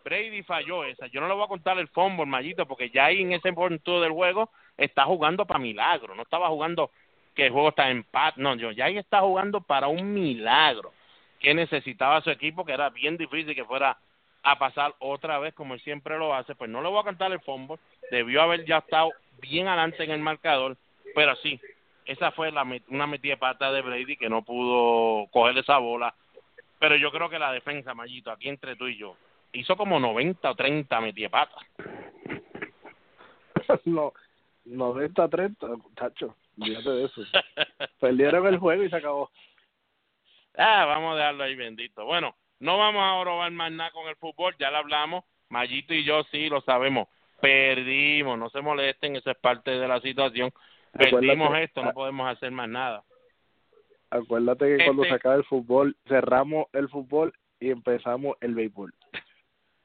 Brady 0.05 0.43
falló 0.43 0.85
esa. 0.85 1.07
Yo 1.07 1.21
no 1.21 1.29
le 1.29 1.35
voy 1.35 1.45
a 1.45 1.49
contar 1.49 1.79
el 1.79 1.89
fumble, 1.89 2.27
Mayito, 2.27 2.67
porque 2.67 2.91
ya 2.91 3.07
ahí 3.07 3.23
en 3.23 3.33
ese 3.33 3.53
punto 3.53 4.01
del 4.01 4.13
juego 4.13 4.51
está 4.77 5.05
jugando 5.05 5.47
para 5.47 5.59
milagro. 5.59 6.15
No 6.15 6.23
estaba 6.23 6.49
jugando 6.49 6.91
que 7.35 7.47
el 7.47 7.53
juego 7.53 7.71
está 7.71 7.91
en 7.91 8.05
paz. 8.05 8.37
No, 8.37 8.55
yo 8.55 8.71
ya 8.71 8.85
ahí 8.85 8.99
está 8.99 9.21
jugando 9.21 9.63
para 9.63 9.89
un 9.89 10.13
milagro 10.13 10.93
que 11.41 11.55
necesitaba 11.55 12.21
su 12.21 12.31
equipo, 12.31 12.65
que 12.65 12.73
era 12.73 12.91
bien 12.91 13.17
difícil 13.17 13.55
que 13.55 13.65
fuera 13.65 13.97
a 14.43 14.59
pasar 14.59 14.95
otra 14.99 15.39
vez 15.39 15.55
como 15.55 15.75
él 15.75 15.81
siempre 15.81 16.19
lo 16.19 16.35
hace. 16.35 16.55
Pues 16.55 16.71
no 16.71 16.83
le 16.83 16.89
voy 16.89 17.01
a 17.01 17.05
contar 17.05 17.33
el 17.33 17.41
fumble. 17.41 17.79
Debió 18.11 18.43
haber 18.43 18.65
ya 18.67 18.79
estado 18.79 19.11
bien 19.41 19.69
adelante 19.69 20.05
en 20.05 20.11
el 20.11 20.21
marcador, 20.21 20.77
pero 21.15 21.35
sí, 21.37 21.59
esa 22.05 22.31
fue 22.33 22.53
la, 22.53 22.67
una 22.89 23.07
metida 23.07 23.33
de 23.33 23.39
pata 23.39 23.73
de 23.73 23.81
Brady 23.81 24.17
que 24.17 24.29
no 24.29 24.43
pudo 24.43 25.27
coger 25.29 25.57
esa 25.59 25.79
bola. 25.79 26.15
Pero 26.79 26.97
yo 26.97 27.11
creo 27.11 27.31
que 27.31 27.39
la 27.39 27.53
defensa, 27.53 27.95
Mayito, 27.95 28.31
aquí 28.31 28.49
entre 28.49 28.77
tú 28.77 28.87
y 28.89 28.99
yo, 28.99 29.17
hizo 29.55 29.77
como 29.77 29.99
90 29.99 30.51
o 30.51 30.55
30 30.55 31.01
metiepatas. 31.01 31.63
no, 33.85 34.13
90 34.65 35.29
30, 35.29 35.67
muchacho, 35.67 36.37
fíjate 36.63 36.91
de 36.91 37.05
eso. 37.05 37.23
Perdieron 38.01 38.47
el 38.47 38.59
juego 38.59 38.83
y 38.85 38.91
se 38.91 38.97
acabó. 38.97 39.31
Ah, 40.57 40.85
vamos 40.87 41.15
a 41.15 41.17
dejarlo 41.17 41.45
ahí 41.45 41.55
bendito. 41.55 42.05
Bueno, 42.05 42.37
no 42.61 42.79
vamos 42.79 43.03
a 43.03 43.25
robar 43.25 43.51
más 43.53 43.73
nada 43.73 43.91
con 43.91 44.09
el 44.09 44.17
fútbol, 44.17 44.55
ya 44.59 44.71
lo 44.71 44.79
hablamos. 44.79 45.25
Mayito 45.49 45.95
y 45.95 46.05
yo 46.05 46.23
sí 46.25 46.49
lo 46.49 46.61
sabemos. 46.63 47.09
Perdimos, 47.41 48.39
no 48.39 48.49
se 48.51 48.61
molesten, 48.61 49.17
eso 49.17 49.31
es 49.31 49.37
parte 49.39 49.73
de 49.73 49.89
la 49.89 50.01
situación. 50.01 50.51
Perdimos 50.93 51.57
esto, 51.59 51.83
no 51.83 51.93
podemos 51.93 52.29
hacer 52.29 52.51
más 52.53 52.69
nada. 52.69 53.03
Acuérdate 54.11 54.77
que 54.77 54.85
cuando 54.85 55.03
este 55.03 55.13
se 55.13 55.17
acaba 55.17 55.35
el 55.35 55.45
fútbol, 55.45 55.97
cerramos 56.07 56.67
el 56.73 56.89
fútbol 56.89 57.33
y 57.59 57.71
empezamos 57.71 58.37
el 58.41 58.55
béisbol. 58.55 58.95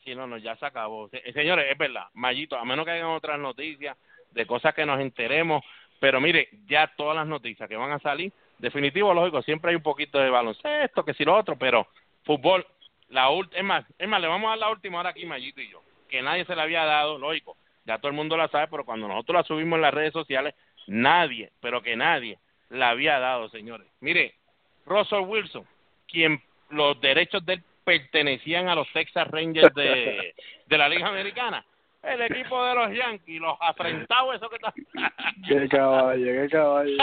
Sí, 0.04 0.16
no, 0.16 0.28
no, 0.28 0.38
ya 0.38 0.56
se 0.56 0.66
acabó. 0.66 1.10
Señores, 1.34 1.68
es 1.72 1.78
verdad, 1.78 2.08
Mayito, 2.14 2.58
a 2.58 2.66
menos 2.66 2.86
que 2.86 2.92
hayan 2.92 3.08
otras 3.08 3.40
noticias 3.40 3.98
de 4.32 4.46
cosas 4.46 4.74
que 4.74 4.86
nos 4.86 5.00
enteremos, 5.00 5.64
Pero 6.00 6.22
mire, 6.22 6.48
ya 6.68 6.88
todas 6.96 7.16
las 7.16 7.28
noticias 7.28 7.68
que 7.68 7.76
van 7.76 7.92
a 7.92 8.00
salir, 8.00 8.32
definitivo, 8.58 9.14
lógico, 9.14 9.42
siempre 9.42 9.72
hay 9.72 9.76
un 9.76 9.84
poquito 9.84 10.18
de 10.18 10.30
baloncesto, 10.30 11.04
que 11.04 11.14
si 11.14 11.26
lo 11.26 11.36
otro, 11.36 11.58
pero 11.58 11.88
fútbol, 12.24 12.66
la 13.10 13.28
es 13.52 13.64
más, 13.64 13.86
es 13.98 14.08
más, 14.08 14.22
le 14.22 14.28
vamos 14.28 14.48
a 14.48 14.52
dar 14.52 14.60
la 14.60 14.70
última 14.70 15.00
hora 15.00 15.10
aquí, 15.10 15.26
Mayito 15.26 15.62
y 15.62 15.70
yo, 15.70 15.82
que 16.08 16.22
nadie 16.22 16.46
se 16.46 16.56
le 16.56 16.62
había 16.62 16.86
dado, 16.86 17.18
lógico, 17.18 17.58
ya 17.86 17.98
todo 17.98 18.10
el 18.10 18.16
mundo 18.16 18.38
la 18.38 18.48
sabe, 18.48 18.68
pero 18.68 18.86
cuando 18.86 19.08
nosotros 19.08 19.36
la 19.36 19.44
subimos 19.44 19.78
en 19.78 19.82
las 19.82 19.94
redes 19.94 20.14
sociales, 20.14 20.56
nadie, 20.88 21.52
pero 21.60 21.82
que 21.82 21.96
nadie 21.96 22.40
la 22.70 22.90
había 22.90 23.20
dado, 23.20 23.50
señores. 23.50 23.88
Mire, 24.00 24.36
Russell 24.86 25.26
Wilson, 25.28 25.66
quien 26.08 26.42
los 26.70 27.00
derechos 27.02 27.46
de 27.46 27.54
él 27.54 27.64
pertenecían 27.90 28.70
a 28.70 28.76
los 28.76 28.88
Texas 28.94 29.28
Rangers 29.30 29.74
de, 29.74 30.36
de 30.68 30.78
la 30.78 30.88
Liga 30.88 31.08
Americana, 31.08 31.66
el 32.04 32.22
equipo 32.22 32.64
de 32.64 32.76
los 32.76 32.92
Yankees, 32.96 33.42
los 33.42 33.58
afrentados, 33.60 34.36
eso 34.36 34.48
que 34.48 34.58
está. 34.58 34.74
qué 35.48 35.68
caballo, 35.68 36.26
qué 36.26 36.50
caballo. 36.52 36.98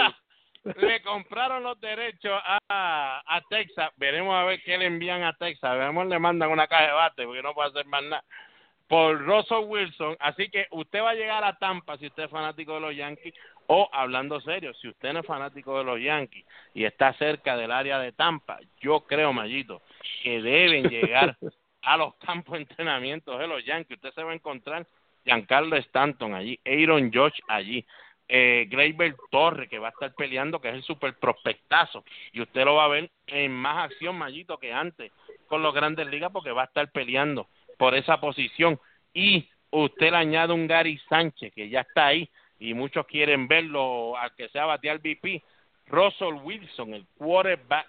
le 0.81 1.03
compraron 1.03 1.65
los 1.65 1.81
derechos 1.81 2.41
a, 2.45 3.21
a 3.27 3.41
Texas. 3.51 3.91
Veremos 3.97 4.33
a 4.37 4.45
ver 4.45 4.63
qué 4.63 4.79
le 4.79 4.87
envían 4.87 5.25
a 5.25 5.33
Texas. 5.33 5.77
Veremos 5.77 6.07
le 6.07 6.21
mandan 6.21 6.51
una 6.51 6.69
caja 6.69 6.87
de 6.87 6.93
bate 6.93 7.25
porque 7.25 7.43
no 7.43 7.53
puede 7.53 7.71
hacer 7.71 7.87
más 7.87 8.05
nada. 8.05 8.25
Por 8.87 9.21
Russell 9.27 9.65
Wilson. 9.67 10.17
Así 10.21 10.49
que 10.49 10.67
usted 10.71 11.03
va 11.03 11.11
a 11.11 11.15
llegar 11.15 11.43
a 11.43 11.59
Tampa 11.59 11.99
si 11.99 12.07
usted 12.07 12.25
es 12.25 12.31
fanático 12.31 12.75
de 12.75 12.81
los 12.81 12.95
Yankees. 12.95 13.35
O 13.67 13.91
hablando 13.93 14.41
serio, 14.41 14.73
si 14.75 14.87
usted 14.87 15.13
no 15.13 15.21
es 15.21 15.27
fanático 15.27 15.77
de 15.79 15.83
los 15.83 16.01
Yankees 16.01 16.45
y 16.75 16.85
está 16.85 17.13
cerca 17.15 17.57
del 17.57 17.73
área 17.73 17.99
de 17.99 18.13
Tampa, 18.13 18.61
yo 18.81 19.01
creo, 19.01 19.33
Mayito, 19.33 19.83
que 20.23 20.43
deben 20.43 20.89
llegar 20.89 21.37
a 21.83 21.97
los 21.97 22.15
campos 22.17 22.55
de 22.55 22.63
entrenamiento 22.63 23.39
de 23.39 23.47
los 23.47 23.65
Yankees. 23.65 23.97
Usted 23.97 24.13
se 24.13 24.23
va 24.23 24.33
a 24.33 24.35
encontrar 24.35 24.87
Giancarlo 25.25 25.77
Stanton 25.77 26.35
allí, 26.35 26.59
Aaron 26.65 27.13
George 27.13 27.41
allí, 27.49 27.85
eh, 28.29 28.67
Gleyber 28.69 29.15
Torre, 29.31 29.69
que 29.69 29.79
va 29.79 29.89
a 29.89 29.91
estar 29.91 30.13
peleando, 30.15 30.61
que 30.61 30.69
es 30.69 30.75
el 30.75 30.83
super 30.83 31.15
prospectazo. 31.15 32.05
Y 32.33 32.41
usted 32.41 32.65
lo 32.65 32.75
va 32.75 32.85
a 32.85 32.89
ver 32.89 33.11
en 33.27 33.53
más 33.53 33.85
acción, 33.85 34.17
Mayito, 34.17 34.59
que 34.59 34.73
antes 34.73 35.13
con 35.47 35.63
los 35.63 35.75
grandes 35.75 36.07
ligas, 36.09 36.33
porque 36.33 36.51
va 36.51 36.63
a 36.63 36.67
estar 36.67 36.91
peleando 36.91 37.49
por 37.79 37.95
esa 37.95 38.21
posición. 38.21 38.81
Y 39.15 39.49
usted 39.71 40.11
le 40.11 40.17
añade 40.17 40.53
un 40.53 40.67
Gary 40.67 40.99
Sánchez, 41.09 41.53
que 41.55 41.69
ya 41.69 41.83
está 41.83 42.07
ahí, 42.07 42.29
y 42.59 42.75
muchos 42.75 43.07
quieren 43.07 43.47
verlo, 43.47 44.17
al 44.17 44.35
que 44.35 44.49
sea 44.49 44.67
batear 44.67 44.99
VP. 44.99 45.43
Russell 45.87 46.35
Wilson, 46.43 46.95
el 46.95 47.07
quarterback, 47.17 47.87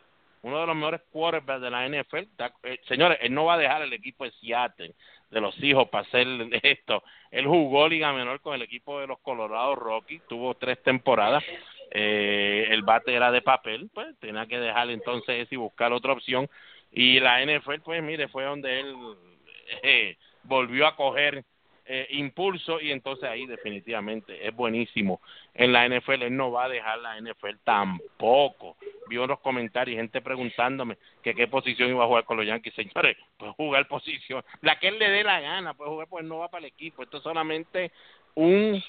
uno 0.48 0.62
de 0.62 0.68
los 0.68 0.76
mejores 0.76 1.02
quarterbacks 1.12 1.62
de 1.62 1.70
la 1.70 1.88
NFL. 1.88 2.26
Eh, 2.64 2.80
señores, 2.88 3.18
él 3.22 3.34
no 3.34 3.46
va 3.46 3.56
a 3.56 3.58
dejar 3.58 3.82
el 3.82 3.94
equipo 3.94 4.24
de 4.24 4.32
Seattle 4.32 4.94
de 5.30 5.42
los 5.42 5.62
hijos 5.62 5.90
para 5.90 6.08
hacer 6.08 6.28
esto. 6.64 7.04
Él 7.32 7.46
jugó 7.46 7.88
Liga 7.88 8.14
Menor 8.14 8.42
con 8.42 8.56
el 8.56 8.62
equipo 8.62 9.00
de 9.00 9.08
los 9.08 9.20
Colorado 9.20 9.76
Rockies, 9.76 10.22
tuvo 10.28 10.56
tres 10.56 10.82
temporadas. 10.84 11.44
Eh, 11.92 12.68
el 12.70 12.84
bate 12.84 13.14
era 13.14 13.32
de 13.32 13.42
papel, 13.42 13.90
pues 13.94 14.18
tenía 14.20 14.46
que 14.46 14.60
dejar 14.60 14.90
entonces 14.90 15.48
y 15.52 15.56
buscar 15.56 15.92
otra 15.94 16.14
opción. 16.14 16.50
Y 16.92 17.20
la 17.20 17.44
NFL, 17.44 17.82
pues 17.84 18.02
mire, 18.02 18.28
fue 18.30 18.46
donde 18.46 18.80
él 18.80 18.96
eh, 19.84 20.18
volvió 20.44 20.88
a 20.88 20.96
coger 20.96 21.44
eh, 21.89 22.08
impulso 22.12 22.82
y 22.82 22.91
entonces 22.91 23.30
ahí 23.30 23.45
definitivamente 23.45 24.45
es 24.45 24.54
buenísimo. 24.54 25.21
En 25.54 25.71
la 25.71 25.88
NFL 25.88 26.23
él 26.23 26.36
no 26.36 26.52
va 26.52 26.65
a 26.65 26.69
dejar 26.69 27.00
la 27.00 27.19
NFL 27.19 27.58
tampoco. 27.63 28.76
Vi 29.08 29.17
unos 29.17 29.39
comentarios, 29.39 29.97
gente 29.97 30.21
preguntándome 30.21 30.97
que 31.23 31.34
qué 31.34 31.47
posición 31.47 31.89
iba 31.89 32.04
a 32.04 32.08
jugar 32.08 32.26
con 32.26 32.38
los 32.38 32.45
Yankees. 32.45 32.73
Señores, 32.73 33.17
pues 33.38 33.52
jugar 33.56 33.88
posición, 33.88 34.43
la 34.62 34.78
que 34.80 34.89
él 34.89 35.00
le 35.00 35.10
dé 35.10 35.23
la 35.23 35.39
gana, 35.39 35.73
pues 35.73 35.89
jugar, 35.89 36.08
pues 36.10 36.26
no 36.26 36.39
va 36.39 36.50
para 36.50 36.65
el 36.65 36.73
equipo. 36.73 37.04
Esto 37.04 37.17
es 37.17 37.23
solamente 37.23 37.91
un 38.36 38.84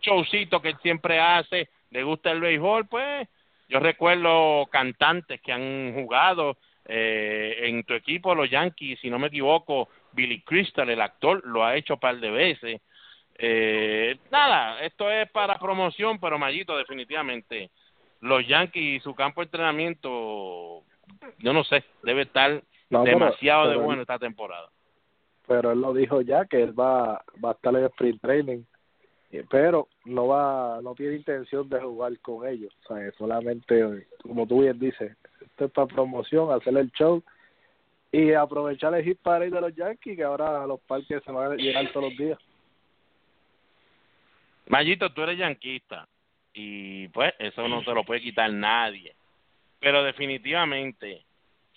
showcito 0.00 0.60
que 0.60 0.70
él 0.70 0.76
siempre 0.82 1.20
hace. 1.20 1.68
Le 1.90 2.02
gusta 2.02 2.32
el 2.32 2.40
béisbol, 2.40 2.86
pues 2.86 3.28
yo 3.68 3.80
recuerdo 3.80 4.66
cantantes 4.66 5.40
que 5.40 5.52
han 5.52 5.94
jugado 5.94 6.56
eh, 6.86 7.64
en 7.64 7.84
tu 7.84 7.92
equipo, 7.92 8.34
los 8.34 8.50
Yankees, 8.50 8.98
si 9.00 9.10
no 9.10 9.18
me 9.18 9.26
equivoco, 9.26 9.90
Billy 10.12 10.42
Crystal, 10.42 10.88
el 10.88 11.00
actor, 11.00 11.42
lo 11.44 11.64
ha 11.64 11.76
hecho 11.76 11.94
un 11.94 12.00
par 12.00 12.18
de 12.18 12.30
veces. 12.30 12.80
Eh, 13.38 14.18
nada, 14.30 14.80
esto 14.82 15.10
es 15.10 15.30
para 15.30 15.58
promoción, 15.58 16.18
pero 16.18 16.38
Mayito, 16.38 16.76
definitivamente, 16.76 17.70
los 18.20 18.46
Yankees 18.46 18.96
y 18.96 19.00
su 19.00 19.14
campo 19.14 19.40
de 19.40 19.46
entrenamiento, 19.46 20.82
yo 21.38 21.52
no 21.52 21.62
sé, 21.64 21.84
debe 22.02 22.22
estar 22.22 22.62
demasiado 22.90 23.70
de 23.70 23.76
bueno 23.76 24.02
esta 24.02 24.18
temporada. 24.18 24.68
Pero 25.46 25.72
él 25.72 25.80
lo 25.80 25.94
dijo 25.94 26.20
ya, 26.20 26.46
que 26.46 26.62
él 26.62 26.78
va, 26.78 27.24
va 27.42 27.50
a 27.50 27.52
estar 27.52 27.72
en 27.74 27.84
el 27.84 27.86
sprint 27.86 28.20
training, 28.20 28.64
pero 29.50 29.88
no 30.04 30.26
va 30.26 30.80
no 30.82 30.94
tiene 30.94 31.16
intención 31.16 31.68
de 31.68 31.80
jugar 31.80 32.18
con 32.20 32.46
ellos, 32.46 32.74
o 32.84 32.94
sea, 32.94 33.12
solamente, 33.12 34.04
como 34.22 34.46
tú 34.46 34.62
bien 34.62 34.78
dices, 34.78 35.16
esto 35.40 35.66
es 35.66 35.70
para 35.70 35.86
promoción, 35.86 36.50
hacer 36.50 36.76
el 36.76 36.90
show 36.92 37.22
y 38.10 38.32
aprovechar 38.32 38.94
el 38.94 39.04
hit 39.04 39.18
parade 39.20 39.50
de 39.50 39.60
los 39.60 39.74
Yankees 39.74 40.16
que 40.16 40.24
ahora 40.24 40.66
los 40.66 40.80
parques 40.80 41.22
se 41.22 41.32
van 41.32 41.52
a 41.52 41.56
llenar 41.56 41.92
todos 41.92 42.10
los 42.10 42.18
días. 42.18 42.38
Mayito, 44.66 45.12
tú 45.12 45.22
eres 45.22 45.38
yanquista 45.38 46.06
y 46.52 47.08
pues 47.08 47.34
eso 47.38 47.68
no 47.68 47.82
te 47.82 47.94
lo 47.94 48.04
puede 48.04 48.20
quitar 48.20 48.52
nadie. 48.52 49.14
Pero 49.80 50.02
definitivamente, 50.02 51.24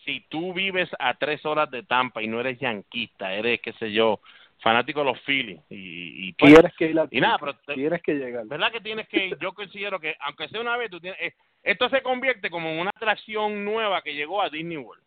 si 0.05 0.21
tú 0.29 0.53
vives 0.53 0.89
a 0.99 1.13
tres 1.13 1.45
horas 1.45 1.69
de 1.69 1.83
Tampa 1.83 2.21
y 2.21 2.27
no 2.27 2.39
eres 2.39 2.59
yanquista, 2.59 3.33
eres, 3.33 3.61
qué 3.61 3.73
sé 3.73 3.91
yo, 3.91 4.19
fanático 4.59 4.99
de 4.99 5.05
los 5.05 5.19
Phillies 5.21 5.59
y, 5.69 6.27
y 6.27 6.33
pues, 6.33 6.53
tienes 6.53 6.75
que 6.75 6.85
ir 6.85 6.99
y 7.11 7.21
nada, 7.21 7.37
pero 7.37 7.53
tienes 7.73 8.01
que 8.01 8.13
llegar. 8.13 8.45
¿Verdad 8.45 8.71
que 8.71 8.81
tienes 8.81 9.07
que 9.07 9.27
ir? 9.27 9.37
Yo 9.39 9.53
considero 9.53 9.99
que 9.99 10.15
aunque 10.19 10.47
sea 10.49 10.61
una 10.61 10.77
vez, 10.77 10.89
tú 10.89 10.99
tienes, 10.99 11.19
eh, 11.21 11.33
esto 11.63 11.89
se 11.89 12.01
convierte 12.01 12.49
como 12.49 12.69
en 12.69 12.79
una 12.79 12.89
atracción 12.89 13.63
nueva 13.63 14.01
que 14.01 14.13
llegó 14.13 14.41
a 14.41 14.49
Disney 14.49 14.77
World. 14.77 15.03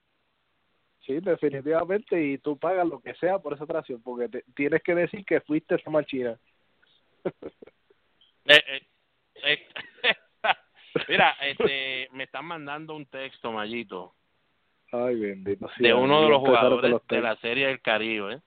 Sí, 1.07 1.21
definitivamente, 1.21 2.23
y 2.23 2.39
tú 2.39 2.59
pagas 2.59 2.87
lo 2.87 3.01
que 3.01 3.15
sea 3.15 3.39
por 3.39 3.53
esa 3.53 3.65
atracción, 3.65 4.03
porque 4.03 4.29
te, 4.29 4.45
tienes 4.55 4.83
que 4.83 4.95
decir 4.95 5.25
que 5.25 5.41
fuiste 5.43 5.75
esa 5.75 5.91
machina. 5.91 6.39
eh, 8.47 8.63
eh, 8.67 9.69
eh 10.03 10.15
mira, 11.09 11.37
este, 11.43 12.09
me 12.13 12.25
están 12.25 12.47
mandando 12.47 12.97
un 12.97 13.05
texto, 13.07 13.53
Mayito. 13.53 14.15
Ay, 14.93 15.17
bendito. 15.17 15.69
de 15.79 15.93
uno 15.93 16.23
de 16.23 16.29
los 16.29 16.39
jugadores 16.39 16.95
de 17.09 17.21
la 17.21 17.37
Serie 17.37 17.67
del 17.67 17.83
Caribe, 17.83 18.41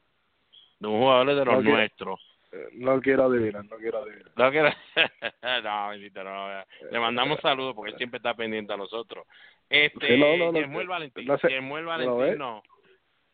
de 0.79 0.87
un 0.87 0.99
jugador 0.99 1.35
de 1.35 1.45
los 1.45 1.63
nuestros. 1.63 2.19
Eh, 2.51 2.69
no 2.73 3.01
quiero 3.01 3.25
adivinar, 3.25 3.65
no 3.65 3.77
quiero 3.77 4.03
adivinar. 4.03 4.31
No 4.35 4.51
quiero. 4.51 4.69
no, 5.63 5.89
bendito, 5.89 6.23
no. 6.23 6.63
Le 6.91 6.99
mandamos 6.99 7.39
saludos 7.41 7.75
porque 7.75 7.91
él 7.91 7.97
siempre 7.97 8.17
está 8.17 8.33
pendiente 8.33 8.73
a 8.73 8.77
nosotros. 8.77 9.25
Este, 9.69 10.17
no, 10.17 10.37
no, 10.37 10.51
no, 10.51 10.87
Valentín, 10.87 11.27
Valentín 11.27 12.37
no, 12.37 12.63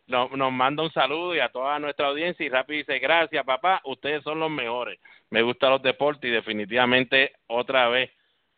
no, 0.07 0.29
nos 0.29 0.51
manda 0.51 0.83
un 0.83 0.91
saludo 0.91 1.35
y 1.35 1.39
a 1.39 1.49
toda 1.49 1.77
nuestra 1.79 2.07
audiencia 2.07 2.43
y 2.45 2.49
rápido 2.49 2.79
dice, 2.79 2.97
gracias 2.99 3.45
papá, 3.45 3.81
ustedes 3.85 4.23
son 4.23 4.39
los 4.39 4.49
mejores. 4.49 4.99
Me 5.29 5.43
gustan 5.43 5.71
los 5.71 5.81
deportes 5.83 6.29
y 6.29 6.33
definitivamente 6.33 7.33
otra 7.47 7.87
vez 7.89 8.11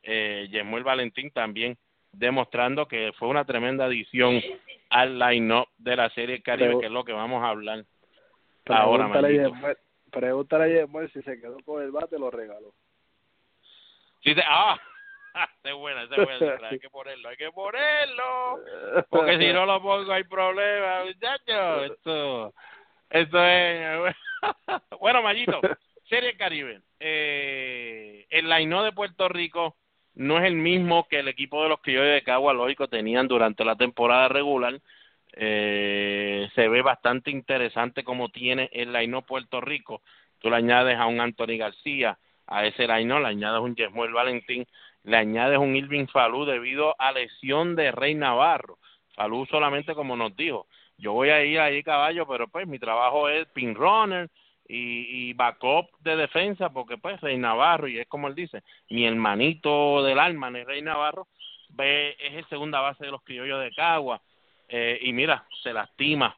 eh, 0.03 0.47
Yemuel 0.51 0.83
Valentín 0.83 1.31
también 1.31 1.77
demostrando 2.13 2.87
que 2.87 3.11
fue 3.17 3.27
una 3.27 3.43
tremenda 3.43 3.85
adición 3.85 4.41
al 4.89 5.19
line-up 5.19 5.67
de 5.77 5.95
la 5.97 6.09
serie 6.11 6.41
Caribe, 6.41 6.79
que 6.79 6.85
es 6.85 6.91
lo 6.91 7.03
que 7.03 7.11
vamos 7.11 7.43
a 7.43 7.49
hablar 7.49 7.83
ahora. 8.67 9.11
Pregúntale 9.11 9.75
a 10.15 10.67
Yemuel 10.67 11.11
si 11.11 11.21
se 11.21 11.39
quedó 11.39 11.57
con 11.65 11.81
el 11.83 11.91
bate, 11.91 12.17
lo 12.17 12.31
regaló. 12.31 12.73
Sí, 14.23 14.33
ah, 14.47 14.79
ese 15.63 15.69
es 15.69 15.75
buena, 15.75 16.03
es 16.03 16.09
buena. 16.09 16.67
Hay 16.69 16.79
que 16.79 16.89
ponerlo, 16.89 17.29
hay 17.29 17.37
que 17.37 17.51
ponerlo. 17.51 18.59
Porque 19.09 19.37
si 19.37 19.53
no 19.53 19.65
lo 19.65 19.81
pongo 19.81 20.11
hay 20.11 20.23
problema, 20.23 21.05
muchachos. 21.05 21.91
Esto, 21.91 22.53
esto 23.09 23.45
es. 23.45 24.15
bueno, 24.99 25.21
Mayito, 25.21 25.59
Serie 26.07 26.37
Caribe. 26.37 26.81
Eh, 26.99 28.25
el 28.29 28.49
Laino 28.49 28.83
de 28.83 28.91
Puerto 28.91 29.27
Rico 29.27 29.75
no 30.15 30.37
es 30.37 30.45
el 30.45 30.55
mismo 30.55 31.07
que 31.07 31.19
el 31.19 31.27
equipo 31.27 31.61
de 31.63 31.69
los 31.69 31.81
criollos 31.81 32.13
de 32.13 32.23
Cagua, 32.23 32.53
lógico, 32.53 32.87
tenían 32.87 33.27
durante 33.27 33.65
la 33.65 33.75
temporada 33.75 34.29
regular. 34.29 34.79
Eh, 35.37 36.49
se 36.55 36.67
ve 36.69 36.81
bastante 36.81 37.29
interesante 37.29 38.03
como 38.03 38.29
tiene 38.29 38.69
el 38.71 38.93
Laino 38.93 39.21
Puerto 39.23 39.59
Rico. 39.61 40.01
Tú 40.39 40.49
le 40.49 40.55
añades 40.55 40.97
a 40.97 41.07
un 41.07 41.19
Anthony 41.19 41.57
García, 41.57 42.17
a 42.47 42.65
ese 42.65 42.87
Laino 42.87 43.19
le 43.19 43.27
añades 43.27 43.61
un 43.61 43.75
Yesmuel 43.75 44.13
Valentín 44.13 44.65
le 45.05 45.17
añades 45.17 45.59
un 45.59 45.75
Irving 45.75 46.07
Falú 46.07 46.45
debido 46.45 46.95
a 46.99 47.11
lesión 47.11 47.75
de 47.75 47.91
Rey 47.91 48.15
Navarro. 48.15 48.79
Falú 49.13 49.45
solamente 49.45 49.93
como 49.93 50.15
nos 50.15 50.35
dijo, 50.35 50.67
yo 50.97 51.13
voy 51.13 51.29
a 51.29 51.43
ir 51.45 51.59
ahí 51.59 51.83
caballo, 51.83 52.25
pero 52.27 52.47
pues 52.47 52.67
mi 52.67 52.79
trabajo 52.79 53.29
es 53.29 53.47
pin 53.49 53.75
runner 53.75 54.29
y, 54.67 55.29
y 55.29 55.33
backup 55.33 55.91
de 55.99 56.15
defensa, 56.15 56.69
porque 56.71 56.97
pues 56.97 57.21
Rey 57.21 57.37
Navarro, 57.37 57.87
y 57.87 57.99
es 57.99 58.07
como 58.07 58.27
él 58.27 58.35
dice, 58.35 58.63
mi 58.89 59.05
hermanito 59.05 60.03
del 60.03 60.19
alma, 60.19 60.49
Rey 60.49 60.81
Navarro, 60.81 61.27
es 61.77 62.33
el 62.33 62.47
segunda 62.47 62.79
base 62.79 63.05
de 63.05 63.11
los 63.11 63.21
criollos 63.21 63.61
de 63.61 63.71
Cagua, 63.73 64.21
eh, 64.67 64.99
y 65.01 65.13
mira, 65.13 65.45
se 65.63 65.73
lastima 65.73 66.37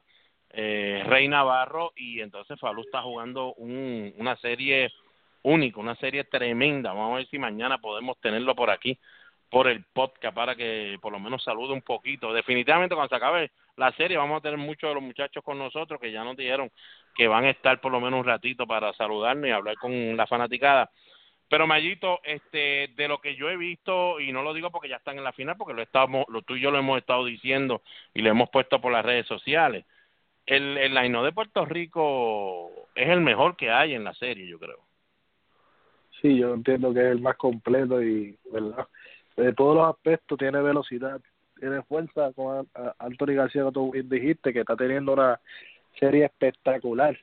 eh, 0.50 1.02
Rey 1.06 1.28
Navarro, 1.28 1.92
y 1.96 2.20
entonces 2.20 2.58
Falú 2.58 2.82
está 2.82 3.02
jugando 3.02 3.54
un, 3.54 4.14
una 4.18 4.36
serie 4.36 4.90
único, 5.42 5.80
una 5.80 5.96
serie 5.96 6.24
tremenda. 6.24 6.92
Vamos 6.92 7.12
a 7.12 7.16
ver 7.18 7.28
si 7.28 7.38
mañana 7.38 7.78
podemos 7.78 8.18
tenerlo 8.20 8.54
por 8.54 8.70
aquí, 8.70 8.98
por 9.50 9.68
el 9.68 9.84
podcast, 9.84 10.34
para 10.34 10.54
que 10.54 10.98
por 11.00 11.12
lo 11.12 11.20
menos 11.20 11.42
salude 11.42 11.72
un 11.72 11.82
poquito. 11.82 12.32
Definitivamente 12.32 12.94
cuando 12.94 13.08
se 13.08 13.16
acabe 13.16 13.50
la 13.76 13.92
serie 13.92 14.16
vamos 14.16 14.38
a 14.38 14.42
tener 14.42 14.58
muchos 14.58 14.90
de 14.90 14.94
los 14.94 15.02
muchachos 15.02 15.42
con 15.44 15.58
nosotros 15.58 16.00
que 16.00 16.12
ya 16.12 16.24
nos 16.24 16.36
dijeron 16.36 16.70
que 17.14 17.28
van 17.28 17.44
a 17.44 17.50
estar 17.50 17.80
por 17.80 17.92
lo 17.92 18.00
menos 18.00 18.20
un 18.20 18.26
ratito 18.26 18.66
para 18.66 18.92
saludarnos 18.94 19.48
y 19.48 19.52
hablar 19.52 19.76
con 19.76 20.16
la 20.16 20.26
fanaticada. 20.26 20.90
Pero 21.48 21.66
Mayito, 21.66 22.20
este, 22.24 22.88
de 22.94 23.08
lo 23.08 23.20
que 23.20 23.34
yo 23.34 23.48
he 23.48 23.56
visto, 23.56 24.20
y 24.20 24.32
no 24.32 24.42
lo 24.42 24.52
digo 24.52 24.70
porque 24.70 24.88
ya 24.88 24.96
están 24.96 25.16
en 25.16 25.24
la 25.24 25.32
final, 25.32 25.56
porque 25.56 25.74
lo, 25.74 25.82
estamos, 25.82 26.26
lo 26.28 26.42
tú 26.42 26.56
y 26.56 26.60
yo 26.60 26.70
lo 26.70 26.78
hemos 26.78 26.98
estado 26.98 27.24
diciendo 27.24 27.82
y 28.12 28.20
lo 28.20 28.30
hemos 28.30 28.50
puesto 28.50 28.80
por 28.80 28.92
las 28.92 29.04
redes 29.04 29.26
sociales, 29.26 29.86
el, 30.44 30.76
el 30.76 30.94
Laino 30.94 31.22
de 31.22 31.32
Puerto 31.32 31.64
Rico 31.64 32.70
es 32.94 33.08
el 33.08 33.20
mejor 33.20 33.56
que 33.56 33.70
hay 33.70 33.94
en 33.94 34.04
la 34.04 34.14
serie, 34.14 34.46
yo 34.46 34.58
creo. 34.58 34.78
Sí, 36.20 36.36
yo 36.36 36.52
entiendo 36.52 36.92
que 36.92 37.00
es 37.00 37.12
el 37.12 37.20
más 37.20 37.36
completo 37.36 38.02
y, 38.02 38.36
¿verdad? 38.52 38.86
De 39.36 39.52
todos 39.52 39.76
los 39.76 39.94
aspectos 39.94 40.38
tiene 40.38 40.60
velocidad, 40.60 41.20
tiene 41.58 41.82
fuerza, 41.82 42.32
con 42.34 42.68
Anthony 42.98 43.34
García, 43.34 43.64
que 43.64 43.72
tú 43.72 43.92
dijiste, 44.04 44.52
que 44.52 44.60
está 44.60 44.76
teniendo 44.76 45.12
una 45.12 45.40
serie 45.98 46.24
espectacular. 46.24 47.16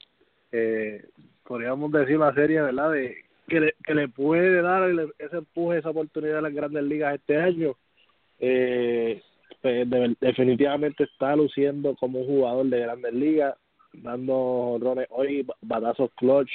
Eh, 0.52 1.06
podríamos 1.44 1.92
decir 1.92 2.18
una 2.18 2.34
serie, 2.34 2.62
¿verdad?, 2.62 2.92
de 2.92 3.25
que 3.48 3.60
le, 3.60 3.76
que 3.84 3.94
le 3.94 4.08
puede 4.08 4.62
dar 4.62 4.90
ese 5.20 5.38
empuje, 5.38 5.80
esa 5.80 5.90
oportunidad 5.90 6.40
a 6.40 6.42
las 6.42 6.54
grandes 6.54 6.84
ligas 6.84 7.16
este 7.16 7.38
año, 7.38 7.76
eh, 8.40 9.22
pues, 9.62 9.88
definitivamente 10.20 11.04
está 11.06 11.36
luciendo 11.36 11.96
como 11.96 12.20
un 12.20 12.28
jugador 12.28 12.66
de 12.68 12.80
grandes 12.80 13.14
ligas, 13.14 13.56
dando 13.94 14.78
rones 14.82 15.08
hoy, 15.10 15.46
batazos 15.62 16.12
clutch. 16.16 16.52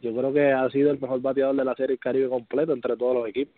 Yo 0.00 0.14
creo 0.14 0.32
que 0.32 0.52
ha 0.52 0.68
sido 0.70 0.90
el 0.90 1.00
mejor 1.00 1.20
bateador 1.20 1.56
de 1.56 1.64
la 1.64 1.74
Serie 1.74 1.98
Caribe 1.98 2.28
completo 2.28 2.72
entre 2.72 2.96
todos 2.96 3.14
los 3.14 3.28
equipos. 3.28 3.54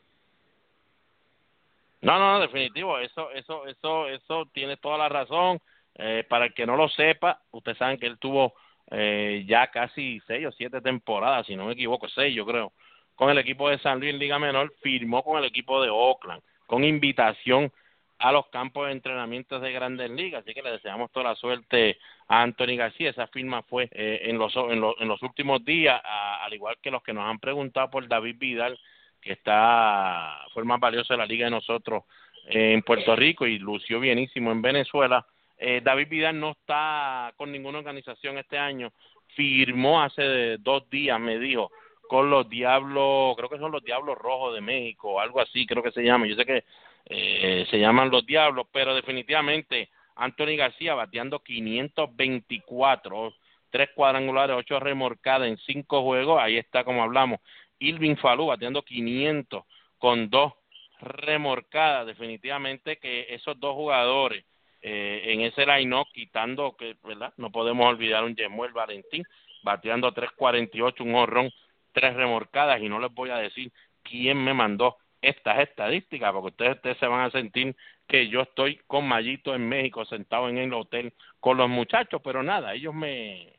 No, 2.03 2.19
no, 2.19 2.41
definitivo, 2.41 2.99
eso, 2.99 3.31
eso, 3.33 3.67
eso, 3.67 4.09
eso 4.09 4.47
tiene 4.53 4.77
toda 4.77 4.99
la 4.99 5.09
razón. 5.09 5.59
Eh, 5.99 6.25
para 6.29 6.47
el 6.47 6.55
que 6.55 6.67
no 6.67 6.77
lo 6.77 6.89
sepa, 6.91 7.41
ustedes 7.53 7.79
saben 7.79 7.99
que 7.99 8.07
él 8.07 8.19
tuvo 8.19 8.53
eh, 8.91 9.45
ya 9.47 9.69
casi 9.69 10.21
seis 10.27 10.47
o 10.47 10.53
siete 10.53 10.81
temporadas, 10.81 11.47
si 11.47 11.57
no 11.57 11.67
me 11.67 11.73
equivoco, 11.73 12.09
seis 12.09 12.35
yo 12.35 12.47
creo, 12.47 12.73
con 13.15 13.31
el 13.31 13.39
equipo 13.39 13.69
de 13.69 13.79
San 13.79 13.99
Luis 13.99 14.13
en 14.13 14.19
Liga 14.19 14.39
Menor, 14.39 14.75
firmó 14.83 15.23
con 15.23 15.39
el 15.39 15.45
equipo 15.45 15.83
de 15.83 15.91
Oakland, 15.91 16.43
con 16.67 16.85
invitación 16.85 17.73
a 18.19 18.33
los 18.33 18.47
campos 18.49 18.87
de 18.87 18.93
entrenamiento 18.93 19.61
de 19.61 19.73
Grandes 19.73 20.11
Ligas, 20.11 20.43
así 20.43 20.55
que 20.55 20.63
le 20.63 20.73
deseamos 20.73 21.11
toda 21.13 21.31
la 21.31 21.37
suerte 21.37 21.99
a 22.29 22.43
Anthony 22.43 22.77
García, 22.77 23.11
esa 23.11 23.27
firma 23.27 23.63
fue 23.63 23.89
eh, 23.93 24.21
en, 24.23 24.39
los, 24.39 24.55
en, 24.57 24.81
los, 24.81 24.95
en 25.01 25.09
los 25.09 25.23
últimos 25.23 25.65
días, 25.65 26.01
al 26.05 26.55
igual 26.55 26.77
que 26.81 26.91
los 26.91 27.03
que 27.03 27.13
nos 27.13 27.25
han 27.25 27.39
preguntado 27.39 27.91
por 27.91 28.09
David 28.09 28.37
Vidal, 28.39 28.79
que 29.21 29.33
está 29.33 30.41
fue 30.53 30.63
el 30.63 30.69
más 30.69 30.81
valioso 30.81 31.13
de 31.13 31.19
la 31.19 31.27
liga 31.27 31.47
de 31.47 31.51
nosotros 31.51 32.05
en 32.47 32.83
Puerto 32.83 33.17
Rico 33.17 33.47
y 33.47 33.59
lució 33.59 33.99
bienísimo 34.01 34.53
en 34.53 34.63
Venezuela, 34.63 35.27
eh, 35.59 35.81
David 35.83 36.09
Vidal 36.09 36.39
no 36.39 36.51
está 36.53 37.33
con 37.37 37.51
ninguna 37.51 37.79
organización 37.79 38.39
este 38.39 38.59
año. 38.59 38.93
Firmó 39.35 40.03
hace 40.03 40.59
dos 40.59 40.89
días, 40.91 41.19
me 41.19 41.39
dijo, 41.39 41.71
con 42.09 42.31
los 42.31 42.49
Diablos, 42.49 43.37
creo 43.37 43.49
que 43.49 43.59
son 43.59 43.73
los 43.73 43.83
Diablos 43.83 44.17
Rojos 44.17 44.55
de 44.55 44.61
México, 44.61 45.21
algo 45.21 45.41
así, 45.41 45.67
creo 45.67 45.83
que 45.83 45.93
se 45.93 46.03
llama. 46.03 46.27
Yo 46.27 46.37
sé 46.37 46.45
que 46.45 46.65
eh, 47.07 47.67
se 47.71 47.79
llaman 47.79 48.11
los 48.11 48.25
Diablos, 48.27 48.67
pero 48.73 48.95
definitivamente 48.95 49.91
Anthony 50.17 50.57
García 50.57 50.95
bateando 50.95 51.41
524, 51.41 53.35
tres 53.71 53.91
cuadrangulares, 53.95 54.57
ocho 54.57 54.81
remorcadas 54.81 55.49
en 55.49 55.59
cinco 55.59 56.03
juegos. 56.03 56.41
Ahí 56.41 56.57
está, 56.57 56.85
como 56.85 57.03
hablamos, 57.03 57.41
Ilvin 57.79 58.17
Falú 58.17 58.47
bateando 58.47 58.83
500 58.83 59.65
con 59.99 60.31
dos 60.31 60.55
remorcadas. 61.01 62.07
Definitivamente 62.07 62.99
que 62.99 63.27
esos 63.31 63.59
dos 63.61 63.75
jugadores 63.75 64.45
eh, 64.89 65.33
en 65.33 65.41
ese 65.41 65.67
line 65.67 66.05
quitando 66.13 66.77
que, 66.77 66.97
¿verdad? 67.03 67.35
No 67.39 67.51
podemos 67.51 67.89
olvidar 67.89 68.23
un 68.23 68.37
Yemuel 68.37 68.71
Valentín, 68.71 69.25
bateando 69.65 70.15
3.48, 70.15 71.01
un 71.01 71.17
horrón, 71.17 71.51
tres 71.91 72.15
remorcadas, 72.15 72.81
y 72.81 72.89
no 72.89 73.01
les 73.01 73.13
voy 73.13 73.31
a 73.31 73.39
decir 73.39 73.73
quién 74.05 74.45
me 74.45 74.55
mandó 74.55 74.97
estas 75.21 75.59
estadísticas, 75.59 76.31
porque 76.33 76.51
ustedes, 76.51 76.77
ustedes 76.77 76.99
se 76.99 77.07
van 77.09 77.23
a 77.23 77.33
sentir 77.33 77.75
que 78.07 78.29
yo 78.29 78.43
estoy 78.43 78.77
con 78.87 79.09
Mayito 79.09 79.57
en 79.57 79.69
México, 79.69 80.05
sentado 80.05 80.49
en 80.49 80.59
el 80.59 80.73
hotel 80.73 81.13
con 81.41 81.57
los 81.57 81.69
muchachos, 81.69 82.21
pero 82.23 82.45
nada, 82.45 82.73
ellos 82.73 82.95
me, 82.95 83.55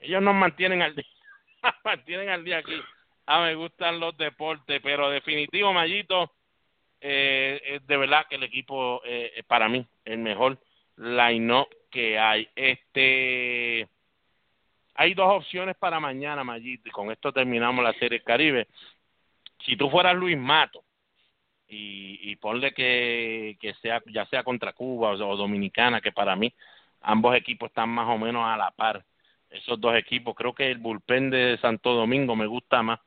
ellos 0.00 0.20
nos 0.20 0.34
mantienen 0.34 0.82
al 0.82 0.94
día, 0.94 1.06
mantienen 1.82 2.28
al 2.28 2.44
día 2.44 2.58
aquí. 2.58 2.78
Ah, 3.24 3.40
me 3.40 3.54
gustan 3.54 3.98
los 4.00 4.14
deportes, 4.18 4.82
pero 4.82 5.08
definitivo, 5.08 5.72
Mayito, 5.72 6.30
eh, 7.00 7.80
de 7.86 7.96
verdad 7.96 8.26
que 8.28 8.36
el 8.36 8.42
equipo, 8.42 9.02
eh, 9.04 9.42
para 9.46 9.68
mí, 9.68 9.86
el 10.04 10.18
mejor 10.18 10.58
line-up 10.96 11.68
que 11.90 12.18
hay. 12.18 12.48
Este, 12.54 13.88
hay 14.94 15.14
dos 15.14 15.30
opciones 15.30 15.76
para 15.76 16.00
mañana, 16.00 16.44
Mayito, 16.44 16.88
y 16.88 16.92
con 16.92 17.10
esto 17.10 17.32
terminamos 17.32 17.84
la 17.84 17.92
Serie 17.94 18.22
Caribe. 18.22 18.66
Si 19.64 19.76
tú 19.76 19.90
fueras 19.90 20.14
Luis 20.14 20.38
Mato, 20.38 20.82
y, 21.68 22.30
y 22.30 22.36
ponle 22.36 22.72
que, 22.72 23.56
que 23.60 23.74
sea 23.74 24.02
ya 24.06 24.26
sea 24.26 24.44
contra 24.44 24.72
Cuba 24.72 25.10
o, 25.12 25.36
Dominicana, 25.36 26.00
que 26.00 26.12
para 26.12 26.36
mí 26.36 26.52
ambos 27.02 27.34
equipos 27.36 27.70
están 27.70 27.88
más 27.90 28.08
o 28.08 28.18
menos 28.18 28.44
a 28.46 28.56
la 28.56 28.70
par. 28.70 29.04
Esos 29.50 29.80
dos 29.80 29.96
equipos, 29.96 30.34
creo 30.34 30.54
que 30.54 30.70
el 30.70 30.78
bullpen 30.78 31.30
de 31.30 31.58
Santo 31.60 31.94
Domingo 31.94 32.34
me 32.36 32.46
gusta 32.46 32.82
más 32.82 33.00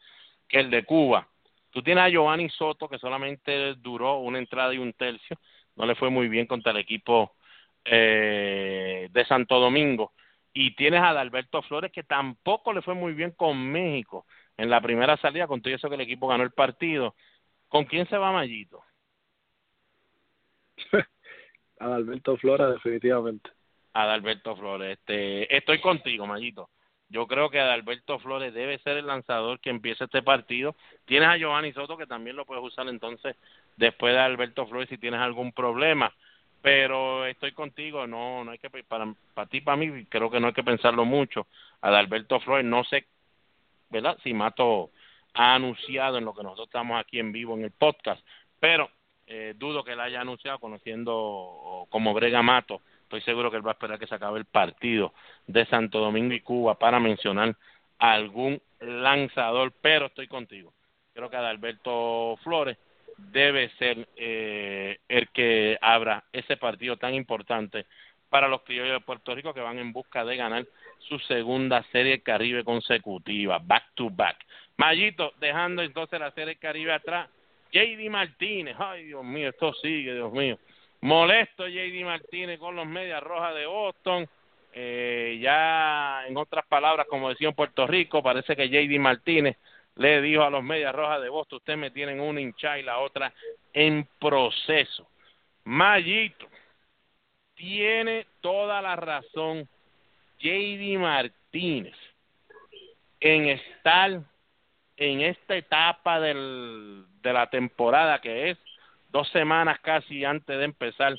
que 0.47 0.59
el 0.59 0.69
de 0.69 0.83
Cuba. 0.83 1.27
Tú 1.79 1.83
tienes 1.83 2.03
a 2.03 2.09
Giovanni 2.09 2.49
Soto, 2.49 2.89
que 2.89 2.99
solamente 2.99 3.75
duró 3.75 4.17
una 4.17 4.37
entrada 4.37 4.73
y 4.73 4.77
un 4.77 4.91
tercio, 4.91 5.39
no 5.77 5.85
le 5.85 5.95
fue 5.95 6.09
muy 6.09 6.27
bien 6.27 6.45
contra 6.45 6.73
el 6.73 6.77
equipo 6.79 7.37
eh, 7.85 9.07
de 9.09 9.25
Santo 9.25 9.61
Domingo. 9.61 10.11
Y 10.51 10.75
tienes 10.75 10.99
a 10.99 11.11
Alberto 11.11 11.61
Flores, 11.61 11.93
que 11.93 12.03
tampoco 12.03 12.73
le 12.73 12.81
fue 12.81 12.95
muy 12.95 13.13
bien 13.13 13.31
con 13.31 13.57
México 13.71 14.25
en 14.57 14.69
la 14.69 14.81
primera 14.81 15.15
salida, 15.15 15.47
con 15.47 15.61
todo 15.61 15.73
eso 15.73 15.87
que 15.87 15.95
el 15.95 16.01
equipo 16.01 16.27
ganó 16.27 16.43
el 16.43 16.51
partido. 16.51 17.15
¿Con 17.69 17.85
quién 17.85 18.05
se 18.09 18.17
va 18.17 18.33
Mayito? 18.33 18.83
Adalberto 21.79 22.35
Flores, 22.35 22.73
definitivamente. 22.73 23.51
Adalberto 23.93 24.53
Flores. 24.57 24.99
Este, 24.99 25.55
estoy 25.55 25.79
contigo, 25.79 26.27
Mayito. 26.27 26.71
Yo 27.09 27.25
creo 27.25 27.49
que 27.49 27.59
Adalberto 27.59 28.19
Flores 28.19 28.53
debe 28.53 28.77
ser 28.79 28.97
el 28.97 29.07
lanzador 29.07 29.59
que 29.59 29.71
empiece 29.71 30.03
este 30.03 30.21
partido. 30.21 30.75
Tienes 31.05 31.29
a 31.29 31.37
Giovanni 31.37 31.73
Soto 31.73 31.97
que 31.97 32.05
también 32.05 32.35
lo 32.35 32.45
puedes 32.45 32.63
usar 32.63 32.87
entonces 32.87 33.35
después 33.77 34.13
de 34.13 34.19
Alberto 34.19 34.67
Flores 34.67 34.89
si 34.89 34.97
tienes 34.99 35.19
algún 35.19 35.51
problema. 35.51 36.13
Pero 36.61 37.25
estoy 37.25 37.53
contigo, 37.53 38.05
no 38.05 38.43
no 38.43 38.51
hay 38.51 38.59
que 38.59 38.69
para 38.69 39.11
para 39.33 39.49
ti 39.49 39.61
para 39.61 39.77
mí 39.77 40.05
creo 40.05 40.29
que 40.29 40.39
no 40.39 40.47
hay 40.47 40.53
que 40.53 40.63
pensarlo 40.63 41.03
mucho. 41.03 41.47
Adalberto 41.81 42.39
Flores 42.41 42.65
no 42.65 42.83
sé, 42.83 43.07
¿verdad? 43.89 44.17
Si 44.23 44.33
Mato 44.33 44.91
ha 45.33 45.55
anunciado 45.55 46.17
en 46.17 46.25
lo 46.25 46.35
que 46.35 46.43
nosotros 46.43 46.67
estamos 46.67 46.99
aquí 46.99 47.19
en 47.19 47.31
vivo 47.31 47.55
en 47.55 47.63
el 47.63 47.71
podcast, 47.71 48.23
pero 48.59 48.89
eh, 49.25 49.55
dudo 49.57 49.83
que 49.83 49.93
él 49.93 49.99
haya 49.99 50.21
anunciado 50.21 50.59
conociendo 50.59 51.87
como 51.89 52.13
Brega 52.13 52.43
Mato 52.43 52.81
estoy 53.09 53.21
seguro 53.21 53.49
que 53.49 53.57
él 53.57 53.65
va 53.65 53.71
a 53.71 53.73
esperar 53.73 53.97
que 53.97 54.05
se 54.05 54.13
acabe 54.13 54.37
el 54.37 54.45
partido 54.45 55.13
de 55.47 55.65
Santo 55.65 55.99
Domingo 55.99 56.35
y 56.35 56.41
Cuba 56.41 56.77
para 56.77 56.99
mencionar 56.99 57.55
algún 57.97 58.61
lanzador, 58.79 59.73
pero 59.81 60.05
estoy 60.05 60.27
contigo. 60.27 60.71
Creo 61.13 61.27
que 61.27 61.35
Adalberto 61.35 62.37
Flores 62.43 62.77
debe 63.17 63.69
ser 63.79 64.07
eh, 64.15 64.99
el 65.09 65.27
que 65.29 65.79
abra 65.81 66.23
ese 66.31 66.55
partido 66.57 66.97
tan 66.97 67.15
importante 67.15 67.87
para 68.29 68.47
los 68.47 68.61
criollos 68.61 68.99
de 68.99 69.05
Puerto 69.05 69.33
Rico 69.33 69.55
que 69.55 69.59
van 69.59 69.79
en 69.79 69.91
busca 69.91 70.23
de 70.23 70.37
ganar 70.37 70.67
su 70.99 71.17
segunda 71.17 71.81
serie 71.91 72.21
Caribe 72.21 72.63
consecutiva, 72.63 73.57
back 73.57 73.85
to 73.95 74.11
back. 74.11 74.37
Mayito, 74.77 75.33
dejando 75.39 75.81
entonces 75.81 76.19
la 76.19 76.29
serie 76.31 76.57
Caribe 76.57 76.93
atrás, 76.93 77.27
JD 77.71 78.07
Martínez, 78.11 78.75
ay 78.77 79.05
Dios 79.05 79.25
mío, 79.25 79.49
esto 79.49 79.73
sigue, 79.73 80.13
Dios 80.13 80.31
mío. 80.31 80.59
Molesto 81.01 81.67
JD 81.67 82.03
Martínez 82.03 82.59
con 82.59 82.75
los 82.75 82.85
Medias 82.85 83.23
Rojas 83.23 83.55
de 83.55 83.65
Boston. 83.65 84.27
Eh, 84.73 85.39
ya 85.41 86.27
en 86.27 86.37
otras 86.37 86.65
palabras, 86.67 87.07
como 87.07 87.29
decía 87.29 87.49
en 87.49 87.55
Puerto 87.55 87.87
Rico, 87.87 88.21
parece 88.21 88.55
que 88.55 88.69
JD 88.69 88.99
Martínez 88.99 89.57
le 89.95 90.21
dijo 90.21 90.43
a 90.43 90.49
los 90.49 90.63
Medias 90.63 90.93
Rojas 90.93 91.21
de 91.21 91.29
Boston, 91.29 91.57
ustedes 91.57 91.79
me 91.79 91.91
tienen 91.91 92.19
una 92.19 92.39
hincha 92.39 92.77
y 92.77 92.83
la 92.83 92.99
otra 92.99 93.33
en 93.73 94.07
proceso. 94.19 95.07
Mayito, 95.65 96.47
tiene 97.55 98.25
toda 98.39 98.81
la 98.81 98.95
razón 98.95 99.67
JD 100.39 100.97
Martínez 100.97 101.95
en 103.19 103.49
estar 103.49 104.21
en 104.95 105.21
esta 105.21 105.55
etapa 105.55 106.19
del, 106.19 107.05
de 107.21 107.33
la 107.33 107.49
temporada 107.49 108.21
que 108.21 108.51
es 108.51 108.57
dos 109.09 109.29
semanas 109.29 109.79
casi 109.81 110.25
antes 110.25 110.57
de 110.57 110.65
empezar 110.65 111.15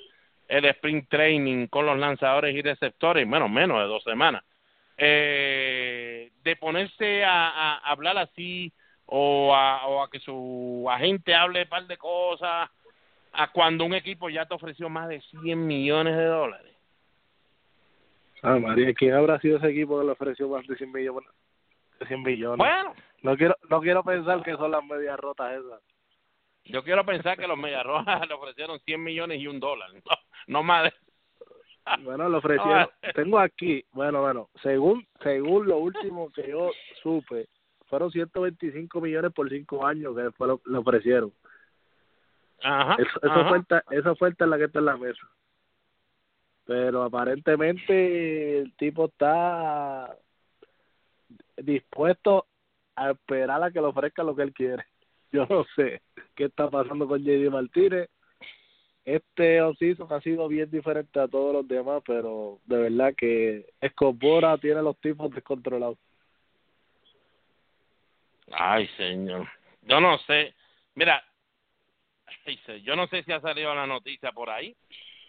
el 0.48 0.64
sprint 0.64 1.08
training 1.08 1.66
con 1.68 1.86
los 1.86 1.98
lanzadores 1.98 2.54
y 2.54 2.62
receptores, 2.62 3.28
bueno, 3.28 3.48
menos 3.48 3.78
de 3.78 3.84
dos 3.84 4.02
semanas, 4.02 4.42
eh, 4.96 6.30
de 6.42 6.56
ponerse 6.56 7.24
a, 7.24 7.48
a 7.48 7.90
hablar 7.90 8.18
así 8.18 8.72
o 9.06 9.54
a, 9.54 9.86
o 9.86 10.02
a 10.02 10.10
que 10.10 10.20
su 10.20 10.86
agente 10.90 11.34
hable 11.34 11.62
un 11.62 11.68
par 11.68 11.86
de 11.86 11.96
cosas 11.96 12.70
a 13.32 13.52
cuando 13.52 13.84
un 13.84 13.94
equipo 13.94 14.28
ya 14.28 14.46
te 14.46 14.54
ofreció 14.54 14.88
más 14.88 15.08
de 15.08 15.20
100 15.20 15.66
millones 15.66 16.16
de 16.16 16.24
dólares. 16.24 16.74
Ah, 18.42 18.58
María, 18.58 18.94
¿quién 18.94 19.14
habrá 19.14 19.38
sido 19.40 19.58
ese 19.58 19.68
equipo 19.68 19.98
que 19.98 20.06
le 20.06 20.12
ofreció 20.12 20.48
más 20.48 20.66
de 20.66 20.76
100 20.76 20.92
millones? 20.92 21.28
De 21.98 22.06
100 22.06 22.22
millones. 22.22 22.58
Bueno, 22.58 22.94
No 23.22 23.36
quiero, 23.36 23.56
no 23.68 23.80
quiero 23.80 24.02
pensar 24.02 24.42
que 24.42 24.56
son 24.56 24.70
las 24.70 24.84
medias 24.84 25.18
rotas 25.18 25.52
esas. 25.52 25.80
Yo 26.64 26.82
quiero 26.82 27.04
pensar 27.04 27.38
que 27.38 27.46
los 27.46 27.58
Mediarrojas 27.58 28.20
le 28.28 28.34
ofrecieron 28.34 28.78
100 28.80 29.02
millones 29.02 29.40
y 29.40 29.46
un 29.46 29.60
dólar, 29.60 29.90
no, 29.92 30.16
no 30.46 30.62
más. 30.62 30.92
Bueno, 32.02 32.28
le 32.28 32.36
ofrecieron. 32.36 32.88
Tengo 33.14 33.38
aquí, 33.38 33.84
bueno, 33.92 34.20
bueno, 34.20 34.48
según 34.62 35.06
según 35.22 35.66
lo 35.66 35.78
último 35.78 36.30
que 36.30 36.48
yo 36.48 36.70
supe, 37.02 37.48
fueron 37.86 38.10
125 38.10 39.00
millones 39.00 39.32
por 39.32 39.48
cinco 39.48 39.84
años 39.86 40.14
que 40.14 40.22
después 40.22 40.48
lo, 40.48 40.60
le 40.66 40.78
ofrecieron. 40.78 41.32
Ajá, 42.62 42.96
esa, 42.98 43.26
ajá. 43.26 43.40
oferta, 43.40 43.84
esa 43.90 44.12
oferta 44.12 44.44
es 44.44 44.50
la 44.50 44.58
que 44.58 44.64
está 44.64 44.78
en 44.78 44.84
la 44.84 44.96
mesa. 44.96 45.26
Pero 46.66 47.02
aparentemente 47.02 48.58
el 48.58 48.76
tipo 48.76 49.06
está 49.06 50.14
dispuesto 51.56 52.46
a 52.94 53.10
esperar 53.10 53.62
a 53.62 53.70
que 53.70 53.80
le 53.80 53.86
ofrezca 53.86 54.22
lo 54.22 54.36
que 54.36 54.42
él 54.42 54.52
quiere. 54.52 54.84
Yo 55.32 55.46
no 55.48 55.64
sé 55.76 56.02
qué 56.34 56.44
está 56.44 56.68
pasando 56.68 57.06
con 57.06 57.22
JD 57.22 57.50
Martínez. 57.50 58.08
Este 59.04 59.62
offseason 59.62 60.12
ha 60.12 60.20
sido 60.20 60.46
bien 60.48 60.70
diferente 60.70 61.18
a 61.18 61.28
todos 61.28 61.54
los 61.54 61.68
demás, 61.68 62.02
pero 62.06 62.58
de 62.66 62.78
verdad 62.78 63.14
que 63.16 63.66
Escobora 63.80 64.58
tiene 64.58 64.82
los 64.82 64.98
tipos 64.98 65.30
descontrolados. 65.30 65.98
Ay, 68.52 68.88
señor. 68.96 69.48
Yo 69.82 70.00
no 70.00 70.18
sé. 70.18 70.54
Mira, 70.94 71.24
yo 72.82 72.96
no 72.96 73.06
sé 73.06 73.22
si 73.22 73.32
ha 73.32 73.40
salido 73.40 73.74
la 73.74 73.86
noticia 73.86 74.32
por 74.32 74.50
ahí, 74.50 74.76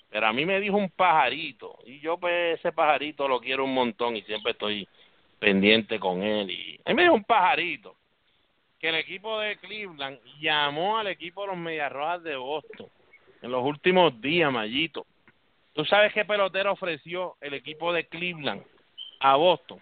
pero 0.09 0.27
a 0.27 0.33
mí 0.33 0.45
me 0.45 0.59
dijo 0.59 0.75
un 0.75 0.89
pajarito. 0.89 1.79
Y 1.85 1.99
yo, 1.99 2.17
pues, 2.17 2.59
ese 2.59 2.71
pajarito 2.71 3.27
lo 3.27 3.39
quiero 3.39 3.63
un 3.63 3.73
montón 3.73 4.17
y 4.17 4.21
siempre 4.23 4.51
estoy 4.51 4.87
pendiente 5.39 5.99
con 5.99 6.23
él. 6.23 6.49
Y 6.49 6.79
él 6.83 6.95
me 6.95 7.03
dijo 7.03 7.13
un 7.13 7.23
pajarito 7.23 7.95
que 8.81 8.89
el 8.89 8.95
equipo 8.95 9.39
de 9.39 9.57
Cleveland 9.57 10.19
llamó 10.39 10.97
al 10.97 11.05
equipo 11.05 11.41
de 11.41 11.49
los 11.49 11.57
Medias 11.57 11.91
Rojas 11.91 12.23
de 12.23 12.35
Boston 12.35 12.87
en 13.43 13.51
los 13.51 13.63
últimos 13.63 14.19
días, 14.19 14.51
Mayito. 14.51 15.05
¿Tú 15.73 15.85
sabes 15.85 16.11
qué 16.13 16.25
pelotero 16.25 16.71
ofreció 16.71 17.37
el 17.41 17.53
equipo 17.53 17.93
de 17.93 18.07
Cleveland 18.07 18.63
a 19.19 19.35
Boston? 19.35 19.79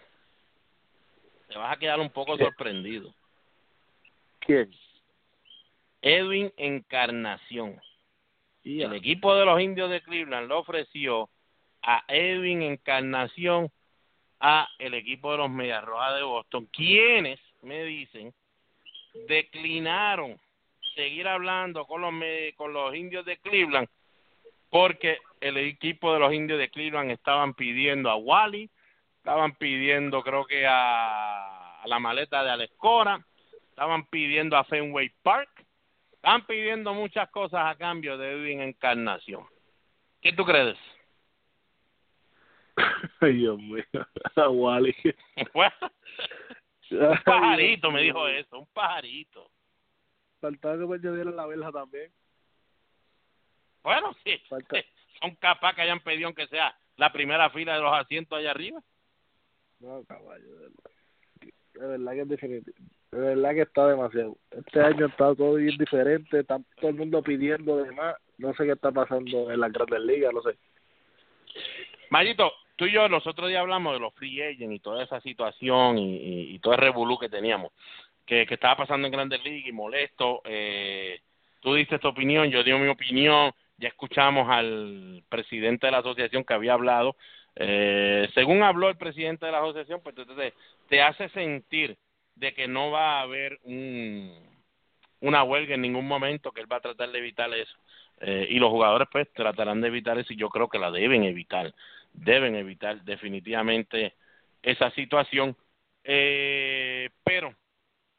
Te 1.48 1.56
vas 1.56 1.74
a 1.74 1.78
quedar 1.78 1.98
un 1.98 2.10
poco 2.10 2.36
sorprendido. 2.36 3.12
¿Quién? 4.40 4.70
Edwin 6.02 6.52
Encarnación. 6.58 7.80
Y 8.62 8.82
El 8.82 8.92
equipo 8.92 9.34
de 9.34 9.46
los 9.46 9.58
indios 9.62 9.90
de 9.90 10.02
Cleveland 10.02 10.46
le 10.46 10.54
ofreció 10.54 11.30
a 11.82 12.04
Edwin 12.06 12.60
Encarnación 12.60 13.70
a 14.40 14.68
el 14.78 14.92
equipo 14.92 15.32
de 15.32 15.38
los 15.38 15.50
Medias 15.50 15.82
Rojas 15.84 16.16
de 16.16 16.22
Boston, 16.22 16.66
quienes 16.66 17.40
me 17.62 17.82
dicen 17.84 18.34
declinaron 19.28 20.38
seguir 20.94 21.28
hablando 21.28 21.86
con 21.86 22.00
los 22.00 22.12
con 22.56 22.72
los 22.72 22.94
indios 22.94 23.24
de 23.24 23.36
Cleveland 23.38 23.88
porque 24.70 25.18
el 25.40 25.56
equipo 25.56 26.14
de 26.14 26.20
los 26.20 26.32
indios 26.32 26.58
de 26.58 26.70
Cleveland 26.70 27.10
estaban 27.10 27.54
pidiendo 27.54 28.08
a 28.08 28.16
Wally, 28.16 28.70
estaban 29.18 29.54
pidiendo 29.56 30.22
creo 30.22 30.46
que 30.46 30.66
a, 30.66 31.80
a 31.82 31.88
la 31.88 31.98
maleta 31.98 32.42
de 32.44 32.50
Alex 32.50 32.72
Cora, 32.76 33.24
estaban 33.68 34.06
pidiendo 34.06 34.56
a 34.56 34.64
Fenway 34.64 35.10
Park, 35.22 35.48
estaban 36.12 36.46
pidiendo 36.46 36.94
muchas 36.94 37.28
cosas 37.30 37.62
a 37.66 37.74
cambio 37.76 38.16
de 38.16 38.32
Edwin 38.32 38.60
Encarnación. 38.60 39.44
¿Qué 40.20 40.32
tú 40.32 40.44
crees? 40.44 40.76
Ay, 43.20 43.32
Dios 43.34 43.58
mío. 43.58 43.84
A 44.36 44.48
Wally. 44.48 44.94
Un 46.90 47.18
pajarito 47.24 47.90
me 47.90 48.02
dijo 48.02 48.26
eso, 48.28 48.58
un 48.58 48.66
pajarito. 48.66 49.50
Faltaba 50.40 50.78
que 50.78 50.86
me 50.86 50.94
añadieran 50.96 51.36
la 51.36 51.46
verja 51.46 51.72
también. 51.72 52.10
Bueno, 53.82 54.14
sí, 54.24 54.38
Falta- 54.48 54.84
son 55.20 55.34
capaz 55.36 55.74
que 55.74 55.82
hayan 55.82 56.00
pedido 56.00 56.26
aunque 56.26 56.46
sea 56.48 56.74
la 56.96 57.12
primera 57.12 57.50
fila 57.50 57.74
de 57.74 57.80
los 57.82 57.92
asientos 57.92 58.38
allá 58.38 58.50
arriba. 58.50 58.80
No, 59.80 60.04
caballo, 60.04 60.44
de 60.56 60.68
verdad. 61.80 62.12
Que 62.12 62.20
es 62.20 62.28
definitivo. 62.28 62.76
De 63.12 63.18
verdad 63.18 63.50
que 63.54 63.62
está 63.62 63.88
demasiado. 63.88 64.36
Este 64.50 64.80
año 64.80 65.06
está 65.06 65.34
todo 65.34 65.54
bien 65.54 65.76
diferente. 65.78 66.40
Está 66.40 66.58
todo 66.76 66.90
el 66.90 66.96
mundo 66.96 67.22
pidiendo 67.22 67.82
de 67.82 67.90
más. 67.92 68.16
No 68.38 68.54
sé 68.54 68.64
qué 68.64 68.72
está 68.72 68.92
pasando 68.92 69.50
en 69.50 69.60
las 69.60 69.72
grandes 69.72 70.00
ligas, 70.00 70.32
no 70.32 70.42
sé. 70.42 70.56
Mayito, 72.10 72.52
tú 72.80 72.86
y 72.86 72.92
yo 72.92 73.06
los 73.08 73.26
otros 73.26 73.50
días 73.50 73.60
hablamos 73.60 73.92
de 73.92 74.00
los 74.00 74.14
free 74.14 74.40
agents 74.40 74.74
y 74.74 74.78
toda 74.78 75.04
esa 75.04 75.20
situación 75.20 75.98
y, 75.98 76.16
y, 76.16 76.54
y 76.54 76.58
todo 76.60 76.72
el 76.72 76.80
revolú 76.80 77.18
que 77.18 77.28
teníamos, 77.28 77.72
que, 78.24 78.46
que 78.46 78.54
estaba 78.54 78.74
pasando 78.74 79.06
en 79.06 79.12
Grandes 79.12 79.44
Ligas 79.44 79.68
y 79.68 79.72
molesto. 79.72 80.40
Eh, 80.46 81.20
tú 81.60 81.74
diste 81.74 81.98
tu 81.98 82.08
opinión, 82.08 82.48
yo 82.50 82.64
di 82.64 82.72
mi 82.72 82.88
opinión, 82.88 83.52
ya 83.76 83.88
escuchamos 83.88 84.48
al 84.48 85.22
presidente 85.28 85.88
de 85.88 85.92
la 85.92 85.98
asociación 85.98 86.42
que 86.42 86.54
había 86.54 86.72
hablado. 86.72 87.16
Eh, 87.54 88.26
según 88.32 88.62
habló 88.62 88.88
el 88.88 88.96
presidente 88.96 89.44
de 89.44 89.52
la 89.52 89.58
asociación, 89.58 90.00
pues 90.02 90.16
entonces 90.16 90.54
te 90.88 91.02
hace 91.02 91.28
sentir 91.28 91.98
de 92.34 92.54
que 92.54 92.66
no 92.66 92.90
va 92.90 93.18
a 93.18 93.20
haber 93.20 93.58
un, 93.64 94.32
una 95.20 95.42
huelga 95.42 95.74
en 95.74 95.82
ningún 95.82 96.08
momento, 96.08 96.50
que 96.50 96.62
él 96.62 96.72
va 96.72 96.76
a 96.76 96.80
tratar 96.80 97.10
de 97.10 97.18
evitar 97.18 97.52
eso. 97.52 97.76
Eh, 98.20 98.48
y 98.50 98.58
los 98.58 98.70
jugadores 98.70 99.08
pues 99.10 99.32
tratarán 99.32 99.80
de 99.80 99.88
evitar 99.88 100.18
eso 100.18 100.32
y 100.32 100.36
yo 100.36 100.50
creo 100.50 100.68
que 100.68 100.78
la 100.78 100.90
deben 100.90 101.24
evitar 101.24 101.74
deben 102.12 102.54
evitar 102.54 103.02
definitivamente 103.02 104.14
esa 104.62 104.90
situación. 104.90 105.56
Eh, 106.04 107.10
pero 107.24 107.54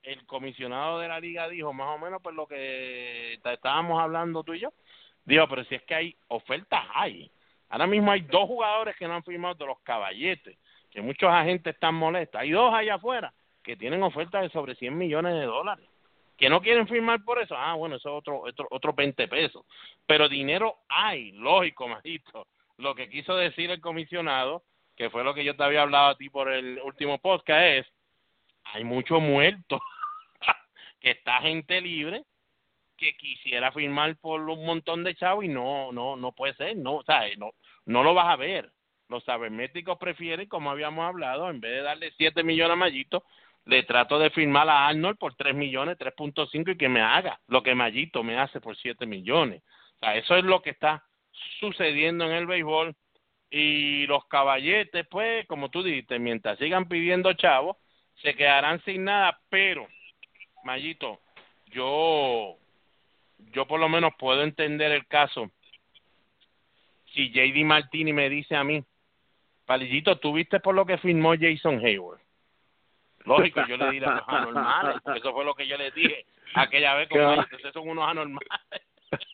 el 0.03 0.25
comisionado 0.25 0.99
de 0.99 1.07
la 1.07 1.19
liga 1.19 1.47
dijo 1.47 1.73
más 1.73 1.95
o 1.95 1.99
menos 1.99 2.21
por 2.21 2.33
lo 2.33 2.47
que 2.47 3.33
estábamos 3.33 4.01
hablando 4.01 4.43
tú 4.43 4.53
y 4.53 4.59
yo. 4.59 4.73
Dijo 5.25 5.47
pero 5.47 5.63
si 5.65 5.75
es 5.75 5.83
que 5.83 5.95
hay 5.95 6.15
ofertas 6.27 6.83
hay. 6.93 7.31
Ahora 7.69 7.87
mismo 7.87 8.11
hay 8.11 8.21
dos 8.21 8.47
jugadores 8.47 8.95
que 8.97 9.07
no 9.07 9.15
han 9.15 9.23
firmado 9.23 9.55
de 9.55 9.65
los 9.65 9.79
caballetes 9.81 10.57
que 10.89 11.01
muchos 11.01 11.29
agentes 11.31 11.73
están 11.73 11.95
molestos. 11.95 12.41
Hay 12.41 12.51
dos 12.51 12.73
allá 12.73 12.95
afuera 12.95 13.33
que 13.63 13.77
tienen 13.77 14.03
ofertas 14.03 14.41
de 14.41 14.49
sobre 14.49 14.75
100 14.75 14.97
millones 14.97 15.33
de 15.35 15.45
dólares 15.45 15.90
que 16.41 16.49
no 16.49 16.59
quieren 16.59 16.87
firmar 16.87 17.23
por 17.23 17.39
eso, 17.39 17.55
ah, 17.55 17.75
bueno, 17.75 17.97
eso 17.97 18.09
es 18.09 18.15
otro, 18.15 18.41
otro, 18.41 18.67
otro 18.71 18.93
20 18.93 19.27
pesos. 19.27 19.63
Pero 20.07 20.27
dinero 20.27 20.79
hay, 20.89 21.33
lógico, 21.33 21.87
majito. 21.87 22.47
Lo 22.77 22.95
que 22.95 23.09
quiso 23.09 23.35
decir 23.35 23.69
el 23.69 23.79
comisionado, 23.79 24.63
que 24.95 25.11
fue 25.11 25.23
lo 25.23 25.35
que 25.35 25.43
yo 25.43 25.55
te 25.55 25.63
había 25.63 25.83
hablado 25.83 26.09
a 26.09 26.17
ti 26.17 26.31
por 26.31 26.51
el 26.51 26.79
último 26.83 27.19
podcast, 27.19 27.61
es, 27.61 27.87
hay 28.63 28.83
mucho 28.83 29.19
muerto, 29.19 29.79
que 30.99 31.11
está 31.11 31.41
gente 31.41 31.79
libre, 31.79 32.23
que 32.97 33.15
quisiera 33.17 33.71
firmar 33.71 34.17
por 34.17 34.41
un 34.41 34.65
montón 34.65 35.03
de 35.03 35.13
chavos 35.13 35.45
y 35.45 35.47
no, 35.47 35.91
no, 35.91 36.15
no 36.15 36.31
puede 36.31 36.55
ser, 36.55 36.75
no, 36.75 36.95
o 36.95 37.03
sea, 37.03 37.21
no, 37.37 37.51
no 37.85 38.01
lo 38.01 38.15
vas 38.15 38.29
a 38.29 38.35
ver. 38.35 38.71
Los 39.09 39.23
sabermétricos 39.25 39.99
prefieren, 39.99 40.47
como 40.47 40.71
habíamos 40.71 41.05
hablado, 41.05 41.51
en 41.51 41.61
vez 41.61 41.71
de 41.73 41.81
darle 41.83 42.11
7 42.17 42.41
millones 42.43 42.73
a 42.73 42.77
Mayito, 42.77 43.25
le 43.65 43.83
trato 43.83 44.17
de 44.19 44.29
firmar 44.31 44.67
a 44.69 44.87
Arnold 44.87 45.17
por 45.17 45.35
3 45.35 45.55
millones, 45.55 45.97
3.5 45.97 46.71
y 46.71 46.77
que 46.77 46.89
me 46.89 47.01
haga 47.01 47.39
lo 47.47 47.61
que 47.63 47.75
Mayito 47.75 48.23
me 48.23 48.37
hace 48.37 48.59
por 48.59 48.75
7 48.75 49.05
millones. 49.05 49.61
O 49.95 49.99
sea, 49.99 50.15
eso 50.15 50.35
es 50.35 50.43
lo 50.43 50.61
que 50.61 50.71
está 50.71 51.03
sucediendo 51.59 52.25
en 52.25 52.31
el 52.31 52.47
béisbol 52.47 52.95
y 53.49 54.07
los 54.07 54.25
caballetes, 54.25 55.05
pues, 55.09 55.45
como 55.47 55.69
tú 55.69 55.83
dijiste, 55.83 56.17
mientras 56.19 56.57
sigan 56.57 56.87
pidiendo 56.87 57.33
chavos, 57.33 57.77
se 58.21 58.33
quedarán 58.35 58.81
sin 58.83 59.03
nada, 59.05 59.39
pero, 59.49 59.87
Mayito, 60.63 61.19
yo, 61.67 62.55
yo 63.53 63.67
por 63.67 63.79
lo 63.79 63.89
menos 63.89 64.13
puedo 64.17 64.43
entender 64.43 64.91
el 64.91 65.05
caso 65.07 65.51
si 67.13 67.29
JD 67.29 67.65
Martini 67.65 68.13
me 68.13 68.29
dice 68.29 68.55
a 68.55 68.63
mí, 68.63 68.83
Palillito, 69.65 70.17
¿tú 70.17 70.33
viste 70.33 70.59
por 70.59 70.75
lo 70.75 70.85
que 70.85 70.97
firmó 70.97 71.33
Jason 71.39 71.85
Hayward? 71.85 72.20
Lógico, 73.25 73.61
yo 73.67 73.77
le 73.77 73.91
diré 73.91 74.05
a 74.05 74.15
los 74.15 74.23
anormales, 74.27 74.95
eso 75.15 75.33
fue 75.33 75.45
lo 75.45 75.53
que 75.53 75.67
yo 75.67 75.77
les 75.77 75.93
dije 75.93 76.25
aquella 76.55 76.95
vez, 76.95 77.09
como 77.09 77.21
Claro. 77.21 77.41
ustedes 77.41 77.73
son 77.73 77.89
unos 77.89 78.07
anormales. 78.07 78.47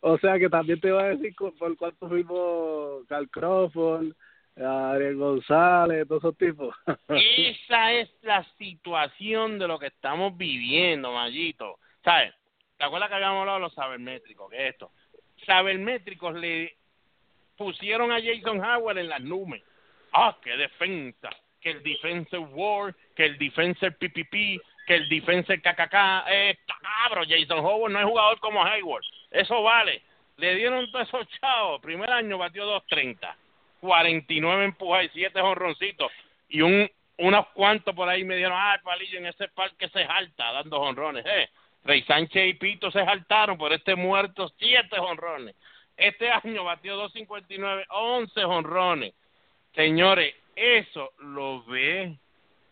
O 0.00 0.16
sea 0.18 0.38
que 0.38 0.48
también 0.48 0.80
te 0.80 0.88
iba 0.88 1.02
a 1.02 1.08
decir 1.08 1.34
por 1.58 1.76
cuánto 1.76 2.08
firmó 2.08 3.00
Carl 3.08 3.28
Crawford, 3.30 4.12
Ariel 4.56 5.16
González, 5.16 6.06
todos 6.06 6.22
esos 6.22 6.36
tipos. 6.38 6.72
Esa 7.08 7.92
es 7.94 8.08
la 8.22 8.44
situación 8.58 9.58
de 9.58 9.66
lo 9.66 9.76
que 9.78 9.88
estamos 9.88 10.36
viviendo, 10.36 11.12
Mayito. 11.12 11.80
¿Sabes? 12.04 12.32
¿Te 12.76 12.84
acuerdas 12.84 13.08
que 13.08 13.16
habíamos 13.16 13.40
hablado 13.40 13.58
de 13.58 13.62
los 13.64 13.74
sabermétricos? 13.74 14.48
¿Qué 14.50 14.68
es 14.68 14.74
esto? 14.74 14.92
Sabermétricos 15.44 16.34
le 16.36 16.76
pusieron 17.56 18.12
a 18.12 18.20
Jason 18.22 18.64
Howard 18.64 18.98
en 18.98 19.08
las 19.08 19.20
nubes. 19.20 19.62
¡Ah, 20.12 20.36
qué 20.42 20.56
defensa! 20.56 21.28
Que 21.68 21.76
el 21.76 21.82
defensive 21.82 22.38
war, 22.38 22.94
que 23.14 23.26
el 23.26 23.38
defensive 23.38 23.92
PPP, 23.92 24.62
que 24.86 24.94
el 24.94 25.08
defensive 25.08 25.60
KKK. 25.60 26.24
Eh, 26.30 26.58
cabro, 26.66 27.22
Jason 27.28 27.58
Howard 27.58 27.92
no 27.92 28.00
es 28.00 28.06
jugador 28.06 28.40
como 28.40 28.64
Hayward. 28.64 29.04
Eso 29.30 29.62
vale. 29.62 30.02
Le 30.38 30.54
dieron 30.54 30.90
todos 30.90 31.08
esos 31.08 31.28
chavos. 31.40 31.80
Primer 31.82 32.10
año 32.10 32.38
batió 32.38 32.64
230. 32.64 33.36
49 33.80 34.64
empujas 34.64 35.04
y 35.04 35.08
7 35.10 35.40
honroncitos. 35.40 36.10
Y 36.48 36.62
un 36.62 36.90
unos 37.18 37.48
cuantos 37.48 37.96
por 37.96 38.08
ahí 38.08 38.22
me 38.22 38.36
dieron, 38.36 38.56
ah, 38.56 38.80
palillo, 38.82 39.18
en 39.18 39.26
ese 39.26 39.48
parque 39.48 39.88
se 39.88 40.06
jalta 40.06 40.52
dando 40.52 40.80
honrones. 40.80 41.26
Eh, 41.26 41.48
Rey 41.84 42.02
Sánchez 42.02 42.48
y 42.48 42.54
Pito 42.54 42.92
se 42.92 43.04
jaltaron 43.04 43.58
por 43.58 43.72
este 43.72 43.96
muerto, 43.96 44.48
siete 44.56 45.00
honrones. 45.00 45.56
Este 45.96 46.30
año 46.30 46.62
batió 46.62 46.94
259, 46.94 47.86
11 47.90 48.44
honrones. 48.44 49.14
Señores, 49.74 50.32
eso 50.58 51.12
lo 51.18 51.64
ve 51.64 52.18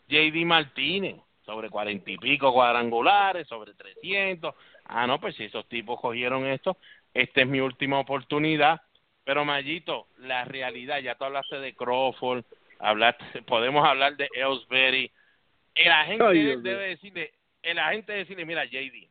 JD 0.09 0.45
Martínez, 0.45 1.17
sobre 1.45 1.71
cuarenta 1.71 2.11
y 2.11 2.19
pico 2.19 2.53
cuadrangulares, 2.53 3.47
sobre 3.47 3.75
300. 3.75 4.55
Ah, 4.85 5.07
no, 5.07 5.21
pues 5.21 5.37
si 5.37 5.45
esos 5.45 5.69
tipos 5.69 6.01
cogieron 6.01 6.47
esto, 6.47 6.77
esta 7.15 7.43
es 7.43 7.47
mi 7.47 7.61
última 7.61 8.01
oportunidad. 8.01 8.81
Pero 9.25 9.45
Mayito, 9.45 10.09
la 10.19 10.45
realidad, 10.45 10.99
ya 11.01 11.15
tú 11.17 11.25
hablaste 11.25 11.59
de 11.59 11.75
Crawford, 11.75 12.45
hablaste, 12.79 13.43
podemos 13.43 13.87
hablar 13.87 14.17
de 14.17 14.29
Ellsbury. 14.35 15.11
El 15.75 15.93
agente 15.93 16.57
debe 16.59 16.89
decirle, 16.89 17.33
el 17.63 17.79
agente 17.79 18.13
debe 18.13 18.25
decirle, 18.25 18.45
mira, 18.45 18.65
JD, 18.65 19.09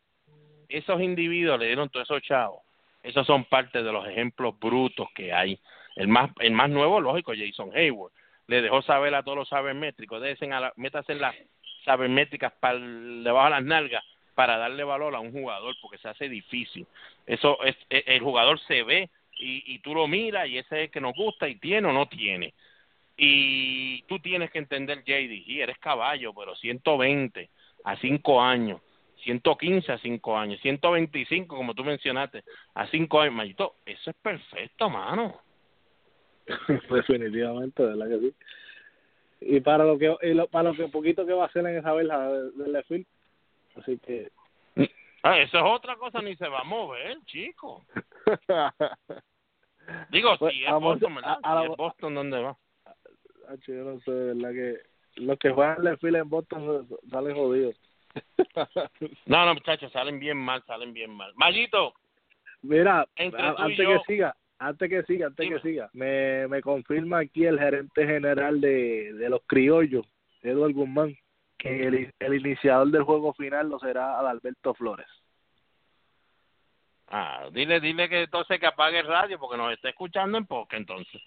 esos 0.70 1.02
individuos 1.02 1.60
le 1.60 1.68
dieron 1.68 1.90
todos 1.90 2.10
esos 2.10 2.22
chavos. 2.22 2.62
Esos 3.04 3.28
son 3.28 3.46
parte 3.46 3.84
de 3.84 3.92
los 3.92 4.08
ejemplos 4.08 4.58
brutos 4.60 5.08
que 5.14 5.32
hay. 5.32 5.60
El 5.96 6.08
más, 6.08 6.32
el 6.40 6.52
más 6.52 6.70
nuevo, 6.70 7.00
lógico, 7.00 7.34
Jason 7.38 7.72
Hayward. 7.76 8.12
Le 8.48 8.62
dejó 8.62 8.82
saber 8.82 9.16
a 9.16 9.24
todos 9.24 9.38
los 9.38 9.50
sabermétricos, 9.50 10.22
métase 10.22 10.46
en, 10.46 10.54
métase 10.76 11.12
en 11.14 11.22
las 11.22 11.36
sabermétricas 11.84 12.54
para 12.60 12.80
debajo 12.80 13.46
de 13.46 13.52
las 13.52 13.64
nalgas 13.64 14.04
para 14.36 14.58
darle 14.58 14.84
valor 14.84 15.16
a 15.16 15.20
un 15.20 15.32
jugador 15.32 15.76
porque 15.82 15.98
se 15.98 16.10
hace 16.10 16.30
difícil. 16.30 16.86
Eso 17.26 17.64
es, 17.64 17.76
e, 17.90 18.04
el 18.08 18.22
jugador 18.22 18.60
se 18.62 18.84
ve 18.84 19.10
y, 19.38 19.64
y 19.74 19.80
tú 19.80 19.96
lo 19.96 20.08
miras 20.08 20.48
y 20.48 20.58
ese 20.58 20.76
es 20.76 20.82
el 20.86 20.92
que 20.92 21.02
nos 21.02 21.16
gusta 21.16 21.48
y 21.48 21.56
tiene 21.56 21.88
o 21.88 21.94
no 21.94 22.08
tiene. 22.08 22.54
Y 23.18 24.02
tú 24.04 24.20
tienes 24.20 24.52
que 24.52 24.60
entender, 24.60 25.04
JD, 25.04 25.48
y 25.48 25.62
eres 25.62 25.78
caballo, 25.80 26.34
pero 26.34 26.56
120 26.56 27.50
a 27.86 27.96
5 27.98 28.42
años, 28.42 28.82
115 29.24 29.92
a 29.92 29.98
5 29.98 30.38
años, 30.38 30.60
125, 30.62 31.56
como 31.56 31.74
tú 31.74 31.84
mencionaste, 31.84 32.44
a 32.74 32.88
5 32.88 33.22
años, 33.22 33.34
Mayito, 33.36 33.76
eso 33.86 34.10
es 34.10 34.16
perfecto, 34.18 34.90
mano. 34.90 35.45
Definitivamente, 36.90 37.84
¿verdad 37.84 38.08
que 38.08 38.20
sí? 38.20 38.36
Y 39.42 39.60
para 39.60 39.84
lo 39.84 39.98
que 39.98 40.16
y 40.22 40.34
lo, 40.34 40.48
para 40.48 40.70
lo 40.72 40.76
que 40.76 40.88
poquito 40.88 41.26
que 41.26 41.34
va 41.34 41.44
a 41.44 41.48
hacer 41.48 41.66
en 41.66 41.78
esa 41.78 41.94
vela 41.94 42.32
del 42.32 42.74
de 42.74 43.06
así 43.76 43.98
que 44.00 44.32
ah, 45.26 45.40
eso 45.40 45.58
es 45.58 45.64
otra 45.66 45.96
cosa, 45.98 46.22
ni 46.22 46.36
se 46.36 46.48
va 46.48 46.62
a 46.62 46.64
mover, 46.64 47.18
chico. 47.26 47.84
Digo, 50.10 50.36
pues, 50.38 50.54
si 50.54 50.64
es 50.64 50.72
Boston, 50.72 51.16
¿verdad? 51.16 51.38
A, 51.44 51.62
si 51.62 51.72
es 51.72 51.78
Boston, 51.78 52.16
¿dónde 52.16 52.42
va? 52.42 52.58
yo 53.68 53.74
no 53.76 54.00
sé, 54.00 54.12
¿verdad? 54.12 54.52
Que 54.52 54.80
los 55.22 55.38
que 55.40 55.52
juegan 55.52 55.84
la 55.84 55.98
fila 55.98 56.20
en 56.20 56.30
Boston 56.30 56.88
salen 57.10 57.36
jodidos. 57.36 57.76
no, 59.26 59.46
no, 59.46 59.54
muchachos, 59.54 59.92
salen 59.92 60.20
bien 60.20 60.38
mal, 60.38 60.64
salen 60.66 60.94
bien 60.94 61.12
mal. 61.12 61.34
Mayito. 61.36 61.94
Mira, 62.62 63.08
antes 63.16 63.78
que 63.78 64.00
siga, 64.08 64.36
antes 64.60 64.90
que 64.90 65.04
siga, 65.04 65.28
antes 65.28 65.50
que 65.50 65.60
siga, 65.60 65.90
me, 65.94 66.48
me 66.48 66.62
confirma 66.62 67.20
aquí 67.20 67.46
el 67.46 67.60
gerente 67.60 68.06
general 68.06 68.62
de, 68.62 69.14
de 69.14 69.30
los 69.30 69.42
criollos, 69.46 70.06
Eduardo 70.42 70.76
Guzmán, 70.76 71.16
que 71.58 71.88
el, 71.88 72.14
el 72.20 72.34
iniciador 72.34 72.90
del 72.92 73.04
juego 73.04 73.34
final 73.34 73.70
lo 73.70 73.80
será 73.80 74.20
Adalberto 74.20 74.74
Flores. 74.74 75.08
Ah, 77.08 77.50
dile, 77.52 77.80
dile 77.80 78.10
que 78.10 78.24
entonces 78.24 78.60
que 78.60 78.66
apague 78.66 79.00
el 79.00 79.08
radio 79.08 79.38
porque 79.40 79.58
nos 79.58 79.72
está 79.74 79.90
escuchando 79.90 80.38
en 80.38 80.46
poca 80.46 80.76
entonces. 80.76 81.22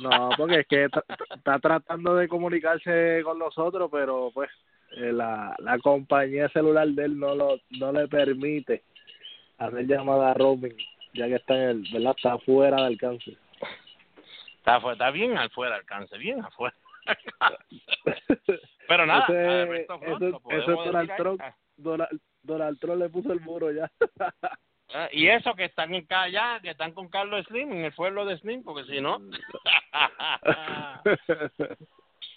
No, 0.00 0.30
porque 0.36 0.60
es 0.60 0.66
que 0.66 0.84
está 0.84 1.58
tratando 1.58 2.16
de 2.16 2.28
comunicarse 2.28 3.20
con 3.22 3.38
nosotros, 3.38 3.88
pero 3.92 4.30
pues 4.32 4.50
eh, 4.96 5.12
la, 5.12 5.54
la 5.58 5.78
compañía 5.78 6.48
celular 6.48 6.88
de 6.88 7.04
él 7.04 7.18
no 7.18 7.34
lo 7.34 7.58
no 7.70 7.92
le 7.92 8.08
permite 8.08 8.82
hacer 9.58 9.86
llamada 9.86 10.32
a 10.32 10.34
roaming, 10.34 10.76
ya 11.14 11.26
que 11.26 11.36
está 11.36 11.54
en 11.54 11.68
el, 11.70 11.88
¿verdad? 11.92 12.14
Está 12.16 12.38
fuera 12.38 12.76
de 12.76 12.86
alcance. 12.86 13.36
Está, 14.58 14.78
está 14.92 15.10
bien 15.10 15.36
afuera 15.38 15.76
alcance, 15.76 16.16
bien 16.18 16.40
afuera. 16.44 16.74
pero 18.88 19.06
nada, 19.06 19.24
ese, 19.28 19.82
eso, 19.82 20.00
eso 20.50 20.72
es 20.72 20.84
Donald 20.86 21.16
Trump, 21.16 21.42
Donald, 21.76 22.20
Donald 22.42 22.78
Trump 22.78 23.00
le 23.00 23.08
puso 23.08 23.32
el 23.32 23.40
muro 23.40 23.70
ya. 23.70 23.90
Ah, 24.96 25.08
y 25.10 25.26
eso 25.26 25.54
que 25.54 25.64
están 25.64 25.92
en 25.94 26.06
ya, 26.30 26.60
que 26.62 26.70
están 26.70 26.92
con 26.92 27.08
Carlos 27.08 27.44
Slim, 27.46 27.72
en 27.72 27.84
el 27.86 27.92
pueblo 27.92 28.24
de 28.24 28.38
Slim, 28.38 28.62
porque 28.62 28.84
si 28.84 29.00
no. 29.00 29.18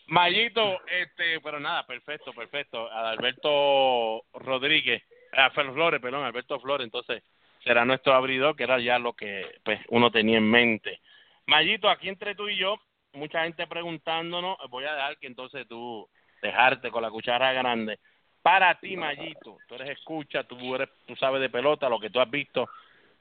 Mayito, 0.07 0.80
este, 0.88 1.39
pero 1.41 1.59
nada, 1.59 1.86
perfecto, 1.86 2.34
perfecto. 2.34 2.89
Alberto 2.91 4.23
Rodríguez, 4.34 5.03
a 5.34 5.51
Flores, 5.51 6.01
perdón, 6.01 6.23
Alberto 6.23 6.59
Flores, 6.59 6.86
entonces 6.86 7.21
será 7.68 7.86
nuestro 7.86 8.13
abridor, 8.13 8.55
que 8.55 8.63
era 8.63 8.80
ya 8.80 8.97
lo 8.97 9.13
que 9.13 9.59
pues 9.63 9.80
uno 9.89 10.09
tenía 10.09 10.38
en 10.38 10.49
mente. 10.49 11.01
Mayito, 11.45 11.89
aquí 11.89 12.09
entre 12.09 12.34
tú 12.36 12.49
y 12.49 12.57
yo, 12.57 12.80
mucha 13.13 13.43
gente 13.43 13.68
preguntándonos, 13.68 14.57
voy 14.70 14.86
a 14.86 14.93
dejar 14.93 15.18
que 15.18 15.28
entonces 15.28 15.68
tú 15.68 16.09
dejarte 16.41 16.89
con 16.89 17.03
la 17.03 17.09
cuchara 17.09 17.53
grande 17.53 17.99
para 18.47 18.80
ti, 18.80 18.95
Mayito, 18.95 19.57
tú 19.68 19.76
eres 19.76 19.89
escucha, 19.89 20.45
tú, 20.45 20.74
eres, 20.74 20.88
tú 21.05 21.18
sabes 21.18 21.41
de 21.41 21.49
pelota, 21.49 21.89
lo 21.89 21.99
que 21.99 22.09
tú 22.09 22.22
has 22.22 22.32
visto, 22.32 22.70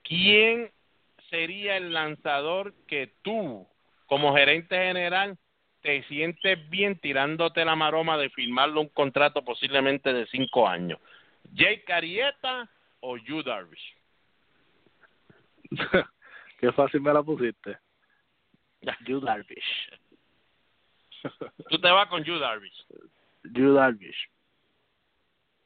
¿quién 0.04 0.70
sería 1.28 1.76
el 1.76 1.92
lanzador 1.92 2.72
que 2.86 3.14
tú, 3.22 3.66
como 4.06 4.36
gerente 4.36 4.76
general, 4.76 5.36
te 5.82 6.04
sientes 6.04 6.70
bien 6.70 7.00
tirándote 7.00 7.64
la 7.64 7.74
maroma 7.74 8.16
de 8.16 8.30
firmarle 8.30 8.78
un 8.78 8.88
contrato 8.90 9.44
posiblemente 9.44 10.12
de 10.12 10.28
cinco 10.28 10.68
años? 10.68 11.00
¿Jake 11.54 11.82
Carieta 11.82 12.70
o 13.00 13.16
Yu 13.16 13.42
Darvish? 13.42 13.95
Qué 16.58 16.72
fácil 16.72 17.00
me 17.00 17.12
la 17.12 17.22
pusiste. 17.22 17.78
Yu 19.06 19.20
Darvish. 19.20 19.90
Tú 21.70 21.78
te 21.78 21.90
vas 21.90 22.08
con 22.08 22.22
Yu 22.22 22.38
Darvish. 22.38 22.86
Yu 23.44 23.72
Darvish. 23.72 24.30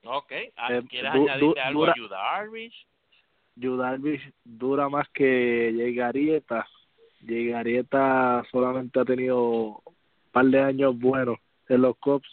Ok, 0.04 0.32
ah, 0.56 0.72
eh, 0.72 0.82
¿quieres 0.88 1.12
añadirle 1.12 1.60
algo 1.60 1.84
a 1.84 1.94
Darvish? 2.08 2.86
Darvish 3.54 4.32
dura 4.44 4.88
más 4.88 5.08
que 5.10 5.74
Jay 5.76 5.94
Garieta. 5.94 6.66
solamente 8.50 9.00
ha 9.00 9.04
tenido 9.04 9.82
un 9.84 9.94
par 10.32 10.46
de 10.46 10.60
años 10.60 10.98
buenos 10.98 11.38
en 11.68 11.82
los 11.82 11.96
Cops. 11.98 12.28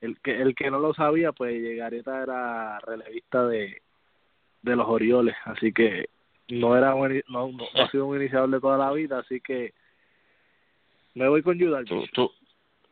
El 0.00 0.20
que, 0.20 0.40
el 0.40 0.54
que 0.54 0.70
no 0.70 0.78
lo 0.78 0.92
sabía, 0.94 1.32
pues 1.32 1.76
Garieta 1.76 2.22
era 2.22 2.78
relevista 2.80 3.46
de, 3.46 3.82
de 4.62 4.76
los 4.76 4.86
Orioles, 4.86 5.34
así 5.44 5.72
que 5.72 6.08
no 6.48 6.76
era 6.76 6.94
no, 7.28 7.52
no, 7.52 7.64
ha 7.74 7.90
sido 7.90 8.06
un 8.06 8.16
iniciador 8.16 8.50
de 8.50 8.60
toda 8.60 8.78
la 8.78 8.92
vida, 8.92 9.18
así 9.18 9.40
que 9.40 9.74
me 11.14 11.28
voy 11.28 11.42
con 11.42 11.58
Darvish. 11.58 12.10
Tú, 12.12 12.30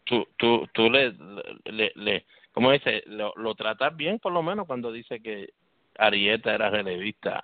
tú, 0.05 0.27
tú, 0.37 0.69
tú, 0.73 0.91
le, 0.91 1.15
le, 1.65 1.93
le 1.95 2.25
como 2.53 2.73
dice, 2.73 3.05
lo, 3.07 3.33
lo 3.37 3.55
tratas 3.55 3.97
bien 3.97 4.19
por 4.19 4.33
lo 4.33 4.43
menos 4.43 4.67
cuando 4.67 4.91
dice 4.91 5.21
que 5.21 5.51
Arieta 5.99 6.55
era 6.55 6.71
relevista 6.71 7.43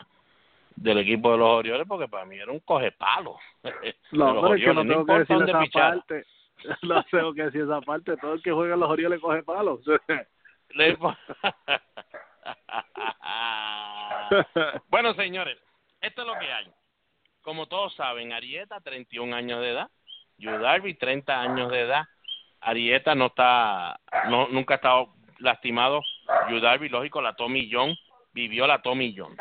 del 0.76 0.98
equipo 0.98 1.32
de 1.32 1.38
los 1.38 1.48
Orioles 1.48 1.86
porque 1.86 2.08
para 2.08 2.24
mí 2.24 2.36
era 2.36 2.50
un 2.50 2.60
coge 2.60 2.92
palo. 2.92 3.36
No, 4.12 4.40
pero 4.42 4.54
es 4.54 4.64
que 4.64 4.74
no 4.74 4.82
tengo 4.82 5.06
que 5.06 5.12
decir 5.12 5.36
esa 5.42 5.62
parte. 5.72 6.24
No 6.82 7.04
tengo 7.10 7.34
que 7.34 7.42
decir 7.42 7.62
esa 7.62 7.80
parte. 7.80 8.16
Todo 8.18 8.34
el 8.34 8.42
que 8.42 8.52
juega 8.52 8.74
en 8.74 8.80
los 8.80 8.90
Orioles 8.90 9.20
coge 9.20 9.42
palos. 9.42 9.80
bueno, 14.88 15.12
señores, 15.14 15.58
esto 16.02 16.22
es 16.22 16.26
lo 16.28 16.38
que 16.38 16.52
hay. 16.52 16.66
Como 17.42 17.66
todos 17.66 17.94
saben, 17.94 18.32
Arieta, 18.32 18.80
31 18.80 19.34
años 19.34 19.60
de 19.60 19.70
edad. 19.70 19.90
Yudarbi, 20.38 20.94
30 20.94 21.40
años 21.40 21.70
de 21.70 21.80
edad. 21.80 22.04
Arieta 22.60 23.14
no 23.14 23.26
está, 23.26 23.98
no, 24.28 24.48
nunca 24.48 24.74
ha 24.74 24.76
estado 24.76 25.14
lastimado. 25.38 26.02
Yudarbi, 26.50 26.88
lógico, 26.88 27.20
la 27.20 27.34
Tommy 27.34 27.68
John, 27.70 27.96
vivió 28.32 28.66
la 28.66 28.82
Tommy 28.82 29.14
John. 29.16 29.36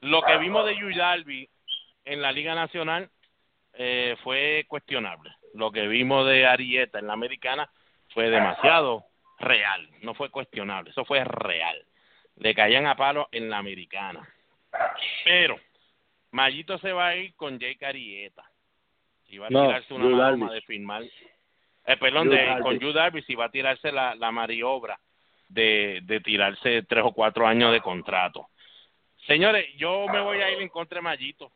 Lo 0.00 0.22
que 0.22 0.36
vimos 0.38 0.66
de 0.66 0.76
Yudarbi 0.76 1.48
en 2.04 2.20
la 2.20 2.32
Liga 2.32 2.54
Nacional 2.54 3.10
eh, 3.72 4.16
fue 4.22 4.66
cuestionable. 4.68 5.34
Lo 5.54 5.70
que 5.70 5.86
vimos 5.86 6.26
de 6.26 6.46
Arieta 6.46 6.98
en 6.98 7.06
la 7.06 7.14
Americana 7.14 7.70
fue 8.12 8.28
demasiado 8.28 9.04
real, 9.38 9.88
no 10.02 10.14
fue 10.14 10.30
cuestionable, 10.30 10.90
eso 10.90 11.04
fue 11.04 11.24
real. 11.24 11.84
Le 12.36 12.54
caían 12.54 12.86
a 12.86 12.96
palo 12.96 13.28
en 13.32 13.50
la 13.50 13.58
Americana. 13.58 14.28
Pero 15.24 15.58
Mayito 16.34 16.78
se 16.78 16.90
va 16.92 17.08
a 17.08 17.16
ir 17.16 17.32
con 17.36 17.60
Jake 17.60 17.86
Arieta. 17.86 18.42
Si 19.28 19.38
va 19.38 19.46
a 19.46 19.50
tirarse 19.50 19.94
una 19.94 20.50
de 20.52 20.60
firmar 20.62 21.02
eh, 21.86 21.96
perdón, 21.98 22.24
Yu 22.28 22.30
de, 22.32 22.58
con 22.60 22.78
Yu 22.80 22.92
Darvish 22.92 23.24
si 23.24 23.34
va 23.36 23.44
a 23.44 23.50
tirarse 23.50 23.92
la, 23.92 24.14
la 24.16 24.32
maniobra 24.32 24.98
de, 25.48 26.00
de 26.02 26.18
tirarse 26.20 26.82
tres 26.82 27.04
o 27.04 27.12
cuatro 27.12 27.46
años 27.46 27.70
de 27.72 27.80
contrato. 27.80 28.48
Señores, 29.28 29.66
yo 29.76 30.06
me 30.08 30.20
voy 30.20 30.40
a 30.40 30.50
ir 30.50 30.60
en 30.60 30.68
contra 30.70 30.96
de 30.98 31.02
Mayito. 31.02 31.52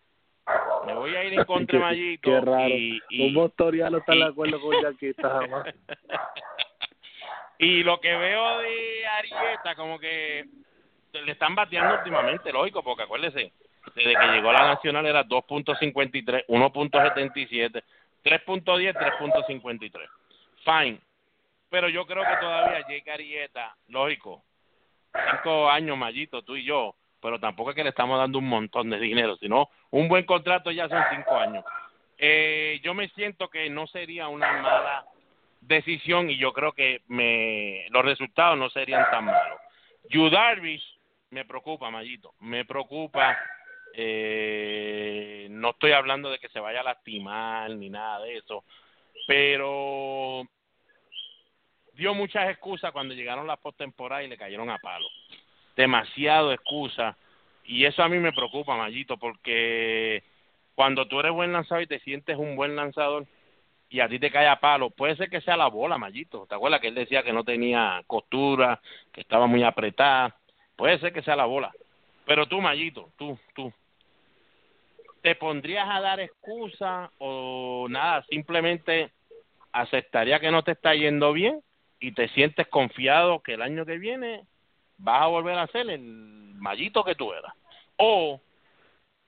Me 0.86 0.94
voy 0.94 1.14
a 1.16 1.24
ir 1.24 1.32
en 1.34 1.44
contra 1.44 1.78
de 1.78 1.78
Qué- 1.78 1.84
Mayito. 1.84 2.30
Qué 2.30 2.40
raro. 2.40 2.68
Y, 2.68 3.00
y- 3.10 3.26
Un 3.28 3.34
bostoriano 3.34 3.98
está 3.98 4.14
y- 4.14 4.18
de 4.18 4.24
acuerdo 4.26 4.60
con 4.60 4.80
Yanquista 4.82 5.28
jamás. 5.28 5.74
y 7.58 7.82
lo 7.82 7.98
que 8.00 8.14
veo 8.16 8.58
de 8.60 9.06
Arieta, 9.06 9.74
como 9.74 9.98
que 9.98 10.44
le 11.12 11.32
están 11.32 11.54
bateando 11.56 11.96
últimamente, 11.96 12.52
lógico, 12.52 12.82
porque 12.84 13.02
acuérdese, 13.02 13.52
desde 13.94 14.14
que 14.14 14.26
llegó 14.28 14.50
a 14.50 14.54
la 14.54 14.68
Nacional 14.68 15.06
era 15.06 15.24
2.53, 15.24 16.46
1.77, 16.46 17.82
3.10, 18.24 18.94
3.53. 18.94 20.08
Fine. 20.64 21.00
Pero 21.70 21.88
yo 21.88 22.06
creo 22.06 22.24
que 22.24 22.36
todavía 22.40 22.80
Jake 22.88 23.10
Arieta, 23.10 23.76
lógico, 23.88 24.42
cinco 25.30 25.68
años, 25.68 25.96
Mayito, 25.98 26.42
tú 26.42 26.56
y 26.56 26.64
yo, 26.64 26.94
pero 27.20 27.38
tampoco 27.38 27.70
es 27.70 27.76
que 27.76 27.82
le 27.82 27.90
estamos 27.90 28.18
dando 28.18 28.38
un 28.38 28.48
montón 28.48 28.90
de 28.90 28.98
dinero, 28.98 29.36
sino 29.36 29.68
un 29.90 30.08
buen 30.08 30.24
contrato 30.24 30.70
ya 30.70 30.88
son 30.88 31.02
cinco 31.10 31.36
años. 31.36 31.64
Eh, 32.16 32.80
yo 32.82 32.94
me 32.94 33.08
siento 33.10 33.48
que 33.48 33.68
no 33.70 33.86
sería 33.86 34.28
una 34.28 34.52
mala 34.60 35.04
decisión 35.60 36.30
y 36.30 36.36
yo 36.36 36.52
creo 36.52 36.72
que 36.72 37.02
me 37.08 37.86
los 37.90 38.04
resultados 38.04 38.58
no 38.58 38.70
serían 38.70 39.08
tan 39.10 39.26
malos. 39.26 39.60
Yu 40.08 40.30
Darvish 40.30 40.82
me 41.30 41.44
preocupa, 41.44 41.90
Mayito, 41.90 42.34
me 42.40 42.64
preocupa. 42.64 43.36
Eh, 43.95 45.49
no 45.51 45.70
estoy 45.70 45.93
hablando 45.93 46.30
de 46.30 46.39
que 46.39 46.49
se 46.49 46.61
vaya 46.61 46.80
a 46.80 46.84
lastimar 46.84 47.70
ni 47.70 47.91
nada 47.91 48.20
de 48.20 48.36
eso, 48.36 48.64
pero 49.26 50.47
dio 51.95 52.14
muchas 52.14 52.49
excusas 52.51 52.93
cuando 52.93 53.14
llegaron 53.14 53.47
las 53.47 53.59
postemporadas 53.59 54.24
y 54.24 54.28
le 54.28 54.39
cayeron 54.39 54.70
a 54.70 54.78
palo. 54.78 55.09
Demasiado 55.76 56.53
excusa 56.53 57.16
y 57.68 57.84
eso 57.84 58.03
a 58.03 58.09
mí 58.09 58.18
me 58.18 58.32
preocupa, 58.32 58.76
Mayito, 58.76 59.18
porque 59.18 60.24
cuando 60.74 61.07
tú 61.07 61.20
eres 61.20 61.32
buen 61.32 61.53
lanzador 61.53 61.82
y 61.82 61.86
te 61.86 61.99
sientes 62.01 62.39
un 62.39 62.57
buen 62.57 62.74
lanzador 62.74 63.26
y 63.91 64.01
a 64.01 64.09
ti 64.09 64.18
te 64.18 64.30
cae 64.30 64.47
a 64.47 64.59
palo, 64.59 64.89
puede 64.89 65.16
ser 65.16 65.28
que 65.28 65.43
sea 65.43 65.57
la 65.57 65.66
bola, 65.66 65.99
Mayito. 65.99 66.47
¿Te 66.47 66.55
acuerdas 66.55 66.80
que 66.80 66.89
él 66.89 66.95
decía 66.95 67.22
que 67.22 67.32
no 67.32 67.45
tenía 67.45 68.03
costura, 68.07 68.80
que 69.12 69.20
estaba 69.20 69.47
muy 69.47 69.62
apretada? 69.64 70.34
Puede 70.76 70.99
ser 70.99 71.12
que 71.12 71.22
sea 71.22 71.36
la 71.36 71.45
bola. 71.45 71.70
Pero 72.24 72.47
tú, 72.47 72.61
Mayito, 72.61 73.11
tú, 73.18 73.39
tú, 73.55 73.70
¿te 75.28 75.34
pondrías 75.34 75.86
a 75.86 76.00
dar 76.00 76.20
excusa 76.20 77.10
o 77.18 77.86
nada? 77.90 78.24
Simplemente 78.30 79.12
aceptaría 79.72 80.40
que 80.40 80.50
no 80.50 80.62
te 80.62 80.72
está 80.72 80.94
yendo 80.94 81.34
bien 81.34 81.60
y 82.00 82.12
te 82.12 82.28
sientes 82.28 82.66
confiado 82.68 83.40
que 83.40 83.52
el 83.52 83.60
año 83.60 83.84
que 83.84 83.98
viene 83.98 84.46
vas 84.96 85.20
a 85.20 85.26
volver 85.26 85.58
a 85.58 85.66
ser 85.66 85.90
el 85.90 86.00
Mayito 86.54 87.04
que 87.04 87.14
tú 87.14 87.30
eras. 87.34 87.52
O 87.98 88.40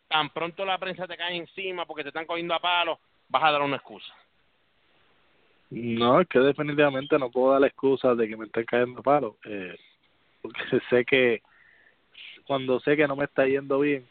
tan 0.08 0.30
pronto 0.30 0.64
la 0.64 0.78
prensa 0.78 1.06
te 1.06 1.18
cae 1.18 1.36
encima 1.36 1.84
porque 1.84 2.02
te 2.02 2.08
están 2.08 2.24
cogiendo 2.24 2.54
a 2.54 2.60
palos, 2.60 2.98
vas 3.28 3.44
a 3.44 3.50
dar 3.50 3.60
una 3.60 3.76
excusa. 3.76 4.14
No, 5.68 6.18
es 6.22 6.28
que 6.28 6.38
definitivamente 6.38 7.18
no 7.18 7.30
puedo 7.30 7.52
dar 7.52 7.60
la 7.60 7.66
excusa 7.66 8.14
de 8.14 8.26
que 8.26 8.38
me 8.38 8.46
estén 8.46 8.64
cayendo 8.64 9.02
palos. 9.02 9.34
Eh, 9.44 9.76
porque 10.40 10.62
sé 10.88 11.04
que 11.04 11.42
cuando 12.46 12.80
sé 12.80 12.96
que 12.96 13.06
no 13.06 13.16
me 13.16 13.26
está 13.26 13.44
yendo 13.44 13.80
bien, 13.80 14.08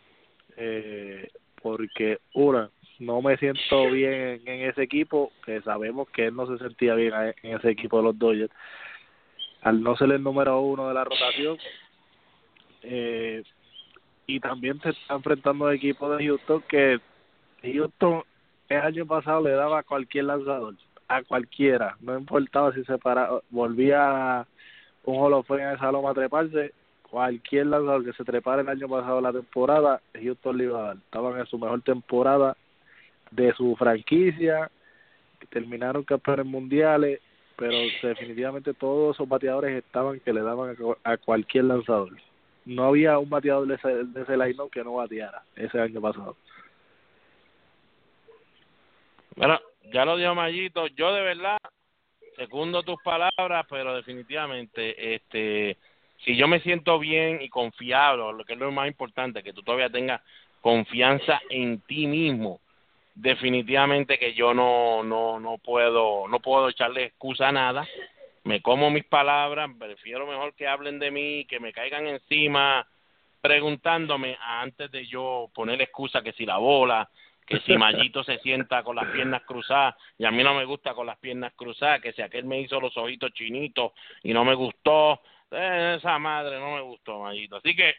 eh, 0.55 1.31
porque 1.61 2.19
una, 2.33 2.69
no 2.99 3.21
me 3.21 3.37
siento 3.37 3.89
bien 3.91 4.41
en, 4.45 4.69
ese 4.69 4.83
equipo, 4.83 5.31
que 5.45 5.61
sabemos 5.61 6.09
que 6.09 6.27
él 6.27 6.35
no 6.35 6.47
se 6.47 6.63
sentía 6.63 6.95
bien 6.95 7.13
en 7.43 7.57
ese 7.57 7.69
equipo 7.69 7.97
de 7.97 8.03
los 8.03 8.19
Dodgers, 8.19 8.53
al 9.61 9.81
no 9.81 9.95
ser 9.95 10.11
el 10.11 10.23
número 10.23 10.59
uno 10.61 10.87
de 10.87 10.93
la 10.93 11.03
rotación, 11.03 11.57
eh, 12.83 13.43
y 14.27 14.39
también 14.39 14.79
se 14.81 14.89
está 14.89 15.15
enfrentando 15.15 15.67
al 15.67 15.75
equipo 15.75 16.15
de 16.15 16.25
Houston 16.25 16.63
que 16.67 16.99
Houston 17.63 18.23
el 18.69 18.81
año 18.81 19.05
pasado 19.05 19.41
le 19.41 19.51
daba 19.51 19.79
a 19.79 19.83
cualquier 19.83 20.25
lanzador, 20.25 20.75
a 21.07 21.23
cualquiera, 21.23 21.97
no 22.01 22.17
importaba 22.17 22.73
si 22.73 22.83
se 22.83 22.97
para, 22.99 23.29
volvía 23.49 24.45
un 25.03 25.19
holofén 25.19 25.61
en 25.61 25.69
esa 25.71 25.91
loma 25.91 26.11
a 26.11 26.13
treparse, 26.13 26.73
cualquier 27.09 27.67
lanzador 27.67 28.05
que 28.05 28.13
se 28.13 28.23
trepara 28.23 28.61
el 28.61 28.69
año 28.69 28.87
pasado 28.87 29.21
la 29.21 29.31
temporada, 29.31 30.01
Houston 30.13 30.57
le 30.57 30.63
iba. 30.65 30.93
Estaban 30.93 31.39
en 31.39 31.45
su 31.47 31.57
mejor 31.57 31.81
temporada 31.81 32.55
de 33.31 33.53
su 33.53 33.75
franquicia, 33.75 34.69
terminaron 35.49 36.03
campeones 36.03 36.45
mundiales, 36.45 37.19
pero 37.55 37.75
definitivamente 38.01 38.73
todos 38.73 39.15
esos 39.15 39.27
bateadores 39.27 39.83
estaban 39.83 40.19
que 40.19 40.33
le 40.33 40.41
daban 40.41 40.75
a, 41.03 41.17
cualquier 41.17 41.65
lanzador. 41.65 42.15
No 42.65 42.85
había 42.85 43.17
un 43.17 43.29
bateador 43.29 43.67
de 43.67 43.75
ese, 43.75 43.87
de 44.05 44.21
ese 44.21 44.37
line 44.37 44.69
que 44.71 44.83
no 44.83 44.93
bateara 44.93 45.43
ese 45.55 45.79
año 45.79 45.99
pasado. 45.99 46.35
Bueno, 49.35 49.59
ya 49.91 50.05
lo 50.05 50.17
dijo 50.17 50.35
Mayito, 50.35 50.87
yo 50.87 51.13
de 51.13 51.21
verdad 51.21 51.57
segundo 52.35 52.83
tus 52.83 53.01
palabras, 53.03 53.65
pero 53.69 53.95
definitivamente, 53.95 55.15
este, 55.15 55.77
si 56.25 56.35
yo 56.35 56.47
me 56.47 56.59
siento 56.59 56.99
bien 56.99 57.41
y 57.41 57.49
confiado, 57.49 58.31
lo 58.31 58.43
que 58.43 58.53
es 58.53 58.59
lo 58.59 58.71
más 58.71 58.87
importante, 58.87 59.43
que 59.43 59.53
tú 59.53 59.63
todavía 59.63 59.89
tengas 59.89 60.21
confianza 60.61 61.41
en 61.49 61.79
ti 61.81 62.07
mismo, 62.07 62.59
definitivamente 63.15 64.17
que 64.17 64.33
yo 64.33 64.53
no, 64.53 65.03
no, 65.03 65.39
no 65.39 65.57
puedo, 65.57 66.27
no 66.27 66.39
puedo 66.39 66.69
echarle 66.69 67.05
excusa 67.05 67.49
a 67.49 67.51
nada. 67.51 67.87
Me 68.43 68.61
como 68.61 68.89
mis 68.89 69.05
palabras, 69.05 69.69
prefiero 69.77 70.25
mejor 70.25 70.53
que 70.55 70.67
hablen 70.67 70.99
de 70.99 71.11
mí, 71.11 71.45
que 71.45 71.59
me 71.59 71.73
caigan 71.73 72.07
encima 72.07 72.87
preguntándome 73.41 74.37
antes 74.41 74.91
de 74.91 75.05
yo 75.05 75.49
poner 75.53 75.81
excusa 75.81 76.21
que 76.21 76.33
si 76.33 76.45
la 76.45 76.57
bola, 76.57 77.09
que 77.45 77.59
si 77.61 77.77
Mayito 77.77 78.23
se 78.23 78.37
sienta 78.39 78.83
con 78.83 78.95
las 78.95 79.07
piernas 79.07 79.41
cruzadas 79.43 79.95
y 80.17 80.25
a 80.25 80.31
mí 80.31 80.43
no 80.43 80.53
me 80.53 80.65
gusta 80.65 80.93
con 80.93 81.07
las 81.07 81.17
piernas 81.17 81.53
cruzadas, 81.55 82.01
que 82.01 82.13
si 82.13 82.21
aquel 82.21 82.45
me 82.45 82.59
hizo 82.61 82.79
los 82.79 82.95
ojitos 82.97 83.33
chinitos 83.33 83.93
y 84.23 84.33
no 84.33 84.45
me 84.45 84.53
gustó, 84.53 85.21
eh, 85.51 85.95
esa 85.97 86.19
madre 86.19 86.59
no 86.59 86.75
me 86.75 86.81
gustó, 86.81 87.19
Mayito. 87.19 87.57
Así 87.57 87.75
que 87.75 87.95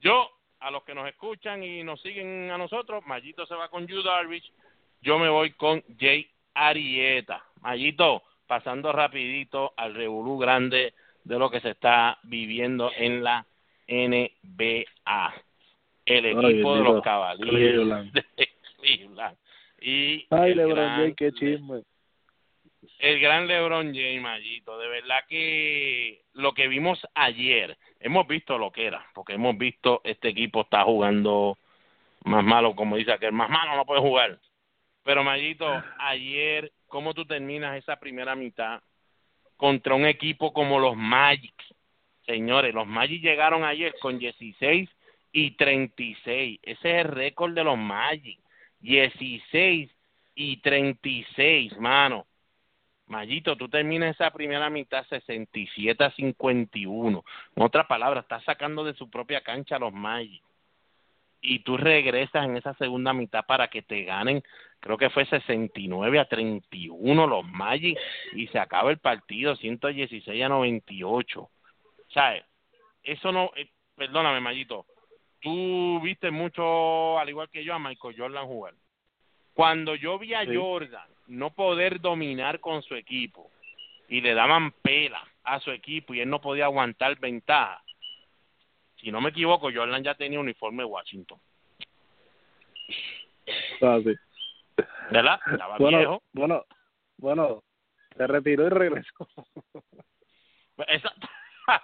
yo, 0.00 0.28
a 0.60 0.70
los 0.70 0.84
que 0.84 0.94
nos 0.94 1.08
escuchan 1.08 1.62
y 1.62 1.82
nos 1.82 2.00
siguen 2.02 2.50
a 2.50 2.58
nosotros, 2.58 3.04
Mayito 3.06 3.46
se 3.46 3.54
va 3.54 3.68
con 3.68 3.86
Yu 3.86 4.02
Darvish, 4.02 4.52
yo 5.00 5.18
me 5.18 5.28
voy 5.28 5.52
con 5.52 5.82
Jay 5.98 6.28
Arieta. 6.54 7.44
Mayito, 7.60 8.22
pasando 8.46 8.92
rapidito 8.92 9.72
al 9.76 9.94
revolú 9.94 10.38
grande 10.38 10.94
de 11.24 11.38
lo 11.38 11.50
que 11.50 11.60
se 11.60 11.70
está 11.70 12.18
viviendo 12.22 12.90
en 12.96 13.24
la 13.24 13.46
NBA. 13.88 15.34
El 16.06 16.24
Ay, 16.26 16.30
equipo 16.30 16.76
de 16.76 16.82
los 16.82 17.02
de 17.02 17.46
Cleveland. 18.78 19.36
Y 19.80 20.26
Ay, 20.30 20.54
LeBron 20.54 20.88
James, 20.88 21.14
qué 21.16 21.32
chisme. 21.32 21.82
El 23.04 23.20
gran 23.20 23.46
LeBron 23.46 23.94
James, 23.94 24.22
Mayito, 24.22 24.78
de 24.78 24.88
verdad 24.88 25.26
que 25.28 26.22
lo 26.32 26.54
que 26.54 26.68
vimos 26.68 27.06
ayer, 27.14 27.76
hemos 28.00 28.26
visto 28.26 28.56
lo 28.56 28.72
que 28.72 28.86
era, 28.86 29.04
porque 29.12 29.34
hemos 29.34 29.58
visto 29.58 30.00
este 30.04 30.28
equipo 30.28 30.62
está 30.62 30.84
jugando 30.84 31.58
más 32.24 32.42
malo, 32.42 32.74
como 32.74 32.96
dice 32.96 33.12
aquel, 33.12 33.32
más 33.32 33.50
malo 33.50 33.76
no 33.76 33.84
puede 33.84 34.00
jugar. 34.00 34.38
Pero 35.02 35.22
Mayito, 35.22 35.66
ayer, 35.98 36.72
¿cómo 36.86 37.12
tú 37.12 37.26
terminas 37.26 37.76
esa 37.76 37.96
primera 37.96 38.34
mitad 38.34 38.80
contra 39.58 39.94
un 39.94 40.06
equipo 40.06 40.54
como 40.54 40.80
los 40.80 40.96
Magic? 40.96 41.54
Señores, 42.24 42.72
los 42.72 42.86
Magic 42.86 43.20
llegaron 43.20 43.64
ayer 43.64 43.94
con 44.00 44.18
16 44.18 44.88
y 45.30 45.50
36. 45.50 46.58
Ese 46.62 46.72
es 46.72 47.04
el 47.04 47.12
récord 47.12 47.52
de 47.52 47.64
los 47.64 47.76
Magic. 47.76 48.38
16 48.80 49.90
y 50.36 50.56
36, 50.62 51.76
mano. 51.78 52.26
Mayito, 53.06 53.56
tú 53.56 53.68
terminas 53.68 54.14
esa 54.14 54.30
primera 54.30 54.70
mitad 54.70 55.06
67 55.08 56.02
a 56.04 56.10
51. 56.12 57.24
En 57.56 57.62
otras 57.62 57.86
palabras, 57.86 58.24
estás 58.24 58.42
sacando 58.44 58.84
de 58.84 58.94
su 58.94 59.10
propia 59.10 59.42
cancha 59.42 59.76
a 59.76 59.78
los 59.78 59.92
Magic. 59.92 60.42
Y 61.42 61.58
tú 61.58 61.76
regresas 61.76 62.46
en 62.46 62.56
esa 62.56 62.72
segunda 62.74 63.12
mitad 63.12 63.44
para 63.44 63.68
que 63.68 63.82
te 63.82 64.04
ganen, 64.04 64.42
creo 64.80 64.96
que 64.96 65.10
fue 65.10 65.26
69 65.26 66.18
a 66.18 66.24
31 66.24 67.26
los 67.26 67.44
Magic 67.46 67.98
y 68.32 68.46
se 68.46 68.58
acaba 68.58 68.90
el 68.90 68.98
partido 68.98 69.54
116 69.54 70.42
a 70.42 70.48
98. 70.48 71.50
¿Sabes? 72.08 72.44
Eso 73.02 73.30
no, 73.30 73.50
eh, 73.56 73.68
perdóname, 73.94 74.40
Mayito, 74.40 74.86
tú 75.40 76.00
viste 76.02 76.30
mucho, 76.30 77.18
al 77.18 77.28
igual 77.28 77.50
que 77.50 77.62
yo, 77.62 77.74
a 77.74 77.78
Michael 77.78 78.14
Jordan 78.16 78.46
jugar. 78.46 78.72
Cuando 79.52 79.94
yo 79.94 80.18
vi 80.18 80.32
a 80.32 80.46
Sí. 80.46 80.56
Jordan 80.56 81.13
no 81.26 81.50
poder 81.54 82.00
dominar 82.00 82.60
con 82.60 82.82
su 82.82 82.94
equipo 82.94 83.50
y 84.08 84.20
le 84.20 84.34
daban 84.34 84.72
pela 84.82 85.22
a 85.44 85.60
su 85.60 85.70
equipo 85.70 86.14
y 86.14 86.20
él 86.20 86.28
no 86.30 86.40
podía 86.40 86.64
aguantar 86.66 87.18
ventaja, 87.18 87.82
si 88.96 89.10
no 89.10 89.20
me 89.20 89.30
equivoco, 89.30 89.70
Jordan 89.74 90.02
ya 90.02 90.14
tenía 90.14 90.40
uniforme 90.40 90.82
de 90.82 90.88
Washington, 90.88 91.38
Ah, 93.82 93.98
sí. 94.02 94.14
¿verdad? 95.10 95.38
Estaba 95.50 95.78
Bueno, 95.78 95.98
viejo. 95.98 96.22
bueno, 96.32 96.64
bueno, 97.18 97.62
Se 98.16 98.26
retiró 98.28 98.66
y 98.66 98.70
regresó. 98.70 99.28
Esa- 100.86 101.14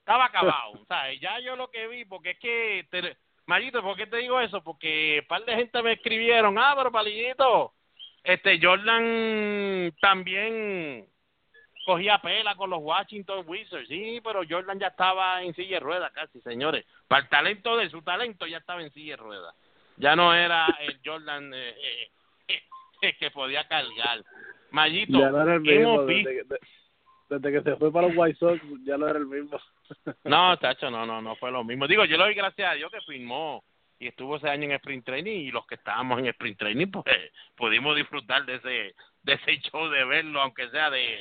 estaba 0.00 0.24
acabado, 0.26 0.84
¿sabes? 0.88 1.20
Ya 1.20 1.38
yo 1.40 1.54
lo 1.56 1.70
que 1.70 1.86
vi, 1.86 2.04
porque 2.04 2.30
es 2.32 2.38
que, 2.40 2.86
te, 2.90 3.16
Mayito, 3.46 3.80
¿por 3.82 3.96
qué 3.96 4.06
te 4.08 4.16
digo 4.18 4.40
eso? 4.40 4.62
Porque 4.62 5.20
un 5.22 5.28
par 5.28 5.44
de 5.44 5.54
gente 5.54 5.80
me 5.82 5.92
escribieron, 5.92 6.58
ah, 6.58 6.74
pero 6.76 6.90
Palillito, 6.90 7.74
este 8.28 8.58
Jordan 8.62 9.92
también 10.00 11.06
cogía 11.86 12.18
pela 12.18 12.54
con 12.56 12.68
los 12.68 12.80
Washington 12.82 13.44
Wizards, 13.46 13.88
sí, 13.88 14.20
pero 14.22 14.42
Jordan 14.48 14.78
ya 14.78 14.88
estaba 14.88 15.42
en 15.42 15.54
silla 15.54 15.76
de 15.76 15.80
ruedas 15.80 16.12
casi, 16.12 16.38
señores. 16.42 16.84
Para 17.08 17.22
el 17.22 17.28
talento 17.30 17.76
de 17.78 17.88
su 17.88 18.02
talento 18.02 18.46
ya 18.46 18.58
estaba 18.58 18.82
en 18.82 18.92
silla 18.92 19.16
de 19.16 19.22
ruedas. 19.22 19.54
Ya 19.96 20.14
no 20.14 20.34
era 20.34 20.66
el 20.80 21.00
Jordan 21.04 21.52
eh, 21.54 21.74
eh, 22.48 22.62
eh, 23.00 23.16
que 23.18 23.30
podía 23.30 23.66
cargar. 23.66 24.22
Mayito, 24.70 25.18
ya 25.18 25.30
no 25.30 25.42
era 25.42 25.54
el 25.54 25.62
¿qué 25.62 25.78
mismo. 25.78 26.06
que- 26.06 26.44
desde 27.30 27.52
que 27.52 27.62
se 27.62 27.76
fue 27.76 27.92
para 27.92 28.08
los 28.08 28.16
White 28.16 28.38
Sox, 28.38 28.60
ya 28.84 28.96
no 28.96 29.06
era 29.08 29.18
el 29.18 29.26
mismo. 29.26 29.58
No, 30.24 30.56
tacho, 30.60 30.90
no, 30.90 31.04
no, 31.06 31.20
no 31.22 31.36
fue 31.36 31.50
lo 31.50 31.64
mismo. 31.64 31.86
Digo, 31.86 32.04
yo 32.04 32.16
le 32.18 32.24
doy 32.24 32.34
gracias 32.34 32.70
a 32.70 32.74
Dios 32.74 32.90
que 32.90 33.00
firmó 33.02 33.62
y 33.98 34.08
estuvo 34.08 34.36
ese 34.36 34.48
año 34.48 34.64
en 34.64 34.72
Sprint 34.72 35.04
Training 35.04 35.40
y 35.40 35.50
los 35.50 35.66
que 35.66 35.74
estábamos 35.74 36.18
en 36.18 36.26
Sprint 36.26 36.58
Training, 36.58 36.86
pues 36.86 37.04
pudimos 37.56 37.96
disfrutar 37.96 38.44
de 38.44 38.56
ese 38.56 38.94
de 39.22 39.32
ese 39.32 39.58
show 39.60 39.88
de 39.88 40.04
verlo, 40.04 40.40
aunque 40.40 40.68
sea 40.70 40.90
de 40.90 41.20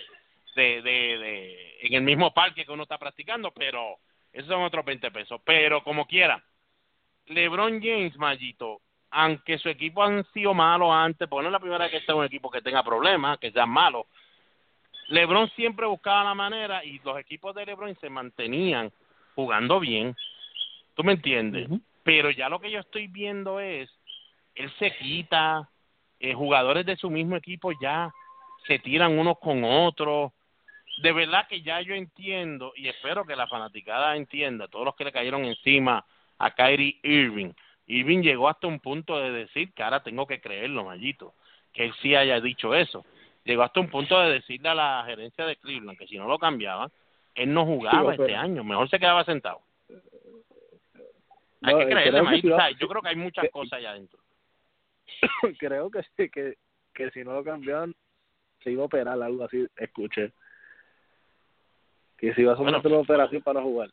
de, 0.56 0.82
de, 0.82 1.78
en 1.82 1.94
el 1.94 2.02
mismo 2.02 2.34
parque 2.34 2.66
que 2.66 2.72
uno 2.72 2.84
está 2.84 2.98
practicando, 2.98 3.52
pero 3.52 3.98
esos 4.34 4.50
son 4.50 4.64
otros 4.64 4.84
20 4.86 5.12
pesos. 5.12 5.40
Pero 5.46 5.84
como 5.84 6.08
quiera, 6.08 6.44
LeBron 7.28 7.82
James, 7.82 8.18
Mallito, 8.18 8.82
aunque 9.12 9.58
su 9.58 9.70
equipo 9.70 10.04
han 10.04 10.26
sido 10.34 10.54
malos 10.54 10.90
antes, 10.92 11.28
porque 11.28 11.44
no 11.44 11.50
es 11.50 11.54
la 11.54 11.60
primera 11.60 11.84
vez 11.84 11.92
que 11.92 11.98
está 11.98 12.16
un 12.16 12.26
equipo 12.26 12.50
que 12.50 12.62
tenga 12.62 12.84
problemas, 12.84 13.38
que 13.38 13.52
sean 13.52 13.70
malos, 13.70 14.06
LeBron 15.10 15.50
siempre 15.52 15.86
buscaba 15.86 16.24
la 16.24 16.34
manera 16.34 16.84
y 16.84 17.00
los 17.00 17.18
equipos 17.18 17.56
de 17.56 17.66
LeBron 17.66 17.96
se 18.00 18.10
mantenían 18.10 18.92
jugando 19.36 19.80
bien. 19.80 20.16
¿Tú 20.96 21.04
me 21.04 21.14
entiendes? 21.14 21.70
Pero 22.08 22.32
ya 22.32 22.48
lo 22.48 22.62
que 22.62 22.72
yo 22.72 22.80
estoy 22.80 23.08
viendo 23.08 23.60
es, 23.60 23.90
él 24.56 24.72
se 24.80 24.96
quita, 24.96 25.70
eh, 26.22 26.34
jugadores 26.34 26.86
de 26.86 26.96
su 26.96 27.10
mismo 27.10 27.36
equipo 27.36 27.74
ya 27.82 28.10
se 28.66 28.80
tiran 28.80 29.20
unos 29.20 29.38
con 29.40 29.66
otros. 29.66 30.32
De 31.02 31.12
verdad 31.12 31.50
que 31.50 31.62
ya 31.62 31.82
yo 31.82 31.96
entiendo 31.96 32.72
y 32.78 32.88
espero 32.88 33.26
que 33.26 33.36
la 33.36 33.48
fanaticada 33.48 34.16
entienda, 34.16 34.70
todos 34.70 34.86
los 34.86 34.96
que 34.96 35.04
le 35.04 35.12
cayeron 35.12 35.44
encima 35.44 36.06
a 36.38 36.52
Kyrie 36.52 36.98
Irving. 37.04 37.52
Irving 37.88 38.22
llegó 38.22 38.48
hasta 38.48 38.68
un 38.68 38.80
punto 38.80 39.20
de 39.20 39.32
decir 39.32 39.74
que 39.74 39.84
ahora 39.84 40.02
tengo 40.02 40.26
que 40.26 40.40
creerlo, 40.40 40.86
Mallito, 40.86 41.34
que 41.74 41.84
él 41.84 41.94
sí 42.02 42.16
haya 42.16 42.40
dicho 42.40 42.74
eso 42.74 43.04
llegó 43.44 43.64
hasta 43.64 43.82
un 43.82 43.90
punto 43.90 44.18
de 44.22 44.32
decirle 44.34 44.70
a 44.70 44.76
la 44.76 45.04
gerencia 45.06 45.46
de 45.46 45.58
Cleveland 45.58 45.98
que 45.98 46.08
si 46.08 46.18
no 46.18 46.26
lo 46.28 46.40
cambiaban, 46.40 46.90
él 47.36 47.54
no 47.54 47.66
jugaba 47.66 48.16
Sí, 48.16 48.22
este 48.22 48.34
año, 48.34 48.64
mejor 48.64 48.90
se 48.90 48.98
quedaba 48.98 49.26
sentado. 49.26 49.62
Hay 51.64 51.74
No, 51.74 51.80
que 51.80 51.86
eh, 51.86 51.90
creerle, 51.90 52.42
sí 52.42 52.48
va- 52.50 52.58
¿sabes? 52.58 52.78
Yo 52.78 52.88
creo 52.88 53.02
que 53.02 53.10
hay 53.10 53.16
muchas 53.16 53.44
que- 53.46 53.50
cosas 53.52 53.74
allá 53.74 53.92
adentro. 53.92 54.20
Creo 55.60 55.90
que 55.90 56.04
sí, 56.16 56.30
que, 56.30 56.56
que 56.94 57.10
si 57.12 57.24
no 57.24 57.34
lo 57.34 57.44
cambiaban, 57.44 57.96
se 58.64 58.72
iba 58.72 58.84
a 58.84 58.86
operar, 58.86 59.22
algo 59.22 59.44
así, 59.46 59.66
escuché. 59.78 60.32
Que 62.18 62.34
se 62.34 62.42
iba 62.42 62.54
a 62.54 62.56
Bueno. 62.56 62.72
someter 62.72 62.92
una 62.92 63.02
operación 63.02 63.42
para 63.42 63.62
jugar. 63.62 63.90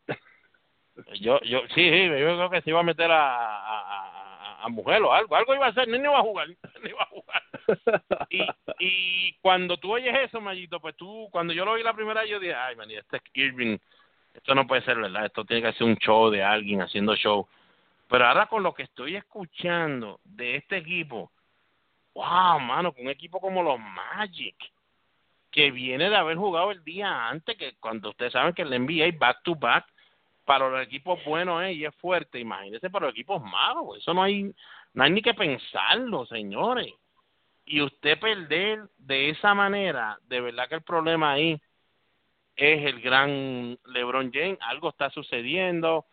Yo, 1.20 1.40
yo, 1.42 1.60
sí, 1.74 1.90
sí, 1.90 2.02
yo 2.04 2.14
creo 2.36 2.50
que 2.50 2.62
se 2.62 2.70
iba 2.70 2.80
a 2.80 2.84
meter 2.84 3.10
a, 3.10 3.26
a, 3.26 3.80
a, 4.60 4.64
a 4.64 4.68
mujer 4.68 5.02
o 5.02 5.12
algo, 5.12 5.34
algo 5.34 5.54
iba 5.54 5.66
a 5.66 5.70
hacer, 5.70 5.88
ni 5.88 5.98
iba 5.98 6.18
a 6.18 6.22
jugar, 6.22 6.48
ni 6.82 6.90
iba 6.90 7.02
a 7.02 7.06
jugar. 7.06 7.42
Y, 8.30 8.46
y 8.78 9.32
cuando 9.40 9.76
tú 9.76 9.92
oyes 9.92 10.14
eso, 10.22 10.40
Mayito, 10.40 10.80
pues 10.80 10.96
tú, 10.96 11.28
cuando 11.32 11.52
yo 11.52 11.64
lo 11.64 11.72
oí 11.72 11.82
la 11.82 11.94
primera 11.94 12.24
yo 12.24 12.38
dije, 12.38 12.54
ay, 12.54 12.76
man, 12.76 12.90
este 12.90 13.20
Irving, 13.34 13.76
esto 14.34 14.54
no 14.54 14.66
puede 14.66 14.82
ser 14.82 14.98
verdad, 14.98 15.26
esto 15.26 15.44
tiene 15.44 15.62
que 15.62 15.72
ser 15.78 15.86
un 15.86 15.96
show 15.96 16.28
de 16.28 16.42
alguien 16.42 16.82
haciendo 16.82 17.14
show. 17.16 17.46
Pero 18.08 18.26
ahora 18.26 18.46
con 18.46 18.62
lo 18.62 18.74
que 18.74 18.82
estoy 18.82 19.16
escuchando 19.16 20.20
de 20.24 20.56
este 20.56 20.78
equipo, 20.78 21.30
wow, 22.14 22.60
mano, 22.60 22.92
con 22.92 23.04
un 23.04 23.10
equipo 23.10 23.40
como 23.40 23.62
los 23.62 23.78
Magic, 23.78 24.56
que 25.50 25.70
viene 25.70 26.10
de 26.10 26.16
haber 26.16 26.36
jugado 26.36 26.72
el 26.72 26.82
día 26.82 27.28
antes, 27.28 27.56
que 27.56 27.74
cuando 27.78 28.10
ustedes 28.10 28.32
saben 28.32 28.54
que 28.54 28.62
el 28.62 28.70
NBA 28.70 29.16
back 29.18 29.42
to 29.44 29.54
back, 29.54 29.86
para 30.44 30.68
los 30.68 30.82
equipos 30.82 31.24
buenos 31.24 31.62
es 31.62 31.76
y 31.76 31.84
es 31.84 31.94
fuerte, 31.94 32.38
imagínense 32.38 32.90
para 32.90 33.06
los 33.06 33.14
equipos 33.14 33.42
malos, 33.42 33.96
eso 33.96 34.12
no 34.12 34.22
hay, 34.22 34.52
no 34.92 35.04
hay 35.04 35.10
ni 35.10 35.22
que 35.22 35.32
pensarlo, 35.32 36.26
señores. 36.26 36.92
Y 37.64 37.80
usted 37.80 38.18
perder 38.18 38.82
de 38.98 39.30
esa 39.30 39.54
manera, 39.54 40.18
de 40.26 40.40
verdad 40.40 40.68
que 40.68 40.74
el 40.74 40.82
problema 40.82 41.32
ahí 41.32 41.58
es 42.56 42.84
el 42.86 43.00
gran 43.00 43.78
LeBron 43.86 44.30
James, 44.32 44.58
algo 44.60 44.90
está 44.90 45.10
sucediendo, 45.10 46.06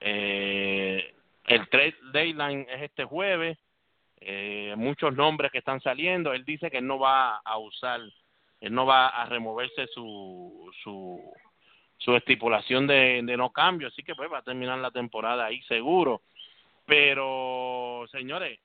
eh, 0.00 1.14
el 1.46 1.68
trade 1.68 1.96
deadline 2.12 2.66
es 2.70 2.82
este 2.82 3.04
jueves, 3.04 3.58
eh, 4.20 4.74
muchos 4.76 5.14
nombres 5.14 5.50
que 5.50 5.58
están 5.58 5.80
saliendo, 5.80 6.32
él 6.32 6.44
dice 6.44 6.70
que 6.70 6.80
no 6.80 6.98
va 6.98 7.36
a 7.38 7.58
usar, 7.58 8.00
él 8.60 8.74
no 8.74 8.86
va 8.86 9.08
a 9.08 9.26
removerse 9.26 9.86
su, 9.88 10.70
su, 10.82 11.20
su 11.96 12.16
estipulación 12.16 12.86
de, 12.86 13.20
de 13.22 13.36
no 13.36 13.50
cambio, 13.50 13.88
así 13.88 14.02
que 14.02 14.14
pues 14.14 14.30
va 14.32 14.38
a 14.38 14.42
terminar 14.42 14.78
la 14.78 14.90
temporada 14.90 15.46
ahí 15.46 15.62
seguro. 15.62 16.22
Pero, 16.88 18.06
señores, 18.10 18.58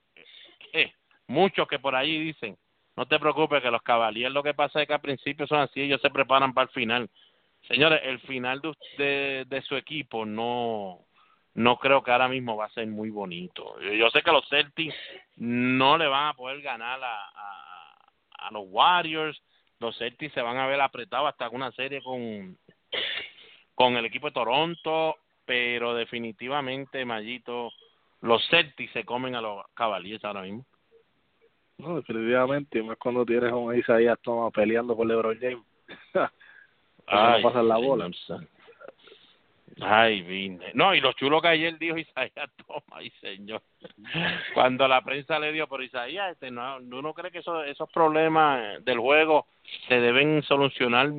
eh, 0.71 0.93
muchos 1.27 1.67
que 1.67 1.77
por 1.77 1.93
ahí 1.93 2.17
dicen, 2.19 2.57
no 2.95 3.05
te 3.05 3.19
preocupes 3.19 3.61
que 3.61 3.69
los 3.69 3.81
caballeros 3.81 4.33
lo 4.33 4.41
que 4.41 4.53
pasa 4.53 4.81
es 4.81 4.87
que 4.87 4.93
al 4.93 5.01
principio 5.01 5.45
son 5.45 5.59
así, 5.59 5.81
ellos 5.81 5.99
se 6.01 6.09
preparan 6.09 6.53
para 6.53 6.65
el 6.65 6.73
final. 6.73 7.09
Señores, 7.67 8.01
el 8.03 8.19
final 8.21 8.61
de, 8.61 8.73
de, 8.97 9.45
de 9.47 9.61
su 9.61 9.75
equipo 9.75 10.25
no 10.25 11.05
no 11.55 11.77
creo 11.77 12.03
que 12.03 12.11
ahora 12.11 12.27
mismo 12.27 12.57
va 12.57 12.65
a 12.65 12.69
ser 12.69 12.87
muy 12.87 13.09
bonito. 13.09 13.79
Yo, 13.79 14.09
sé 14.09 14.21
que 14.21 14.31
los 14.31 14.47
Celtics 14.49 14.95
no 15.37 15.97
le 15.97 16.07
van 16.07 16.29
a 16.29 16.33
poder 16.33 16.61
ganar 16.61 16.99
a, 17.03 17.25
a, 17.25 18.47
a 18.47 18.51
los 18.51 18.63
Warriors. 18.67 19.39
Los 19.79 19.97
Celtics 19.97 20.33
se 20.33 20.41
van 20.41 20.57
a 20.57 20.67
ver 20.67 20.81
apretados 20.81 21.29
hasta 21.29 21.49
una 21.49 21.71
serie 21.73 22.01
con, 22.01 22.57
con 23.75 23.97
el 23.97 24.05
equipo 24.05 24.27
de 24.27 24.33
Toronto, 24.33 25.17
pero 25.45 25.93
definitivamente, 25.93 27.05
Mayito, 27.05 27.71
los 28.21 28.47
Celtics 28.49 28.93
se 28.93 29.05
comen 29.05 29.35
a 29.35 29.41
los 29.41 29.63
Cavaliers 29.75 30.23
ahora 30.25 30.41
mismo. 30.41 30.65
No, 31.77 31.97
definitivamente, 31.97 32.81
más 32.81 32.97
cuando 32.97 33.25
tienes 33.25 33.51
a 33.51 33.55
un 33.55 33.77
Isaías 33.77 34.17
Thomas 34.21 34.51
peleando 34.53 34.95
por 34.95 35.05
LeBron 35.05 35.37
James. 35.39 35.63
Para 37.05 37.37
no 37.37 37.43
pasar 37.43 37.63
la 37.63 37.77
bola. 37.77 38.09
Ay, 39.81 40.21
vine. 40.21 40.71
No, 40.73 40.93
y 40.93 41.01
lo 41.01 41.13
chulo 41.13 41.41
que 41.41 41.47
ayer 41.47 41.77
dijo 41.77 41.97
Isaías 41.97 42.49
Thomas, 42.67 42.83
ay, 42.91 43.09
señor. 43.21 43.61
Cuando 44.53 44.87
la 44.87 45.01
prensa 45.01 45.39
le 45.39 45.51
dio, 45.51 45.67
por 45.67 45.83
Isaías, 45.83 46.31
este, 46.31 46.51
no, 46.51 46.77
uno 46.77 47.13
cree 47.13 47.31
que 47.31 47.39
esos, 47.39 47.65
esos 47.67 47.89
problemas 47.91 48.83
del 48.83 48.99
juego 48.99 49.47
se 49.87 49.99
deben 49.99 50.43
solucionar 50.43 51.09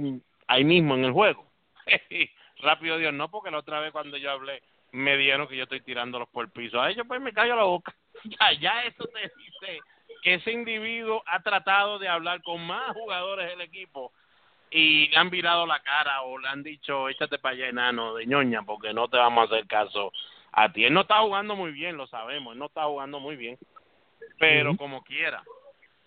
ahí 0.47 0.65
mismo 0.65 0.95
en 0.95 1.05
el 1.05 1.13
juego. 1.13 1.45
Rápido 2.59 2.99
Dios, 2.99 3.13
no, 3.13 3.31
porque 3.31 3.51
la 3.51 3.59
otra 3.59 3.81
vez 3.81 3.93
cuando 3.93 4.17
yo 4.17 4.31
hablé 4.31 4.63
me 4.93 5.17
dieron 5.17 5.49
que 5.49 5.57
yo 5.57 5.65
estoy 5.65 5.81
tirándolos 5.81 6.29
por 6.29 6.45
el 6.45 6.51
piso. 6.53 6.81
A 6.81 6.91
ellos 6.91 7.05
pues 7.07 7.21
me 7.21 7.33
callo 7.33 7.57
la 7.57 7.65
boca. 7.65 7.95
Ya, 8.25 8.53
ya 8.59 8.85
eso 8.85 9.05
te 9.09 9.21
dice 9.21 9.81
que 10.23 10.35
ese 10.35 10.51
individuo 10.51 11.23
ha 11.27 11.43
tratado 11.43 11.99
de 11.99 12.09
hablar 12.09 12.41
con 12.43 12.65
más 12.65 12.95
jugadores 12.95 13.49
del 13.49 13.61
equipo 13.61 14.13
y 14.77 15.07
le 15.07 15.17
han 15.17 15.31
virado 15.31 15.67
la 15.67 15.79
cara 15.79 16.23
o 16.23 16.37
le 16.37 16.49
han 16.49 16.65
dicho 16.65 17.09
échate 17.09 17.39
para 17.39 17.55
allá 17.55 17.69
enano 17.69 18.15
de 18.15 18.27
ñoña 18.27 18.65
porque 18.65 18.93
no 18.93 19.07
te 19.07 19.17
vamos 19.17 19.43
a 19.43 19.55
hacer 19.55 19.69
caso 19.69 20.13
a 20.51 20.73
ti. 20.73 20.85
Él 20.85 20.93
no 20.93 21.03
está 21.03 21.21
jugando 21.21 21.55
muy 21.55 21.71
bien, 21.71 21.97
lo 21.97 22.09
sabemos, 22.09 22.55
él 22.55 22.59
no 22.59 22.67
está 22.67 22.85
jugando 22.87 23.21
muy 23.21 23.37
bien, 23.37 23.57
pero 24.37 24.77
como 24.77 25.05
quiera, 25.05 25.45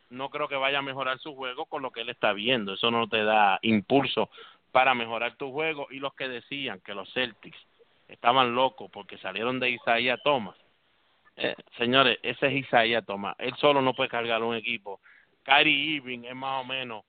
no 0.09 0.29
creo 0.29 0.49
que 0.49 0.57
vaya 0.57 0.79
a 0.79 0.81
mejorar 0.81 1.17
su 1.19 1.33
juego 1.33 1.65
con 1.65 1.81
lo 1.81 1.91
que 1.91 2.01
él 2.01 2.09
está 2.09 2.33
viendo, 2.33 2.73
eso 2.73 2.91
no 2.91 3.07
te 3.07 3.23
da 3.23 3.57
impulso 3.61 4.29
para 4.73 4.93
mejorar 4.93 5.35
tu 5.35 5.49
juego 5.53 5.87
y 5.89 5.99
los 5.99 6.13
que 6.13 6.27
decían 6.27 6.81
que 6.81 6.93
los 6.93 7.11
Celtics 7.13 7.57
estaban 8.09 8.53
locos 8.53 8.91
porque 8.91 9.17
salieron 9.19 9.61
de 9.61 9.69
Isaías 9.69 10.19
Thomas. 10.25 10.57
Eh, 11.37 11.55
señores, 11.77 12.19
ese 12.21 12.47
es 12.47 12.65
Isaías 12.65 13.05
Thomas, 13.05 13.33
él 13.39 13.55
solo 13.55 13.81
no 13.81 13.93
puede 13.93 14.09
cargar 14.09 14.43
un 14.43 14.55
equipo. 14.55 14.99
Kyrie 15.43 15.95
Irving 15.95 16.25
es 16.25 16.35
más 16.35 16.61
o 16.61 16.65
menos 16.65 17.05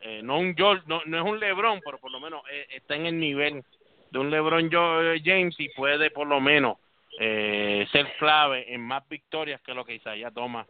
eh, 0.00 0.20
no 0.22 0.38
un 0.38 0.54
George, 0.56 0.82
no, 0.86 1.02
no 1.06 1.18
es 1.18 1.24
un 1.24 1.38
LeBron, 1.38 1.80
pero 1.84 1.98
por 1.98 2.10
lo 2.10 2.20
menos 2.20 2.42
eh, 2.50 2.66
está 2.70 2.94
en 2.96 3.06
el 3.06 3.18
nivel 3.18 3.62
de 4.10 4.18
un 4.18 4.30
LeBron 4.30 4.70
Jo- 4.70 5.14
James 5.22 5.54
y 5.58 5.68
puede 5.70 6.10
por 6.10 6.26
lo 6.26 6.40
menos 6.40 6.78
eh, 7.18 7.86
ser 7.92 8.14
clave 8.18 8.72
en 8.72 8.80
más 8.80 9.08
victorias 9.08 9.60
que 9.62 9.74
lo 9.74 9.84
que 9.84 9.94
Isaías 9.94 10.32
Thomas 10.32 10.66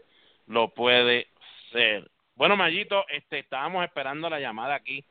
lo 0.47 0.69
puede 0.69 1.29
ser. 1.73 2.11
Bueno, 2.35 2.57
Mayito, 2.57 3.05
este, 3.09 3.41
estábamos 3.41 3.85
esperando 3.85 4.29
la 4.31 4.41
llamada 4.41 4.75
aquí 4.75 5.05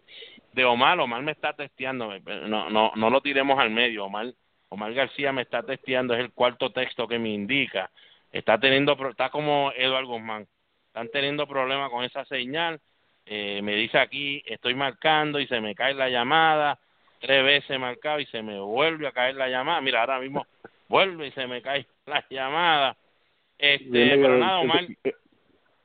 de 0.52 0.66
Omar. 0.66 1.00
Omar 1.00 1.22
me 1.22 1.32
está 1.32 1.54
testeando, 1.54 2.12
no, 2.48 2.70
no, 2.70 2.92
no 2.96 3.10
lo 3.10 3.22
tiremos 3.22 3.60
al 3.60 3.70
medio, 3.70 4.06
Omar. 4.06 4.34
Omar 4.70 4.94
García 4.94 5.32
me 5.32 5.44
está 5.44 5.64
testeando, 5.64 6.14
es 6.14 6.20
el 6.20 6.32
cuarto 6.32 6.72
texto 6.72 7.08
que 7.08 7.20
me 7.20 7.30
indica. 7.30 7.90
Está 8.32 8.60
teniendo, 8.60 8.98
está 9.10 9.30
como 9.30 9.72
Eduardo 9.76 10.10
Guzmán, 10.10 10.48
están 10.88 11.10
teniendo 11.10 11.48
problemas 11.48 11.90
con 11.90 12.04
esa 12.04 12.26
señal 12.26 12.80
Eh, 13.32 13.62
me 13.62 13.76
dice 13.76 14.00
aquí, 14.00 14.42
estoy 14.48 14.74
marcando 14.74 15.40
y 15.40 15.46
se 15.46 15.62
me 15.62 15.76
cae 15.76 15.94
la 15.94 16.10
llamada. 16.10 16.80
Tres 17.22 17.44
veces 17.44 17.70
he 17.70 17.78
marcado 17.78 18.20
y 18.20 18.26
se 18.26 18.42
me 18.42 18.60
vuelve 18.60 19.06
a 19.06 19.12
caer 19.12 19.36
la 19.36 19.48
llamada. 19.48 19.82
Mira, 19.82 20.00
ahora 20.00 20.20
mismo 20.20 20.48
vuelve 20.90 21.28
y 21.28 21.32
se 21.32 21.46
me 21.46 21.62
cae 21.62 21.86
la 22.08 22.26
llamada. 22.28 22.98
Este, 23.56 23.86
Dile 23.86 24.18
pero 24.18 24.38
nada, 24.40 24.60
Omar. 24.60 24.84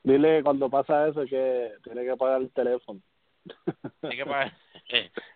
Dile 0.01 0.37
que 0.37 0.43
cuando 0.43 0.71
pasa 0.71 1.07
eso 1.07 1.23
que 1.25 1.73
tiene 1.83 2.03
que 2.03 2.17
pagar 2.17 2.41
el 2.41 2.49
teléfono. 2.51 2.99
Hay 4.01 4.17
que 4.17 4.25
pagar. 4.25 4.51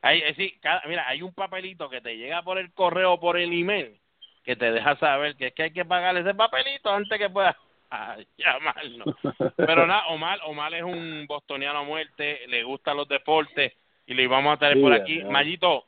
Hay, 0.01 0.33
sí, 0.33 0.57
cada- 0.61 0.81
mira, 0.87 1.07
hay 1.07 1.21
un 1.21 1.33
papelito 1.33 1.89
que 1.89 2.01
te 2.01 2.17
llega 2.17 2.41
por 2.41 2.57
el 2.57 2.73
correo 2.73 3.13
o 3.13 3.19
por 3.19 3.37
el 3.37 3.53
email 3.53 3.99
que 4.43 4.55
te 4.55 4.71
deja 4.71 4.95
saber 4.97 5.35
que 5.35 5.47
es 5.47 5.53
que 5.53 5.63
hay 5.63 5.73
que 5.73 5.85
pagar 5.85 6.15
ese 6.17 6.33
papelito 6.33 6.89
antes 6.91 7.19
que 7.19 7.29
puedas 7.29 7.55
ah, 7.91 8.17
llamarnos. 8.37 9.15
Pero 9.55 9.87
nada, 9.87 10.07
Omar, 10.07 10.39
Omar 10.45 10.73
es 10.73 10.83
un 10.83 11.25
bostoniano 11.27 11.79
a 11.79 11.83
muerte, 11.83 12.41
le 12.47 12.63
gustan 12.63 12.97
los 12.97 13.07
deportes 13.07 13.73
y 14.05 14.13
le 14.13 14.27
vamos 14.27 14.53
a 14.53 14.57
tener 14.57 14.75
Sí, 14.75 14.81
por 14.81 14.93
aquí. 14.93 15.19
ya. 15.19 15.29
Mayito, 15.29 15.85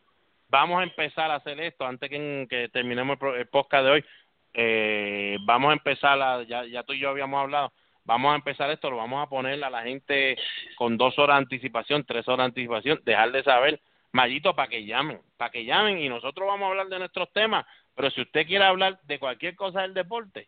vamos 0.50 0.80
a 0.80 0.84
empezar 0.84 1.32
a 1.32 1.36
hacer 1.36 1.60
esto 1.60 1.86
antes 1.86 2.10
que, 2.10 2.48
que 2.50 2.70
terminemos 2.70 3.18
el, 3.22 3.36
el 3.36 3.48
podcast 3.48 3.86
de 3.86 3.92
hoy. 3.92 4.06
Eh, 4.54 5.38
vamos 5.46 5.70
a 5.70 5.74
empezar, 5.74 6.22
a, 6.22 6.44
ya, 6.44 6.66
ya 6.66 6.84
tú 6.84 6.94
y 6.94 7.00
yo 7.00 7.10
habíamos 7.10 7.40
hablado, 7.42 7.72
vamos 8.04 8.34
a 8.34 8.36
empezar 8.36 8.70
esto, 8.70 8.90
lo 8.90 8.98
vamos 8.98 9.26
a 9.26 9.30
poner 9.30 9.64
a 9.64 9.70
la 9.70 9.84
gente 9.84 10.38
con 10.76 10.98
dos 10.98 11.18
horas 11.18 11.38
de 11.38 11.44
anticipación, 11.44 12.04
tres 12.04 12.28
horas 12.28 12.40
de 12.40 12.46
anticipación, 12.46 13.00
dejar 13.06 13.32
de 13.32 13.44
saber, 13.44 13.80
Mayito, 14.12 14.54
para 14.54 14.68
que 14.68 14.86
llamen, 14.86 15.22
para 15.38 15.52
que 15.52 15.64
llamen 15.64 16.00
y 16.00 16.10
nosotros 16.10 16.46
vamos 16.46 16.66
a 16.66 16.70
hablar 16.70 16.88
de 16.88 17.00
nuestros 17.00 17.32
temas, 17.32 17.66
pero 17.96 18.12
si 18.12 18.22
usted 18.22 18.46
quiere 18.46 18.66
hablar 18.66 19.00
de 19.04 19.20
cualquier 19.20 19.56
cosa 19.56 19.84
del 19.84 19.94
deporte, 19.94 20.48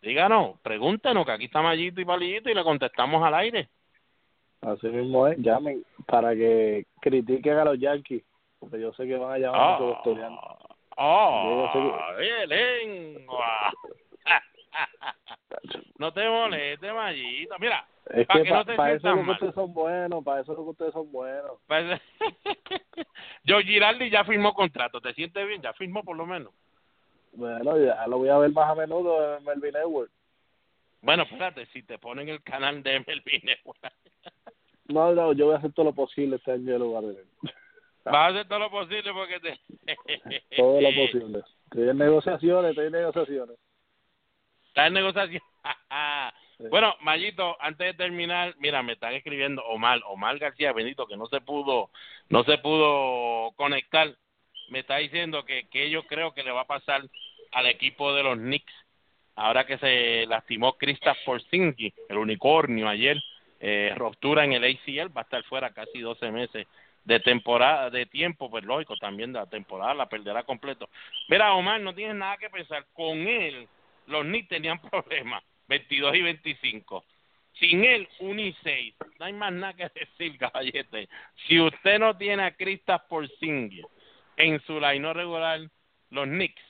díganos, 0.00 0.58
pregúntenos, 0.60 1.24
que 1.26 1.32
aquí 1.32 1.44
está 1.46 1.62
Mayito 1.62 2.00
y 2.00 2.04
Palillito 2.04 2.50
y 2.50 2.54
le 2.54 2.62
contestamos 2.64 3.22
al 3.22 3.34
aire. 3.34 3.68
Así 4.60 4.88
mismo 4.88 5.26
es, 5.26 5.38
llamen 5.38 5.84
para 6.06 6.34
que 6.34 6.86
critiquen 7.00 7.58
a 7.58 7.64
los 7.64 7.78
Yankees, 7.78 8.24
porque 8.58 8.80
yo 8.80 8.92
sé 8.94 9.06
que 9.06 9.16
van 9.16 9.32
a 9.32 9.38
llamar 9.38 9.60
Ah. 9.60 9.72
muchos 9.78 9.94
bostonianos. 9.96 10.40
¡Oh! 10.96 11.70
Yo 11.72 11.72
sé 11.72 12.16
¡Oye, 12.18 12.46
lengua! 12.48 13.72
no 15.98 16.12
te 16.12 16.28
molestes, 16.28 16.92
Mayito. 16.92 17.54
Mira, 17.60 17.86
Es 18.10 18.26
Pa' 18.26 18.34
que 18.34 18.42
que 18.44 18.50
no 18.50 18.64
te 18.64 18.74
para 18.74 18.94
eso 18.94 19.08
es 19.10 19.16
lo 19.16 19.24
que 19.24 19.30
ustedes 19.30 19.54
son 19.54 19.72
buenos, 19.74 20.24
para 20.24 20.40
eso 20.40 20.52
es 20.52 20.58
lo 20.58 20.64
que 20.64 20.70
ustedes 20.70 20.92
son 20.92 21.12
buenos. 21.12 21.52
Joe 23.46 23.62
Girardi 23.64 24.10
ya 24.10 24.24
firmó 24.24 24.54
contrato. 24.54 25.00
¿Te 25.00 25.12
sientes 25.14 25.46
bien? 25.46 25.60
Ya 25.62 25.72
firmó 25.74 26.02
por 26.02 26.16
lo 26.16 26.26
menos. 26.26 26.52
Bueno, 27.32 27.78
ya 27.78 28.06
lo 28.06 28.18
voy 28.18 28.28
a 28.28 28.38
ver 28.38 28.50
más 28.52 28.70
a 28.70 28.74
menudo 28.74 29.36
en 29.36 29.44
Melvin 29.44 29.76
Edwards. 29.76 30.12
Bueno, 31.00 31.22
espérate, 31.22 31.66
si 31.66 31.82
te 31.82 31.98
ponen 31.98 32.28
el 32.28 32.42
canal 32.42 32.82
de 32.82 33.04
Melvin 33.06 33.48
Edwards, 33.48 33.96
No, 34.86 35.12
no, 35.12 35.32
yo 35.32 35.46
voy 35.46 35.54
a 35.54 35.58
hacer 35.58 35.72
todo 35.72 35.86
lo 35.86 35.92
posible 35.92 36.36
este 36.36 36.52
año 36.52 36.74
en 36.74 36.80
lugar 36.80 37.04
de 37.04 37.20
él. 37.20 37.28
vas 38.04 38.14
a 38.14 38.26
hacer 38.26 38.48
todo 38.48 38.58
lo 38.58 38.70
posible 38.70 39.12
porque 39.12 39.40
te... 39.40 39.60
Todo 40.56 40.80
lo 40.80 40.88
posible. 40.94 41.42
Estoy 41.64 41.88
en 41.90 41.98
negociaciones, 41.98 42.70
estoy 42.70 42.86
en 42.86 42.92
negociaciones. 42.92 43.56
Está 44.68 44.86
en 44.86 44.94
negociación. 44.94 45.42
Sí. 46.56 46.64
bueno, 46.70 46.94
Mayito, 47.02 47.56
antes 47.60 47.86
de 47.86 47.94
terminar, 47.94 48.54
mira, 48.58 48.82
me 48.82 48.94
están 48.94 49.12
escribiendo 49.14 49.62
Omar, 49.66 50.00
Omar 50.06 50.38
García 50.38 50.72
Benito, 50.72 51.06
que 51.06 51.16
no 51.16 51.26
se 51.26 51.40
pudo, 51.40 51.90
no 52.30 52.42
se 52.44 52.58
pudo 52.58 53.52
conectar, 53.52 54.16
me 54.68 54.80
está 54.80 54.96
diciendo 54.96 55.44
que, 55.44 55.68
que 55.68 55.90
yo 55.90 56.04
creo 56.04 56.32
que 56.32 56.42
le 56.42 56.50
va 56.50 56.62
a 56.62 56.66
pasar 56.66 57.02
al 57.52 57.66
equipo 57.66 58.12
de 58.14 58.22
los 58.22 58.36
Knicks, 58.36 58.72
ahora 59.34 59.66
que 59.66 59.78
se 59.78 60.26
lastimó 60.26 60.76
Kristaps 60.76 61.20
Porzingis, 61.24 61.94
el 62.08 62.18
unicornio 62.18 62.88
ayer, 62.88 63.18
eh, 63.60 63.92
ruptura 63.96 64.44
en 64.44 64.52
el 64.52 64.64
ACL, 64.64 65.16
va 65.16 65.22
a 65.22 65.24
estar 65.24 65.42
fuera 65.44 65.72
casi 65.72 66.00
12 66.00 66.30
meses 66.30 66.66
de 67.04 67.20
temporada, 67.20 67.90
de 67.90 68.06
tiempo, 68.06 68.50
pues 68.50 68.64
lógico, 68.64 68.96
también 68.96 69.32
de 69.32 69.38
la 69.38 69.46
temporada, 69.46 69.94
la 69.94 70.08
perderá 70.08 70.42
completo. 70.42 70.88
Mira, 71.28 71.54
Omar, 71.54 71.80
no 71.80 71.94
tienes 71.94 72.16
nada 72.16 72.36
que 72.36 72.50
pensar, 72.50 72.86
con 72.92 73.26
él 73.26 73.66
los 74.06 74.24
Knicks 74.24 74.48
tenían 74.48 74.80
problemas, 74.90 75.42
22 75.68 76.14
y 76.16 76.22
25. 76.22 77.04
Sin 77.58 77.84
él, 77.84 78.08
1 78.20 78.40
y 78.40 78.56
6. 78.62 78.94
No 79.18 79.26
hay 79.26 79.32
más 79.32 79.52
nada 79.52 79.74
que 79.74 79.88
decir, 80.00 80.38
caballete. 80.38 81.08
Si 81.46 81.60
usted 81.60 81.98
no 81.98 82.16
tiene 82.16 82.44
a 82.44 82.54
Kristaps 82.54 83.06
Porzingis 83.08 83.84
en 84.38 84.60
su 84.60 84.80
line 84.80 85.12
regular, 85.12 85.60
los 86.10 86.26
Knicks, 86.26 86.62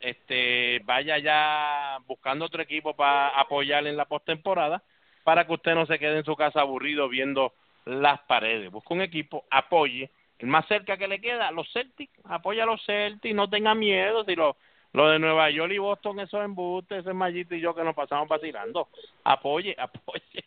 este, 0.00 0.80
vaya 0.84 1.18
ya 1.18 1.98
buscando 2.06 2.44
otro 2.44 2.62
equipo 2.62 2.94
para 2.94 3.28
apoyar 3.30 3.86
en 3.86 3.96
la 3.96 4.04
postemporada, 4.04 4.82
para 5.24 5.46
que 5.46 5.54
usted 5.54 5.74
no 5.74 5.86
se 5.86 5.98
quede 5.98 6.18
en 6.18 6.24
su 6.24 6.36
casa 6.36 6.60
aburrido 6.60 7.08
viendo 7.08 7.52
las 7.84 8.20
paredes. 8.20 8.70
Busca 8.70 8.94
un 8.94 9.02
equipo, 9.02 9.44
apoye. 9.50 10.10
El 10.38 10.46
más 10.46 10.66
cerca 10.68 10.96
que 10.96 11.08
le 11.08 11.20
queda, 11.20 11.50
los 11.50 11.70
Celtics, 11.72 12.12
apoya 12.24 12.62
a 12.62 12.66
los 12.66 12.84
Celtics, 12.84 13.34
no 13.34 13.50
tenga 13.50 13.74
miedo. 13.74 14.24
Si 14.24 14.36
lo, 14.36 14.56
lo 14.92 15.08
de 15.08 15.18
Nueva 15.18 15.50
York 15.50 15.72
y 15.72 15.78
Boston, 15.78 16.20
esos 16.20 16.44
embustes, 16.44 16.98
ese 16.98 17.12
Mayito 17.12 17.56
y 17.56 17.60
yo 17.60 17.74
que 17.74 17.82
nos 17.82 17.96
pasamos 17.96 18.28
vacilando. 18.28 18.88
Apoye, 19.24 19.74
apoye. 19.78 20.44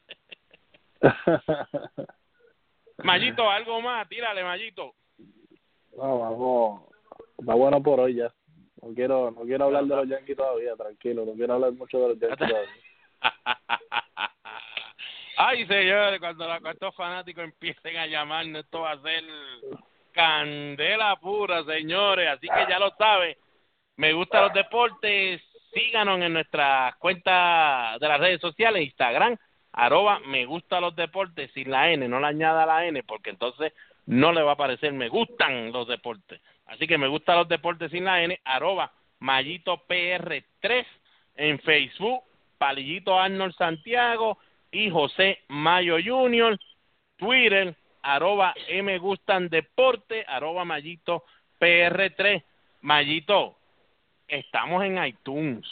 Mayito, 3.03 3.49
algo 3.49 3.81
más, 3.81 4.07
tírale, 4.07 4.43
Mayito. 4.43 4.93
No, 5.97 6.19
vamos. 6.19 6.81
Está 7.37 7.53
bueno 7.53 7.81
por 7.81 7.99
hoy 7.99 8.15
ya. 8.15 8.33
No 8.81 8.93
quiero, 8.93 9.31
no 9.31 9.41
quiero 9.41 9.65
hablar 9.65 9.85
de 9.85 9.95
los 9.95 10.07
Yankees 10.07 10.37
todavía, 10.37 10.75
tranquilo. 10.75 11.25
No 11.25 11.33
quiero 11.33 11.53
hablar 11.53 11.73
mucho 11.73 11.99
de 11.99 12.07
los 12.09 12.19
Yankees 12.19 12.49
todavía. 12.49 12.69
Ay, 15.37 15.65
señores, 15.65 16.19
cuando, 16.19 16.47
la, 16.47 16.59
cuando 16.59 16.71
estos 16.71 16.95
fanáticos 16.95 17.43
empiecen 17.43 17.97
a 17.97 18.07
llamarnos, 18.07 18.63
esto 18.63 18.81
va 18.81 18.91
a 18.91 19.01
ser 19.01 19.23
candela 20.11 21.15
pura, 21.17 21.63
señores. 21.63 22.29
Así 22.29 22.47
que 22.47 22.65
ya 22.69 22.79
lo 22.79 22.91
sabe. 22.91 23.37
Me 23.97 24.13
gustan 24.13 24.43
los 24.43 24.53
deportes. 24.53 25.41
Síganos 25.73 26.19
en 26.19 26.33
nuestras 26.33 26.95
cuentas 26.97 27.99
de 27.99 28.07
las 28.07 28.19
redes 28.19 28.41
sociales, 28.41 28.83
Instagram, 28.83 29.37
arroba 29.71 30.19
me 30.19 30.45
gusta 30.45 30.81
los 30.81 30.95
deportes, 30.95 31.51
sin 31.53 31.71
la 31.71 31.91
N, 31.91 32.07
no 32.07 32.19
le 32.19 32.27
añada 32.27 32.65
la 32.65 32.85
N, 32.85 33.03
porque 33.03 33.29
entonces 33.29 33.71
no 34.11 34.33
le 34.33 34.41
va 34.41 34.51
a 34.51 34.53
aparecer 34.55 34.91
me 34.91 35.07
gustan 35.07 35.71
los 35.71 35.87
deportes. 35.87 36.41
Así 36.65 36.85
que 36.85 36.97
me 36.97 37.07
gustan 37.07 37.37
los 37.37 37.47
deportes 37.47 37.91
sin 37.91 38.03
la 38.03 38.21
N, 38.21 38.37
arroba 38.43 38.91
Mayito 39.19 39.85
PR3 39.87 40.85
en 41.35 41.59
Facebook, 41.59 42.21
Palillito 42.57 43.17
Arnold 43.17 43.55
Santiago 43.55 44.37
y 44.69 44.89
José 44.89 45.39
Mayo 45.47 45.95
Junior, 46.03 46.59
Twitter, 47.15 47.73
arroba 48.01 48.53
M 48.67 48.97
Gustan 48.97 49.47
Deporte, 49.47 50.25
arroba 50.27 50.65
Mayito 50.65 51.23
PR3. 51.57 52.43
Mayito, 52.81 53.55
estamos 54.27 54.83
en 54.83 55.01
iTunes. 55.05 55.65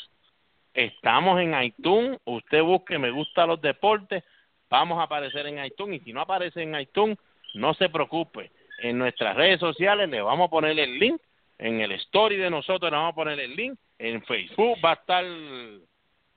Estamos 0.73 1.41
en 1.41 1.61
iTunes. 1.61 2.21
Usted 2.23 2.63
busque 2.63 2.97
Me 2.99 3.11
Gusta 3.11 3.45
los 3.45 3.59
Deportes. 3.59 4.23
Vamos 4.69 4.97
a 4.97 5.03
aparecer 5.03 5.45
en 5.47 5.65
iTunes. 5.65 6.01
Y 6.01 6.05
si 6.05 6.13
no 6.13 6.21
aparece 6.21 6.61
en 6.61 6.79
iTunes, 6.79 7.17
no 7.53 7.73
se 7.73 7.89
preocupe. 7.89 8.51
En 8.79 8.97
nuestras 8.97 9.35
redes 9.35 9.59
sociales 9.59 10.09
le 10.09 10.21
vamos 10.21 10.47
a 10.47 10.51
poner 10.51 10.79
el 10.79 10.99
link. 10.99 11.21
En 11.57 11.81
el 11.81 11.91
story 11.93 12.37
de 12.37 12.49
nosotros 12.49 12.89
le 12.89 12.97
vamos 12.97 13.13
a 13.13 13.15
poner 13.15 13.39
el 13.39 13.55
link. 13.55 13.77
En 13.97 14.23
Facebook 14.23 14.77
va 14.83 14.91
a 14.91 14.93
estar 14.93 15.25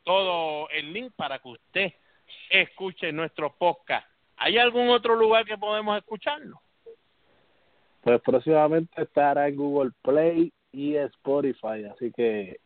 todo 0.02 0.68
el 0.70 0.92
link 0.92 1.12
para 1.14 1.38
que 1.38 1.48
usted 1.48 1.92
escuche 2.50 3.12
nuestro 3.12 3.54
podcast. 3.56 4.06
¿Hay 4.36 4.58
algún 4.58 4.88
otro 4.88 5.14
lugar 5.14 5.44
que 5.44 5.56
podemos 5.56 5.96
escucharlo? 5.96 6.60
Pues 8.02 8.20
próximamente 8.22 9.02
estará 9.02 9.46
en 9.46 9.56
Google 9.56 9.92
Play 10.02 10.52
y 10.72 10.96
Spotify, 10.96 11.84
así 11.92 12.10
que 12.10 12.58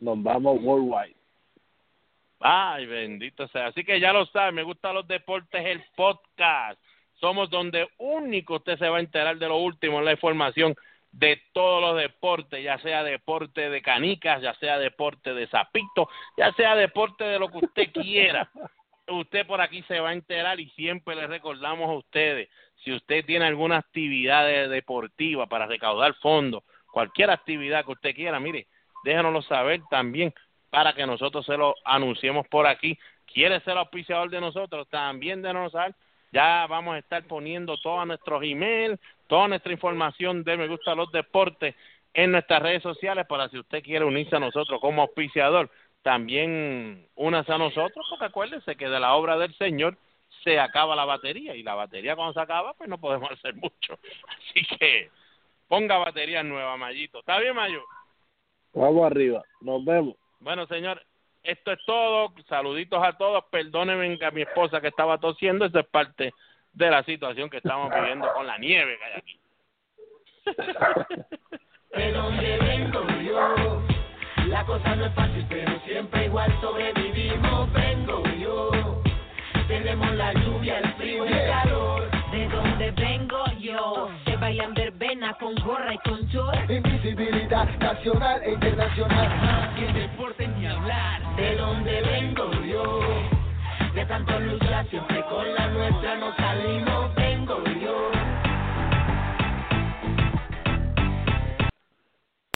nos 0.00 0.22
vamos 0.22 0.58
worldwide. 0.60 1.16
Ay, 2.40 2.86
bendito 2.86 3.46
sea. 3.48 3.68
Así 3.68 3.84
que 3.84 4.00
ya 4.00 4.12
lo 4.12 4.26
sabe, 4.26 4.52
me 4.52 4.64
gustan 4.64 4.94
los 4.94 5.06
deportes, 5.06 5.64
el 5.64 5.82
podcast. 5.96 6.78
Somos 7.22 7.48
donde 7.50 7.88
único 7.98 8.56
usted 8.56 8.76
se 8.78 8.88
va 8.88 8.96
a 8.96 9.00
enterar 9.00 9.38
de 9.38 9.46
lo 9.46 9.58
último 9.58 10.00
en 10.00 10.04
la 10.06 10.10
información 10.10 10.74
de 11.12 11.40
todos 11.52 11.80
los 11.80 11.96
deportes, 11.96 12.64
ya 12.64 12.78
sea 12.78 13.04
deporte 13.04 13.70
de 13.70 13.80
canicas, 13.80 14.42
ya 14.42 14.54
sea 14.54 14.76
deporte 14.78 15.32
de 15.32 15.46
zapito, 15.46 16.08
ya 16.36 16.52
sea 16.54 16.74
deporte 16.74 17.22
de 17.22 17.38
lo 17.38 17.48
que 17.48 17.58
usted 17.58 17.92
quiera. 17.92 18.50
Usted 19.06 19.46
por 19.46 19.60
aquí 19.60 19.82
se 19.82 20.00
va 20.00 20.08
a 20.08 20.14
enterar 20.14 20.58
y 20.58 20.68
siempre 20.70 21.14
le 21.14 21.28
recordamos 21.28 21.88
a 21.88 21.92
ustedes, 21.92 22.48
si 22.82 22.92
usted 22.92 23.24
tiene 23.24 23.44
alguna 23.44 23.76
actividad 23.76 24.44
de- 24.44 24.66
deportiva 24.66 25.46
para 25.46 25.66
recaudar 25.66 26.14
fondos, 26.14 26.64
cualquier 26.90 27.30
actividad 27.30 27.84
que 27.84 27.92
usted 27.92 28.14
quiera, 28.16 28.40
mire, 28.40 28.66
déjenoslo 29.04 29.42
saber 29.42 29.80
también 29.90 30.34
para 30.70 30.92
que 30.92 31.06
nosotros 31.06 31.46
se 31.46 31.56
lo 31.56 31.76
anunciemos 31.84 32.48
por 32.48 32.66
aquí. 32.66 32.98
¿Quiere 33.32 33.60
ser 33.60 33.78
auspiciador 33.78 34.28
de 34.28 34.40
nosotros? 34.40 34.88
También 34.88 35.40
déjenos 35.40 35.70
saber. 35.70 35.94
Ya 36.32 36.66
vamos 36.66 36.94
a 36.94 36.98
estar 36.98 37.22
poniendo 37.24 37.76
todos 37.76 38.06
nuestros 38.06 38.42
emails, 38.42 38.98
toda 39.26 39.48
nuestra 39.48 39.72
información 39.72 40.42
de 40.44 40.56
Me 40.56 40.66
Gusta 40.66 40.94
los 40.94 41.12
Deportes 41.12 41.74
en 42.14 42.32
nuestras 42.32 42.62
redes 42.62 42.82
sociales 42.82 43.26
para 43.26 43.48
si 43.48 43.58
usted 43.58 43.82
quiere 43.82 44.04
unirse 44.04 44.36
a 44.36 44.40
nosotros 44.40 44.80
como 44.80 45.02
auspiciador, 45.02 45.70
también 46.02 47.06
únase 47.14 47.52
a 47.52 47.58
nosotros, 47.58 48.06
porque 48.08 48.24
acuérdese 48.24 48.76
que 48.76 48.88
de 48.88 48.98
la 49.00 49.14
obra 49.14 49.38
del 49.38 49.54
Señor 49.54 49.96
se 50.42 50.58
acaba 50.58 50.96
la 50.96 51.04
batería 51.04 51.54
y 51.54 51.62
la 51.62 51.74
batería 51.74 52.16
cuando 52.16 52.32
se 52.32 52.40
acaba 52.40 52.74
pues 52.74 52.88
no 52.88 52.98
podemos 52.98 53.30
hacer 53.32 53.54
mucho. 53.54 53.98
Así 54.28 54.64
que 54.78 55.10
ponga 55.68 55.98
batería 55.98 56.42
nueva, 56.42 56.76
Mayito. 56.76 57.20
¿Está 57.20 57.38
bien, 57.38 57.54
Mayo? 57.54 57.82
Vamos 58.74 59.04
arriba, 59.04 59.42
nos 59.60 59.84
vemos. 59.84 60.16
Bueno, 60.40 60.66
señor, 60.66 61.02
esto 61.42 61.72
es 61.72 61.78
todo. 61.84 62.32
Saluditos 62.48 63.02
a 63.02 63.16
todos. 63.16 63.44
Perdónenme 63.50 64.18
a 64.24 64.30
mi 64.30 64.42
esposa 64.42 64.80
que 64.80 64.88
estaba 64.88 65.18
tosiendo. 65.18 65.64
Eso 65.64 65.80
es 65.80 65.86
parte 65.86 66.32
de 66.72 66.90
la 66.90 67.02
situación 67.02 67.50
que 67.50 67.58
estamos 67.58 67.92
viviendo 67.94 68.32
con 68.32 68.46
la 68.46 68.58
nieve 68.58 68.96
que 68.98 69.04
hay 69.04 69.12
aquí. 69.16 69.40
De 71.94 72.12
donde 72.12 72.58
vengo 72.58 73.06
yo, 73.20 73.82
la 74.48 74.64
cosa 74.64 74.96
no 74.96 75.06
es 75.06 75.14
fácil, 75.14 75.46
pero 75.48 75.78
siempre 75.80 76.24
igual 76.24 76.50
sobrevivimos. 76.60 77.72
Vengo 77.72 78.22
yo, 78.38 79.02
tenemos 79.68 80.14
la 80.14 80.32
lluvia, 80.32 80.78
el 80.78 80.94
frío 80.94 81.26
y 81.26 81.32
el 81.32 81.46
calor. 81.50 81.91
De 82.82 82.90
donde 82.90 83.02
vengo 83.04 83.44
yo, 83.60 84.08
se 84.24 84.36
bailan 84.38 84.74
verbena 84.74 85.32
con 85.34 85.54
gorra 85.54 85.94
y 85.94 85.98
con 85.98 86.20
short. 86.26 86.68
Invisibilidad 86.68 87.68
nacional 87.78 88.42
e 88.42 88.54
internacional. 88.54 89.70
Y 89.78 89.84
el 89.84 89.94
deporte 89.94 90.48
ni 90.48 90.66
hablar. 90.66 91.36
De 91.36 91.54
donde 91.58 92.00
vengo 92.02 92.50
yo, 92.64 93.00
de 93.94 94.04
tanto 94.06 94.40
luchar 94.40 94.84
siempre 94.88 95.24
con 95.30 95.54
la 95.54 95.68
nuestra 95.68 96.16
nos 96.16 96.34
salimos. 96.34 97.14
Vengo 97.14 97.62